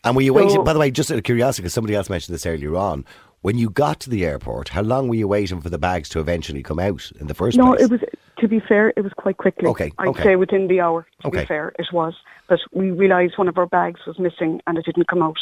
And 0.04 0.16
were 0.16 0.22
you 0.24 0.34
So- 0.34 0.44
waiting, 0.46 0.64
by 0.66 0.74
the 0.74 0.80
way, 0.80 0.92
just 0.92 1.10
out 1.10 1.18
of 1.18 1.24
curiosity, 1.24 1.62
because 1.64 1.74
somebody 1.74 1.96
else 1.96 2.10
mentioned 2.10 2.34
this 2.36 2.46
earlier 2.46 2.76
on, 2.76 3.06
when 3.46 3.60
you 3.60 3.70
got 3.70 4.00
to 4.00 4.10
the 4.10 4.26
airport, 4.26 4.70
how 4.70 4.82
long 4.82 5.08
were 5.08 5.14
you 5.14 5.28
waiting 5.28 5.62
for 5.62 5.70
the 5.70 5.78
bags 5.78 6.10
to 6.10 6.20
eventually 6.20 6.64
come 6.64 6.80
out 6.80 7.12
in 7.20 7.28
the 7.28 7.36
first 7.36 7.56
no, 7.56 7.68
place? 7.68 7.82
No, 7.82 7.86
it 7.86 7.92
was. 7.92 8.02
To 8.40 8.48
be 8.48 8.60
fair, 8.60 8.92
it 8.98 9.02
was 9.02 9.14
quite 9.14 9.38
quickly. 9.38 9.70
Okay, 9.70 9.92
I'd 10.00 10.08
okay. 10.08 10.24
say 10.24 10.36
within 10.36 10.68
the 10.68 10.82
hour. 10.82 11.06
To 11.22 11.28
Okay. 11.28 11.42
be 11.42 11.46
fair, 11.46 11.72
it 11.78 11.86
was. 11.94 12.16
But 12.50 12.60
we 12.74 12.90
realised 12.90 13.38
one 13.38 13.48
of 13.48 13.60
our 13.60 13.68
bags 13.68 14.00
was 14.08 14.18
missing 14.18 14.62
and 14.66 14.80
it 14.80 14.86
didn't 14.86 15.08
come 15.08 15.22
out. 15.22 15.38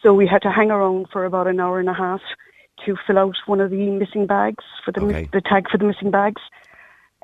So 0.00 0.14
we 0.14 0.28
had 0.28 0.42
to 0.42 0.50
hang 0.52 0.70
around 0.70 1.08
for 1.12 1.24
about 1.24 1.48
an 1.48 1.58
hour 1.58 1.80
and 1.80 1.88
a 1.88 1.92
half 1.92 2.20
to 2.86 2.94
fill 3.04 3.18
out 3.18 3.34
one 3.46 3.60
of 3.60 3.72
the 3.72 3.90
missing 3.90 4.28
bags 4.28 4.62
for 4.84 4.92
the 4.92 5.00
Okay. 5.00 5.28
the 5.32 5.40
tag 5.40 5.68
for 5.68 5.78
the 5.78 5.86
missing 5.86 6.12
bags. 6.12 6.42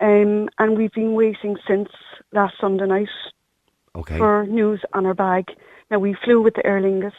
Um, 0.01 0.49
and 0.59 0.77
we've 0.77 0.93
been 0.93 1.15
waiting 1.15 1.57
since 1.69 1.89
last 2.33 2.55
Sunday 2.61 2.87
night 2.87 3.15
Okay. 3.95 4.19
for 4.19 4.45
news 4.47 4.81
on 4.93 5.07
our 5.07 5.15
bag. 5.15 5.45
Now 5.89 6.01
we 6.01 6.17
flew 6.25 6.43
with 6.43 6.55
the 6.55 6.67
Aer 6.67 6.81
Lingus, 6.81 7.19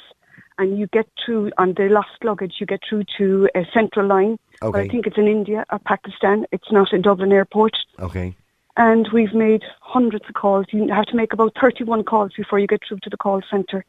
and 0.61 0.77
you 0.77 0.85
get 0.87 1.07
through 1.25 1.51
on 1.57 1.73
the 1.73 1.89
lost 1.89 2.23
luggage. 2.23 2.55
You 2.59 2.67
get 2.67 2.81
through 2.87 3.05
to 3.17 3.49
a 3.55 3.65
central 3.73 4.05
line. 4.05 4.37
But 4.61 4.75
I 4.75 4.87
think 4.87 5.07
it's 5.07 5.17
in 5.17 5.27
India 5.27 5.65
or 5.71 5.79
Pakistan. 5.79 6.45
It's 6.51 6.71
not 6.71 6.93
in 6.93 7.01
Dublin 7.01 7.31
Airport. 7.31 7.75
Okay. 7.99 8.35
And 8.77 9.07
we've 9.11 9.33
made 9.33 9.63
hundreds 9.79 10.23
of 10.29 10.35
calls. 10.35 10.67
You 10.69 10.87
have 10.93 11.05
to 11.05 11.15
make 11.15 11.33
about 11.33 11.53
31 11.59 12.03
calls 12.03 12.33
before 12.37 12.59
you 12.59 12.67
get 12.67 12.81
through 12.87 12.99
to 13.01 13.09
the 13.09 13.17
call 13.17 13.41
centre. 13.49 13.83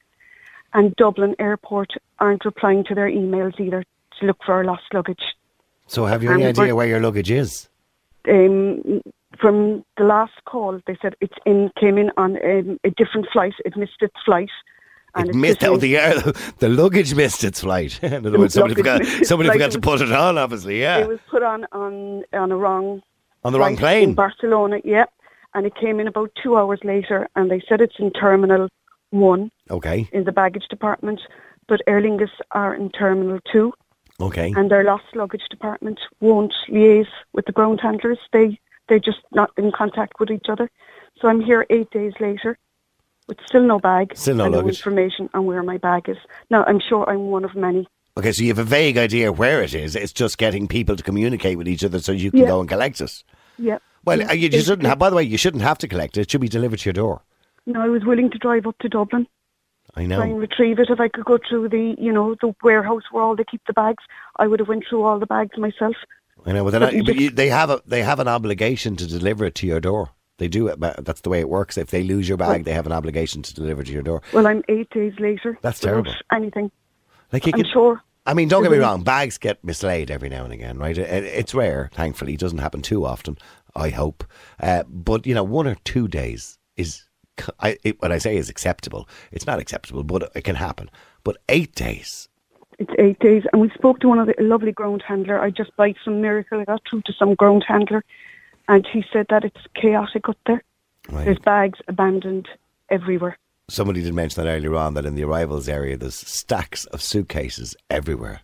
And 0.72 0.96
Dublin 0.96 1.36
Airport 1.38 1.90
aren't 2.18 2.46
replying 2.46 2.84
to 2.84 2.94
their 2.94 3.10
emails 3.10 3.60
either 3.60 3.84
to 4.18 4.26
look 4.26 4.38
for 4.46 4.54
our 4.54 4.64
lost 4.64 4.84
luggage. 4.94 5.22
So 5.86 6.06
have 6.06 6.22
you 6.22 6.32
any 6.32 6.44
Um, 6.44 6.48
idea 6.48 6.74
where 6.74 6.86
your 6.86 7.00
luggage 7.00 7.30
is? 7.30 7.68
Um, 8.26 9.02
from 9.38 9.84
the 9.98 10.04
last 10.04 10.42
call, 10.46 10.80
they 10.86 10.96
said 11.02 11.16
it's 11.20 11.36
in 11.44 11.70
came 11.78 11.98
in 11.98 12.10
on 12.16 12.30
um, 12.42 12.80
a 12.82 12.90
different 12.90 13.26
flight. 13.30 13.54
It 13.66 13.76
missed 13.76 14.00
its 14.00 14.16
flight. 14.24 14.50
And 15.14 15.28
It 15.28 15.34
missed 15.34 15.62
out 15.62 15.80
the 15.80 15.96
air. 15.98 16.14
The 16.58 16.68
luggage 16.68 17.14
missed 17.14 17.44
its 17.44 17.60
flight. 17.60 17.98
In 18.02 18.26
other 18.26 18.38
words, 18.38 18.54
somebody 18.54 18.74
forgot. 18.74 19.04
Somebody 19.24 19.50
forgot 19.50 19.68
It 19.68 19.72
to 19.72 19.78
was- 19.80 19.98
put 19.98 20.08
it 20.08 20.12
on. 20.12 20.38
Obviously, 20.38 20.80
yeah. 20.80 20.98
It 20.98 21.08
was 21.08 21.18
put 21.30 21.42
on 21.42 21.66
on 21.72 22.24
on 22.32 22.50
a 22.52 22.56
wrong 22.56 23.02
On 23.44 23.52
the 23.52 23.58
wrong 23.58 23.76
plane. 23.76 24.10
in 24.10 24.14
Barcelona. 24.14 24.80
Yeah, 24.84 25.04
and 25.54 25.66
it 25.66 25.74
came 25.74 26.00
in 26.00 26.06
about 26.08 26.30
two 26.42 26.56
hours 26.56 26.80
later, 26.82 27.28
and 27.36 27.50
they 27.50 27.60
said 27.68 27.80
it's 27.82 27.98
in 27.98 28.10
Terminal 28.12 28.68
One 29.10 29.50
Okay. 29.70 30.08
in 30.12 30.24
the 30.24 30.32
baggage 30.32 30.68
department, 30.68 31.20
but 31.68 31.80
Aer 31.86 32.00
Lingus 32.00 32.30
are 32.52 32.74
in 32.74 32.88
Terminal 32.90 33.38
Two, 33.52 33.74
Okay. 34.18 34.54
and 34.56 34.70
their 34.70 34.82
lost 34.84 35.04
luggage 35.14 35.46
department 35.50 36.00
won't 36.20 36.54
liaise 36.70 37.12
with 37.34 37.44
the 37.44 37.52
ground 37.52 37.80
handlers. 37.82 38.18
They 38.32 38.58
they're 38.88 38.98
just 39.10 39.20
not 39.32 39.50
in 39.58 39.72
contact 39.72 40.18
with 40.20 40.30
each 40.30 40.48
other. 40.48 40.70
So 41.20 41.28
I'm 41.28 41.40
here 41.42 41.66
eight 41.68 41.90
days 41.90 42.14
later 42.18 42.56
with 43.28 43.38
still 43.46 43.62
no 43.62 43.78
bag, 43.78 44.16
Still 44.16 44.36
no 44.36 44.44
and 44.46 44.54
luggage. 44.54 44.76
information 44.78 45.28
on 45.34 45.46
where 45.46 45.62
my 45.62 45.78
bag 45.78 46.08
is. 46.08 46.16
Now 46.50 46.64
I'm 46.66 46.80
sure 46.80 47.08
I'm 47.08 47.26
one 47.30 47.44
of 47.44 47.54
many. 47.54 47.86
Okay, 48.16 48.32
so 48.32 48.42
you 48.42 48.48
have 48.48 48.58
a 48.58 48.64
vague 48.64 48.98
idea 48.98 49.32
where 49.32 49.62
it 49.62 49.74
is. 49.74 49.96
It's 49.96 50.12
just 50.12 50.36
getting 50.38 50.68
people 50.68 50.96
to 50.96 51.02
communicate 51.02 51.56
with 51.56 51.66
each 51.68 51.82
other 51.84 51.98
so 51.98 52.12
you 52.12 52.30
can 52.30 52.40
Yeah. 52.40 52.46
go 52.48 52.60
and 52.60 52.68
collect 52.68 53.00
it. 53.00 53.22
Yeah. 53.58 53.78
Well, 54.04 54.18
yeah, 54.20 54.30
uh, 54.30 54.32
you 54.34 54.48
just 54.48 54.66
shouldn't 54.66 54.86
have. 54.86 54.98
By 54.98 55.08
the 55.10 55.16
way, 55.16 55.22
you 55.22 55.38
shouldn't 55.38 55.62
have 55.62 55.78
to 55.78 55.88
collect 55.88 56.16
it. 56.18 56.22
It 56.22 56.30
should 56.30 56.40
be 56.40 56.48
delivered 56.48 56.80
to 56.80 56.88
your 56.88 56.92
door. 56.94 57.22
No, 57.66 57.80
I 57.80 57.88
was 57.88 58.04
willing 58.04 58.30
to 58.30 58.38
drive 58.38 58.66
up 58.66 58.76
to 58.80 58.88
Dublin. 58.88 59.26
I 59.94 60.06
know. 60.06 60.16
try 60.16 60.24
and 60.26 60.34
know. 60.34 60.40
retrieve 60.40 60.78
it. 60.78 60.90
If 60.90 61.00
I 61.00 61.08
could 61.08 61.24
go 61.24 61.38
through 61.48 61.68
the, 61.68 61.94
you 61.98 62.12
know, 62.12 62.34
the 62.40 62.54
warehouse 62.62 63.02
where 63.12 63.22
all 63.22 63.36
they 63.36 63.44
keep 63.44 63.60
the 63.66 63.72
bags, 63.72 64.02
I 64.38 64.46
would 64.46 64.58
have 64.58 64.68
went 64.68 64.84
through 64.88 65.04
all 65.04 65.18
the 65.18 65.26
bags 65.26 65.56
myself. 65.56 65.94
I 66.44 66.52
know. 66.52 66.64
But, 66.64 66.70
they're 66.72 66.80
But 66.80 66.94
not, 66.94 67.06
but 67.06 67.16
you, 67.16 67.30
they 67.30 67.48
have 67.48 67.70
a 67.70 67.80
they 67.86 68.02
have 68.02 68.18
an 68.18 68.26
obligation 68.28 68.96
to 68.96 69.06
deliver 69.06 69.44
it 69.44 69.54
to 69.56 69.66
your 69.66 69.80
door. 69.80 70.10
They 70.38 70.48
do 70.48 70.66
it. 70.68 70.80
but 70.80 71.04
That's 71.04 71.20
the 71.20 71.30
way 71.30 71.40
it 71.40 71.48
works. 71.48 71.76
If 71.78 71.90
they 71.90 72.02
lose 72.02 72.28
your 72.28 72.38
bag, 72.38 72.64
they 72.64 72.72
have 72.72 72.86
an 72.86 72.92
obligation 72.92 73.42
to 73.42 73.54
deliver 73.54 73.82
to 73.82 73.92
your 73.92 74.02
door. 74.02 74.22
Well, 74.32 74.46
I'm 74.46 74.62
eight 74.68 74.90
days 74.90 75.14
later. 75.18 75.58
That's 75.62 75.80
terrible. 75.80 76.12
Anything. 76.32 76.70
Like 77.32 77.46
you 77.46 77.52
I'm 77.54 77.64
sure. 77.64 78.02
I 78.24 78.34
mean, 78.34 78.48
don't 78.48 78.62
get 78.62 78.70
me 78.70 78.78
Mhm. 78.78 78.82
wrong. 78.82 79.02
Bags 79.02 79.36
get 79.38 79.62
mislaid 79.64 80.10
every 80.10 80.28
now 80.28 80.44
and 80.44 80.52
again, 80.52 80.78
right? 80.78 80.96
It's 80.96 81.54
rare, 81.54 81.90
thankfully. 81.92 82.34
It 82.34 82.40
doesn't 82.40 82.58
happen 82.58 82.80
too 82.82 83.04
often. 83.04 83.36
I 83.74 83.88
hope. 83.88 84.22
Uh, 84.60 84.84
but 84.88 85.26
you 85.26 85.34
know, 85.34 85.42
one 85.44 85.66
or 85.66 85.76
two 85.84 86.08
days 86.08 86.58
is. 86.76 87.04
I, 87.60 87.78
it, 87.82 88.00
what 88.02 88.12
I 88.12 88.18
say 88.18 88.36
is 88.36 88.50
acceptable. 88.50 89.08
It's 89.32 89.46
not 89.46 89.58
acceptable, 89.58 90.04
but 90.04 90.30
it 90.34 90.42
can 90.44 90.54
happen. 90.56 90.90
But 91.24 91.38
eight 91.48 91.74
days. 91.74 92.28
It's 92.78 92.92
eight 92.98 93.18
days, 93.20 93.44
and 93.52 93.62
we 93.62 93.70
spoke 93.70 94.00
to 94.00 94.08
one 94.08 94.18
of 94.18 94.26
the 94.26 94.34
lovely 94.38 94.70
ground 94.72 95.02
handler. 95.06 95.40
I 95.40 95.48
just 95.50 95.74
by 95.76 95.94
some 96.04 96.20
miracle 96.20 96.60
I 96.60 96.64
got 96.64 96.82
through 96.88 97.02
to 97.06 97.12
some 97.14 97.34
ground 97.34 97.64
handler, 97.66 98.04
and 98.68 98.86
he 98.90 99.04
said 99.12 99.26
that 99.30 99.44
it's 99.44 99.60
chaotic 99.74 100.28
up 100.28 100.38
there. 100.46 100.62
Right. 101.10 101.24
There's 101.24 101.38
bags 101.38 101.78
abandoned 101.88 102.48
everywhere. 102.90 103.38
Somebody 103.68 104.02
did 104.02 104.14
mention 104.14 104.42
that 104.44 104.50
earlier 104.50 104.74
on 104.76 104.94
that 104.94 105.06
in 105.06 105.14
the 105.14 105.24
arrivals 105.24 105.68
area, 105.68 105.96
there's 105.96 106.14
stacks 106.14 106.84
of 106.86 107.00
suitcases 107.02 107.74
everywhere. 107.90 108.40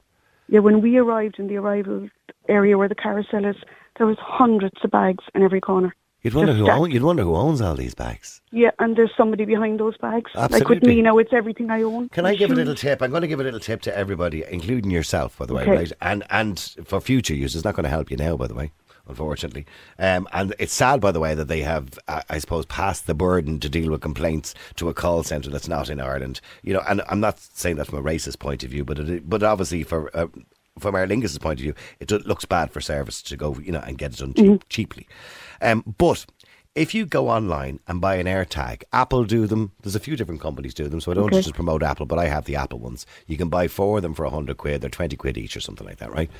Yeah, 0.48 0.60
when 0.60 0.80
we 0.80 0.96
arrived 0.96 1.38
in 1.38 1.48
the 1.48 1.56
arrivals 1.56 2.10
area 2.48 2.78
where 2.78 2.88
the 2.88 2.94
carousel 2.94 3.44
is, 3.44 3.56
there 3.98 4.06
was 4.06 4.16
hundreds 4.20 4.76
of 4.82 4.90
bags 4.90 5.24
in 5.34 5.42
every 5.42 5.60
corner. 5.60 5.94
You'd 6.22 6.34
wonder 6.34 6.52
who 6.52 6.68
own, 6.68 6.90
you'd 6.90 7.02
wonder 7.04 7.22
who 7.22 7.36
owns 7.36 7.60
all 7.60 7.74
these 7.76 7.94
bags. 7.94 8.40
Yeah, 8.50 8.70
and 8.80 8.96
there's 8.96 9.12
somebody 9.16 9.44
behind 9.44 9.78
those 9.78 9.96
bags. 9.98 10.30
Absolutely. 10.34 10.58
Like 10.58 10.68
with 10.68 10.82
me 10.82 11.02
now, 11.02 11.18
it's 11.18 11.32
everything 11.32 11.70
I 11.70 11.82
own. 11.82 12.08
Can 12.08 12.26
I 12.26 12.34
give 12.34 12.50
a 12.50 12.54
little 12.54 12.74
tip? 12.74 13.02
I'm 13.02 13.10
going 13.10 13.22
to 13.22 13.28
give 13.28 13.38
a 13.38 13.44
little 13.44 13.60
tip 13.60 13.82
to 13.82 13.96
everybody, 13.96 14.42
including 14.50 14.90
yourself, 14.90 15.38
by 15.38 15.46
the 15.46 15.54
way, 15.54 15.62
Okay. 15.62 15.76
right? 15.76 15.92
And 16.00 16.24
and 16.30 16.58
for 16.84 17.00
future 17.00 17.34
use, 17.34 17.54
it's 17.54 17.64
not 17.64 17.74
going 17.76 17.84
to 17.84 17.90
help 17.90 18.10
you 18.10 18.16
now, 18.16 18.36
by 18.36 18.48
the 18.48 18.54
way, 18.54 18.72
unfortunately. 19.08 19.66
Um, 19.98 20.28
and 20.32 20.54
it's 20.58 20.72
sad, 20.72 21.00
by 21.00 21.12
the 21.12 21.20
way, 21.20 21.34
that 21.34 21.48
they 21.48 21.60
have, 21.62 21.98
I 22.08 22.38
suppose, 22.38 22.66
passed 22.66 23.06
the 23.06 23.14
burden 23.14 23.58
to 23.60 23.68
deal 23.68 23.90
with 23.90 24.00
complaints 24.00 24.54
to 24.76 24.88
a 24.88 24.94
call 24.94 25.22
centre 25.22 25.50
that's 25.50 25.68
not 25.68 25.90
in 25.90 26.00
Ireland. 26.00 26.40
You 26.62 26.74
know, 26.74 26.82
and 26.88 27.02
I'm 27.08 27.20
not 27.20 27.38
saying 27.40 27.76
that 27.76 27.86
from 27.86 27.98
a 27.98 28.02
racist 28.02 28.38
point 28.38 28.62
of 28.64 28.70
view, 28.70 28.84
but 28.84 28.98
it, 28.98 29.28
but 29.28 29.42
obviously 29.42 29.82
for. 29.82 30.10
Uh, 30.16 30.28
from 30.78 30.94
Aer 30.94 31.08
Lingus' 31.08 31.40
point 31.40 31.58
of 31.58 31.64
view, 31.64 31.74
it 31.98 32.08
looks 32.24 32.44
bad 32.44 32.70
for 32.70 32.80
service 32.80 33.20
to 33.22 33.36
go, 33.36 33.56
you 33.58 33.72
know, 33.72 33.80
and 33.80 33.98
get 33.98 34.12
it 34.12 34.18
done 34.18 34.32
cheap, 34.32 34.68
cheaply. 34.68 35.08
Um, 35.60 35.82
but 35.98 36.24
if 36.76 36.94
you 36.94 37.04
go 37.04 37.28
online 37.28 37.80
and 37.88 38.00
buy 38.00 38.14
an 38.14 38.26
AirTag, 38.28 38.84
Apple 38.92 39.24
do 39.24 39.48
them. 39.48 39.72
There's 39.82 39.96
a 39.96 40.00
few 40.00 40.14
different 40.16 40.40
companies 40.40 40.74
do 40.74 40.86
them, 40.88 41.00
so 41.00 41.10
I 41.10 41.14
don't 41.16 41.24
Okay. 41.24 41.42
just 41.42 41.56
promote 41.56 41.82
Apple, 41.82 42.06
but 42.06 42.20
I 42.20 42.26
have 42.28 42.44
the 42.44 42.54
Apple 42.54 42.78
ones. 42.78 43.06
You 43.26 43.36
can 43.36 43.48
buy 43.48 43.66
four 43.66 43.96
of 43.96 44.02
them 44.02 44.14
for 44.14 44.24
100 44.24 44.56
quid. 44.56 44.80
They're 44.80 44.88
20 44.88 45.16
quid 45.16 45.36
each 45.36 45.56
or 45.56 45.60
something 45.60 45.84
like 45.84 45.96
that, 45.96 46.12
right? 46.12 46.30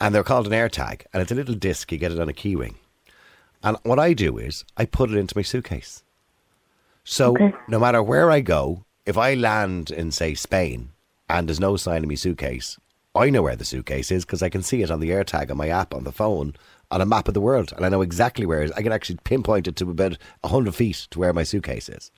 And 0.00 0.14
they're 0.14 0.24
called 0.24 0.46
an 0.46 0.52
AirTag, 0.52 1.02
and 1.12 1.20
it's 1.22 1.30
a 1.32 1.34
little 1.34 1.54
disc. 1.54 1.92
You 1.92 1.98
get 1.98 2.12
it 2.12 2.18
on 2.20 2.28
a 2.28 2.32
keyring. 2.32 2.76
And 3.62 3.76
what 3.82 3.98
I 3.98 4.14
do 4.14 4.38
is 4.38 4.64
I 4.76 4.86
put 4.86 5.10
it 5.10 5.16
into 5.16 5.36
my 5.36 5.42
suitcase. 5.42 6.02
So 7.04 7.32
Okay. 7.34 7.52
no 7.68 7.78
matter 7.78 8.02
where 8.02 8.30
I 8.30 8.40
go, 8.40 8.84
if 9.04 9.18
I 9.18 9.34
land 9.34 9.90
in, 9.90 10.10
say, 10.10 10.34
Spain 10.34 10.90
and 11.28 11.48
there's 11.48 11.60
no 11.60 11.76
sign 11.76 12.02
of 12.02 12.08
my 12.08 12.14
suitcase, 12.14 12.78
I 13.14 13.28
know 13.28 13.42
where 13.42 13.56
the 13.56 13.64
suitcase 13.64 14.10
is 14.10 14.24
because 14.24 14.42
I 14.42 14.48
can 14.48 14.62
see 14.62 14.82
it 14.82 14.90
on 14.90 15.00
the 15.00 15.10
AirTag 15.10 15.50
on 15.50 15.56
my 15.56 15.68
app 15.68 15.92
on 15.92 16.04
the 16.04 16.12
phone 16.12 16.54
on 16.90 17.00
a 17.00 17.06
map 17.06 17.28
of 17.28 17.34
the 17.34 17.40
world. 17.40 17.72
And 17.76 17.84
I 17.84 17.88
know 17.88 18.02
exactly 18.02 18.46
where 18.46 18.62
it 18.62 18.66
is. 18.66 18.72
I 18.72 18.82
can 18.82 18.92
actually 18.92 19.18
pinpoint 19.24 19.66
it 19.68 19.76
to 19.76 19.90
about 19.90 20.16
100 20.42 20.74
feet 20.74 21.08
to 21.10 21.18
where 21.18 21.32
my 21.32 21.42
suitcase 21.42 21.88
is. 21.88 22.10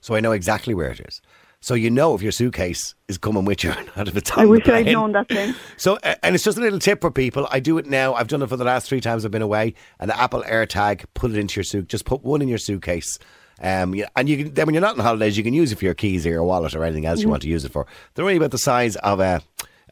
So 0.00 0.14
I 0.14 0.20
know 0.20 0.32
exactly 0.32 0.74
where 0.74 0.90
it 0.90 1.00
is. 1.00 1.20
So 1.64 1.74
you 1.74 1.90
know 1.90 2.14
if 2.14 2.22
your 2.22 2.32
suitcase 2.32 2.94
is 3.06 3.16
coming 3.18 3.44
with 3.44 3.62
you 3.62 3.70
or 3.70 3.76
not 3.96 4.08
if 4.08 4.16
it's 4.16 4.30
on 4.32 4.40
I 4.40 4.42
the 4.44 4.50
wish 4.50 4.68
I'd 4.68 4.86
known 4.86 5.12
that 5.12 5.28
then. 5.28 5.54
So, 5.76 5.96
and 6.22 6.34
it's 6.34 6.42
just 6.42 6.58
a 6.58 6.60
little 6.60 6.80
tip 6.80 7.00
for 7.00 7.10
people. 7.12 7.46
I 7.52 7.60
do 7.60 7.78
it 7.78 7.86
now. 7.86 8.14
I've 8.14 8.26
done 8.26 8.42
it 8.42 8.48
for 8.48 8.56
the 8.56 8.64
last 8.64 8.88
three 8.88 9.00
times 9.00 9.24
I've 9.24 9.30
been 9.30 9.42
away. 9.42 9.74
An 10.00 10.10
Apple 10.10 10.42
AirTag, 10.42 11.04
put 11.14 11.30
it 11.30 11.36
into 11.38 11.58
your 11.60 11.64
suit. 11.64 11.88
Just 11.88 12.04
put 12.04 12.24
one 12.24 12.42
in 12.42 12.48
your 12.48 12.58
suitcase. 12.58 13.16
Um, 13.60 13.94
and 14.16 14.28
you 14.28 14.36
can 14.44 14.54
then 14.54 14.66
when 14.66 14.74
you're 14.74 14.80
not 14.82 14.98
on 14.98 15.04
holidays, 15.04 15.38
you 15.38 15.44
can 15.44 15.54
use 15.54 15.70
it 15.70 15.78
for 15.78 15.84
your 15.84 15.94
keys 15.94 16.26
or 16.26 16.30
your 16.30 16.42
wallet 16.42 16.74
or 16.74 16.82
anything 16.82 17.06
else 17.06 17.20
you 17.20 17.28
Mhm. 17.28 17.30
want 17.30 17.42
to 17.42 17.48
use 17.48 17.64
it 17.64 17.70
for. 17.70 17.86
They're 18.14 18.24
only 18.24 18.36
about 18.36 18.50
the 18.50 18.58
size 18.58 18.96
of 18.96 19.20
a 19.20 19.40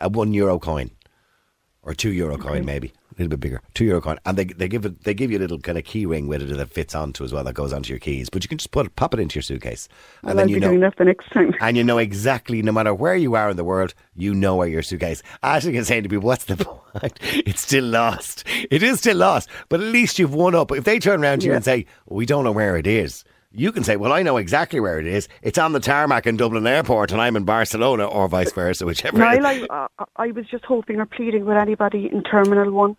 a 0.00 0.08
one 0.08 0.34
euro 0.34 0.58
coin. 0.58 0.90
Or 1.82 1.94
two 1.94 2.12
euro 2.12 2.36
coin 2.36 2.64
maybe. 2.64 2.92
A 3.12 3.22
little 3.22 3.28
bit 3.30 3.40
bigger. 3.40 3.60
Two 3.74 3.84
euro 3.84 4.00
coin. 4.00 4.18
And 4.24 4.36
they 4.38 4.44
they 4.44 4.68
give 4.68 4.84
it 4.86 5.02
they 5.04 5.12
give 5.14 5.30
you 5.30 5.38
a 5.38 5.40
little 5.40 5.58
kind 5.58 5.76
of 5.76 5.84
key 5.84 6.06
ring 6.06 6.26
with 6.26 6.42
it 6.42 6.56
that 6.56 6.70
fits 6.70 6.94
onto 6.94 7.24
as 7.24 7.32
well 7.32 7.44
that 7.44 7.54
goes 7.54 7.72
onto 7.72 7.90
your 7.92 7.98
keys. 7.98 8.30
But 8.30 8.42
you 8.44 8.48
can 8.48 8.58
just 8.58 8.70
put 8.70 8.86
it 8.86 8.96
pop 8.96 9.12
it 9.14 9.20
into 9.20 9.34
your 9.36 9.42
suitcase. 9.42 9.88
And 10.22 10.28
Well, 10.28 10.34
then 10.36 10.44
I'll 10.44 10.50
you 10.50 10.60
know 10.60 10.68
doing 10.68 10.80
that 10.80 10.96
the 10.96 11.04
next 11.04 11.30
time. 11.32 11.52
and 11.60 11.76
you 11.76 11.84
know 11.84 11.98
exactly 11.98 12.62
no 12.62 12.72
matter 12.72 12.94
where 12.94 13.16
you 13.16 13.34
are 13.34 13.50
in 13.50 13.56
the 13.56 13.64
world 13.64 13.94
you 14.16 14.34
know 14.34 14.56
where 14.56 14.68
your 14.68 14.82
suitcase 14.82 15.22
Ashley 15.42 15.72
can 15.72 15.84
say 15.84 16.00
to 16.00 16.08
people 16.08 16.24
what's 16.26 16.44
the 16.44 16.56
point? 16.64 17.18
It's 17.22 17.62
still 17.62 17.84
lost. 17.84 18.44
It 18.70 18.82
is 18.82 19.00
still 19.00 19.16
lost. 19.16 19.48
But 19.68 19.80
at 19.80 19.86
least 19.86 20.18
you've 20.18 20.34
won 20.34 20.54
up. 20.54 20.72
If 20.72 20.84
they 20.84 20.98
turn 20.98 21.22
around 21.22 21.40
to 21.40 21.46
you 21.46 21.54
and 21.54 21.64
say 21.64 21.86
we 22.06 22.26
don't 22.26 22.44
know 22.44 22.52
where 22.52 22.76
it 22.76 22.86
is 22.86 23.24
you 23.52 23.72
can 23.72 23.82
say, 23.84 23.96
well, 23.96 24.12
I 24.12 24.22
know 24.22 24.36
exactly 24.36 24.78
where 24.80 24.98
it 25.00 25.06
is. 25.06 25.28
It's 25.42 25.58
on 25.58 25.72
the 25.72 25.80
tarmac 25.80 26.26
in 26.26 26.36
Dublin 26.36 26.66
Airport, 26.66 27.10
and 27.12 27.20
I'm 27.20 27.36
in 27.36 27.44
Barcelona, 27.44 28.04
or 28.06 28.28
vice 28.28 28.52
versa, 28.52 28.86
whichever. 28.86 29.18
Niall, 29.18 29.46
I, 29.46 29.66
uh, 29.98 30.04
I 30.16 30.28
was 30.28 30.46
just 30.46 30.64
hoping 30.64 31.00
or 31.00 31.06
pleading 31.06 31.44
with 31.44 31.56
anybody 31.56 32.06
in 32.10 32.22
Terminal 32.22 32.70
1 32.70 32.96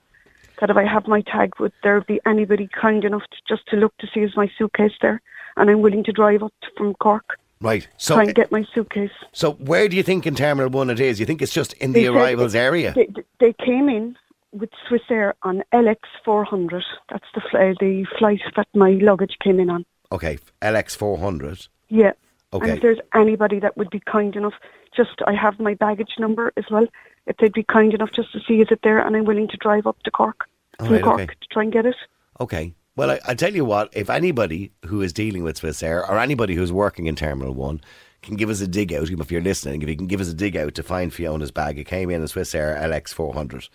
that 0.59 0.69
if 0.69 0.77
I 0.77 0.83
have 0.85 1.07
my 1.07 1.21
tag, 1.21 1.53
would 1.59 1.71
there 1.83 2.01
be 2.01 2.19
anybody 2.25 2.67
kind 2.79 3.03
enough 3.05 3.23
to, 3.31 3.37
just 3.47 3.65
to 3.69 3.77
look 3.77 3.97
to 3.99 4.07
see 4.13 4.19
is 4.19 4.35
my 4.35 4.49
suitcase 4.57 4.91
there? 5.01 5.21
And 5.57 5.69
I'm 5.69 5.81
willing 5.81 6.03
to 6.05 6.11
drive 6.11 6.43
up 6.43 6.53
from 6.77 6.93
Cork, 6.95 7.37
Right. 7.61 7.87
So, 7.97 8.15
try 8.15 8.23
and 8.23 8.33
get 8.35 8.51
my 8.51 8.65
suitcase. 8.73 9.11
so 9.33 9.51
where 9.53 9.87
do 9.87 9.95
you 9.95 10.01
think 10.03 10.25
in 10.25 10.33
Terminal 10.35 10.69
One 10.71 10.89
it 10.89 10.99
is? 10.99 11.19
You 11.19 11.25
think 11.27 11.41
it's 11.43 11.53
just 11.53 11.73
in 11.73 11.91
the 11.93 12.01
They 12.01 12.05
said 12.07 12.15
arrivals 12.15 12.55
it- 12.55 12.59
area? 12.59 12.93
They, 12.95 13.07
they 13.39 13.53
came 13.53 13.87
in 13.87 14.17
with 14.51 14.69
Swissair 14.89 15.33
on 15.43 15.63
LX 15.73 15.97
400. 16.25 16.83
That's 17.09 17.23
the, 17.35 17.41
fl- 17.41 17.57
the 17.79 18.05
flight 18.17 18.41
that 18.55 18.67
my 18.73 18.91
luggage 19.01 19.37
came 19.43 19.59
in 19.59 19.69
on. 19.69 19.85
Okay, 20.11 20.37
LX 20.61 20.95
four 20.95 21.17
hundred. 21.17 21.67
Yeah. 21.89 22.13
Okay. 22.53 22.67
And 22.67 22.77
if 22.77 22.81
there's 22.81 22.99
anybody 23.15 23.59
that 23.59 23.77
would 23.77 23.89
be 23.89 24.01
kind 24.01 24.35
enough, 24.35 24.53
just 24.95 25.21
I 25.25 25.33
have 25.33 25.59
my 25.59 25.73
baggage 25.73 26.15
number 26.19 26.51
as 26.57 26.65
well. 26.69 26.85
If 27.27 27.37
they'd 27.37 27.53
be 27.53 27.63
kind 27.63 27.93
enough 27.93 28.09
just 28.13 28.33
to 28.33 28.39
see 28.45 28.55
is 28.61 28.67
it 28.71 28.79
there, 28.83 28.99
and 28.99 29.15
I'm 29.15 29.25
willing 29.25 29.47
to 29.47 29.57
drive 29.57 29.87
up 29.87 30.01
to 30.03 30.11
Cork 30.11 30.47
All 30.79 30.87
from 30.87 30.95
right, 30.95 31.03
Cork 31.03 31.21
okay. 31.21 31.33
to 31.33 31.47
try 31.49 31.63
and 31.63 31.71
get 31.71 31.85
it. 31.85 31.95
Okay. 32.39 32.73
Well, 32.95 33.11
I, 33.11 33.19
I 33.25 33.33
tell 33.35 33.55
you 33.55 33.63
what, 33.63 33.89
if 33.93 34.09
anybody 34.09 34.71
who 34.85 35.01
is 35.01 35.13
dealing 35.13 35.43
with 35.43 35.57
Swiss 35.57 35.81
Air 35.81 36.05
or 36.05 36.19
anybody 36.19 36.55
who's 36.55 36.73
working 36.73 37.07
in 37.07 37.15
Terminal 37.15 37.53
1 37.53 37.79
can 38.21 38.35
give 38.35 38.49
us 38.49 38.59
a 38.59 38.67
dig 38.67 38.93
out, 38.93 39.09
if 39.09 39.31
you're 39.31 39.41
listening, 39.41 39.81
if 39.81 39.87
you 39.87 39.95
can 39.95 40.07
give 40.07 40.19
us 40.19 40.27
a 40.27 40.33
dig 40.33 40.57
out 40.57 40.75
to 40.75 40.83
find 40.83 41.13
Fiona's 41.13 41.51
bag, 41.51 41.79
it 41.79 41.85
came 41.85 42.09
in 42.09 42.21
a 42.21 42.27
Swiss 42.27 42.53
Air 42.53 42.77
LX400. 42.81 43.69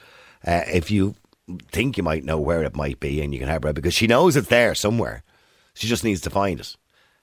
Uh, 0.47 0.61
if 0.67 0.91
you 0.91 1.15
think 1.73 1.97
you 1.97 2.03
might 2.03 2.25
know 2.25 2.39
where 2.39 2.63
it 2.63 2.77
might 2.77 3.01
be 3.01 3.23
and 3.23 3.33
you 3.33 3.41
can 3.41 3.49
help 3.49 3.63
her 3.63 3.71
out, 3.71 3.75
because 3.75 3.95
she 3.95 4.07
knows 4.07 4.37
it's 4.37 4.49
there 4.49 4.75
somewhere. 4.75 5.23
She 5.77 5.87
just 5.87 6.05
needs 6.05 6.21
to 6.23 6.31
find 6.31 6.59
it. 6.59 6.77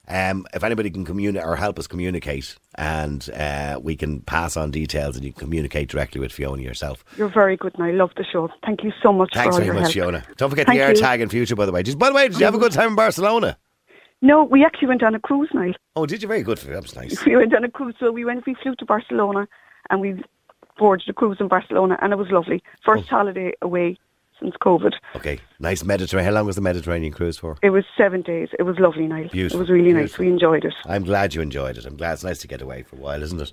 Um, 0.06 0.46
if 0.52 0.62
anybody 0.62 0.90
can 0.90 1.04
communicate 1.06 1.46
or 1.46 1.56
help 1.56 1.78
us 1.78 1.86
communicate, 1.86 2.56
and 2.74 3.28
uh, 3.30 3.80
we 3.82 3.96
can 3.96 4.20
pass 4.20 4.54
on 4.56 4.70
details, 4.70 5.16
and 5.16 5.24
you 5.24 5.32
can 5.32 5.40
communicate 5.40 5.88
directly 5.88 6.20
with 6.20 6.30
Fiona 6.30 6.60
yourself. 6.62 7.02
You're 7.16 7.28
very 7.32 7.56
good, 7.56 7.74
and 7.76 7.84
I 7.84 7.90
love 7.92 8.10
the 8.16 8.24
show. 8.24 8.50
Thank 8.66 8.84
you 8.84 8.92
so 9.02 9.12
much 9.14 9.30
Thanks 9.32 9.56
very 9.56 9.72
much, 9.72 9.80
help. 9.82 9.92
Fiona. 9.94 10.24
Don't 10.36 10.50
forget 10.50 10.66
Thank 10.66 10.78
the 10.78 10.84
air 10.84 10.90
you. 10.94 11.00
tag 11.00 11.20
in 11.22 11.30
future, 11.30 11.56
by 11.56 11.64
the 11.66 11.72
way. 11.72 11.82
Just, 11.82 11.98
by 11.98 12.10
the 12.10 12.14
way, 12.14 12.28
did 12.28 12.38
you 12.38 12.44
have 12.44 12.54
a 12.54 12.58
good 12.58 12.72
time 12.72 12.88
in 12.90 12.94
Barcelona? 12.96 13.56
No, 14.20 14.44
we 14.44 14.62
actually 14.64 14.88
went 14.88 15.02
on 15.02 15.14
a 15.14 15.20
cruise, 15.20 15.48
Niall. 15.54 15.72
Oh, 15.96 16.04
did 16.06 16.20
you? 16.22 16.28
Very 16.28 16.42
good. 16.42 16.58
That 16.58 16.82
was 16.82 16.94
nice. 16.94 17.24
We 17.26 17.36
went 17.36 17.54
on 17.54 17.64
a 17.64 17.70
cruise, 17.70 17.94
so 17.98 18.12
we 18.12 18.24
went. 18.26 18.44
We 18.46 18.54
flew 18.62 18.74
to 18.76 18.84
Barcelona, 18.84 19.48
and 19.90 20.00
we 20.02 20.22
boarded 20.78 21.08
a 21.08 21.12
cruise 21.14 21.38
in 21.40 21.48
Barcelona, 21.48 21.98
and 22.02 22.12
it 22.12 22.16
was 22.16 22.30
lovely. 22.30 22.62
First 22.84 23.04
Oh. 23.10 23.16
holiday 23.16 23.52
away 23.62 23.98
since 24.40 24.54
COVID. 24.62 24.92
Okay, 25.16 25.38
nice 25.58 25.84
Mediterranean. 25.84 26.32
How 26.32 26.38
long 26.38 26.46
was 26.46 26.56
the 26.56 26.62
Mediterranean 26.62 27.12
cruise 27.12 27.38
for? 27.38 27.56
It 27.62 27.70
was 27.70 27.84
seven 27.96 28.22
days. 28.22 28.48
It 28.58 28.62
was 28.64 28.78
lovely, 28.78 29.06
Niall. 29.06 29.28
Beautiful, 29.28 29.58
It 29.58 29.60
was 29.60 29.70
really 29.70 29.92
nice. 29.92 30.18
We 30.18 30.28
enjoyed 30.28 30.64
it. 30.64 30.74
I'm 30.86 31.04
glad 31.04 31.34
you 31.34 31.40
enjoyed 31.40 31.78
it. 31.78 31.86
I'm 31.86 31.96
glad 31.96 32.14
it's 32.14 32.24
nice 32.24 32.38
to 32.40 32.48
get 32.48 32.60
away 32.60 32.82
for 32.82 32.96
a 32.96 33.00
while, 33.00 33.22
isn't 33.22 33.40
it? 33.40 33.52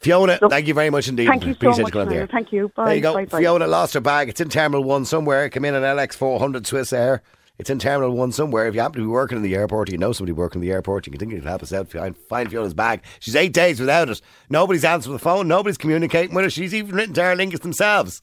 Fiona, 0.00 0.38
thank 0.50 0.66
you 0.66 0.74
very 0.74 0.90
much 0.90 1.08
indeed. 1.08 1.26
Thank 1.26 1.46
you 1.46 1.54
so 1.54 1.82
much, 1.82 1.92
coming 1.92 2.08
on 2.08 2.14
the 2.14 2.26
Thank 2.26 2.52
you. 2.52 2.68
Bye. 2.74 2.84
There 2.86 2.94
you 2.96 3.00
go. 3.00 3.14
Bye, 3.14 3.24
bye. 3.24 3.38
Fiona 3.38 3.66
lost 3.66 3.94
her 3.94 4.00
bag. 4.00 4.28
It's 4.28 4.40
in 4.40 4.48
Terminal 4.48 4.84
1 4.84 5.04
somewhere. 5.06 5.46
It 5.46 5.50
came 5.50 5.64
in 5.64 5.74
an 5.74 5.82
LX400 5.82 6.66
Swiss 6.66 6.92
Air. 6.92 7.22
It's 7.58 7.70
in 7.70 7.78
Terminal 7.78 8.14
1 8.14 8.32
somewhere. 8.32 8.66
If 8.66 8.74
you 8.74 8.82
happen 8.82 9.00
to 9.00 9.06
be 9.06 9.10
working 9.10 9.38
in 9.38 9.42
the 9.42 9.54
airport, 9.54 9.88
or 9.88 9.92
you 9.92 9.98
know 9.98 10.12
somebody 10.12 10.32
working 10.32 10.60
in 10.60 10.68
the 10.68 10.74
airport, 10.74 11.06
you 11.06 11.10
can 11.12 11.18
think 11.18 11.32
you 11.32 11.38
can 11.38 11.48
help 11.48 11.62
us 11.62 11.72
out. 11.72 11.88
Find, 11.90 12.14
find 12.14 12.50
Fiona's 12.50 12.74
bag. 12.74 13.02
She's 13.20 13.34
eight 13.34 13.54
days 13.54 13.80
without 13.80 14.10
it. 14.10 14.20
Nobody's 14.50 14.84
answering 14.84 15.14
the 15.14 15.18
phone. 15.18 15.48
Nobody's 15.48 15.78
communicating 15.78 16.34
with 16.34 16.44
her. 16.44 16.50
She's 16.50 16.74
even 16.74 16.94
written 16.94 17.14
to 17.14 17.22
Aer 17.22 17.34
Lingus 17.34 17.62
themselves. 17.62 18.20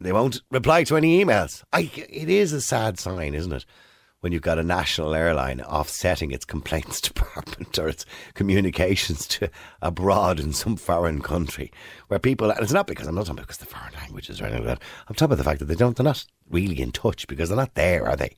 They 0.00 0.12
won't 0.12 0.40
reply 0.50 0.84
to 0.84 0.96
any 0.96 1.22
emails. 1.22 1.62
I, 1.72 1.90
it 1.94 2.30
is 2.30 2.52
a 2.52 2.60
sad 2.60 2.98
sign, 2.98 3.34
isn't 3.34 3.52
it? 3.52 3.66
When 4.20 4.32
you've 4.32 4.42
got 4.42 4.58
a 4.58 4.62
national 4.62 5.14
airline 5.14 5.60
offsetting 5.62 6.30
its 6.30 6.44
complaints 6.44 7.00
department 7.10 7.78
or 7.78 7.88
its 7.88 8.04
communications 8.34 9.26
to 9.28 9.50
abroad 9.80 10.40
in 10.40 10.52
some 10.52 10.76
foreign 10.76 11.22
country, 11.22 11.70
where 12.08 12.18
people, 12.18 12.50
and 12.50 12.60
it's 12.60 12.72
not 12.72 12.86
because 12.86 13.06
I'm 13.06 13.14
not 13.14 13.22
talking 13.26 13.38
about 13.38 13.46
because 13.46 13.58
the 13.58 13.66
foreign 13.66 13.94
languages 13.94 14.40
or 14.40 14.44
anything 14.44 14.66
like 14.66 14.78
that. 14.78 14.86
I'm 15.08 15.14
talking 15.14 15.26
about 15.26 15.38
the 15.38 15.44
fact 15.44 15.58
that 15.60 15.66
they 15.66 15.74
don't, 15.74 15.96
they're 15.96 16.04
not 16.04 16.26
really 16.50 16.80
in 16.80 16.92
touch 16.92 17.26
because 17.28 17.48
they're 17.48 17.56
not 17.56 17.74
there, 17.74 18.06
are 18.06 18.16
they? 18.16 18.36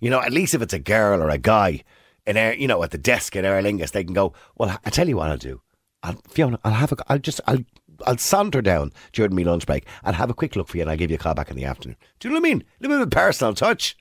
You 0.00 0.10
know, 0.10 0.20
at 0.20 0.32
least 0.32 0.54
if 0.54 0.62
it's 0.62 0.74
a 0.74 0.78
girl 0.78 1.22
or 1.22 1.30
a 1.30 1.38
guy 1.38 1.82
in 2.26 2.36
air, 2.36 2.54
you 2.54 2.68
know, 2.68 2.82
at 2.82 2.90
the 2.90 2.98
desk 2.98 3.34
at 3.36 3.44
Aer 3.44 3.62
Lingus, 3.62 3.92
they 3.92 4.04
can 4.04 4.14
go. 4.14 4.32
Well, 4.56 4.78
I 4.84 4.90
tell 4.90 5.08
you 5.08 5.16
what 5.16 5.30
I'll 5.30 5.38
do. 5.38 5.60
I'll, 6.02 6.20
Fiona, 6.28 6.58
I'll 6.64 6.72
have 6.72 6.92
a, 6.92 6.96
I'll 7.08 7.18
just, 7.18 7.40
I'll, 7.46 7.64
I'll 8.06 8.18
saunter 8.18 8.62
down 8.62 8.92
during 9.12 9.34
my 9.34 9.42
lunch 9.42 9.66
break 9.66 9.86
and 10.04 10.16
have 10.16 10.30
a 10.30 10.34
quick 10.34 10.56
look 10.56 10.68
for 10.68 10.76
you, 10.76 10.82
and 10.82 10.90
I'll 10.90 10.96
give 10.96 11.10
you 11.10 11.16
a 11.16 11.18
call 11.18 11.34
back 11.34 11.50
in 11.50 11.56
the 11.56 11.64
afternoon. 11.64 11.96
Do 12.20 12.28
you 12.28 12.34
know 12.34 12.40
what 12.40 12.46
I 12.46 12.50
mean? 12.50 12.62
A 12.62 12.82
little 12.82 12.98
bit 12.98 13.02
of 13.02 13.10
personal 13.10 13.54
touch. 13.54 13.96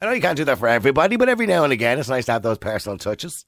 I 0.00 0.06
know 0.06 0.12
you 0.12 0.20
can't 0.20 0.36
do 0.36 0.44
that 0.44 0.58
for 0.58 0.68
everybody, 0.68 1.16
but 1.16 1.28
every 1.28 1.46
now 1.46 1.64
and 1.64 1.72
again, 1.72 1.98
it's 1.98 2.08
nice 2.08 2.26
to 2.26 2.32
have 2.32 2.42
those 2.42 2.58
personal 2.58 2.98
touches. 2.98 3.44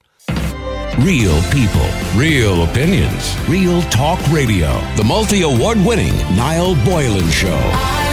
Real 0.99 1.39
people, 1.51 1.87
real 2.15 2.63
opinions, 2.63 3.37
real 3.47 3.81
talk 3.83 4.19
radio. 4.31 4.81
The 4.95 5.03
multi 5.03 5.43
award 5.43 5.77
winning 5.85 6.15
Niall 6.35 6.75
Boylan 6.83 7.29
Show. 7.29 8.06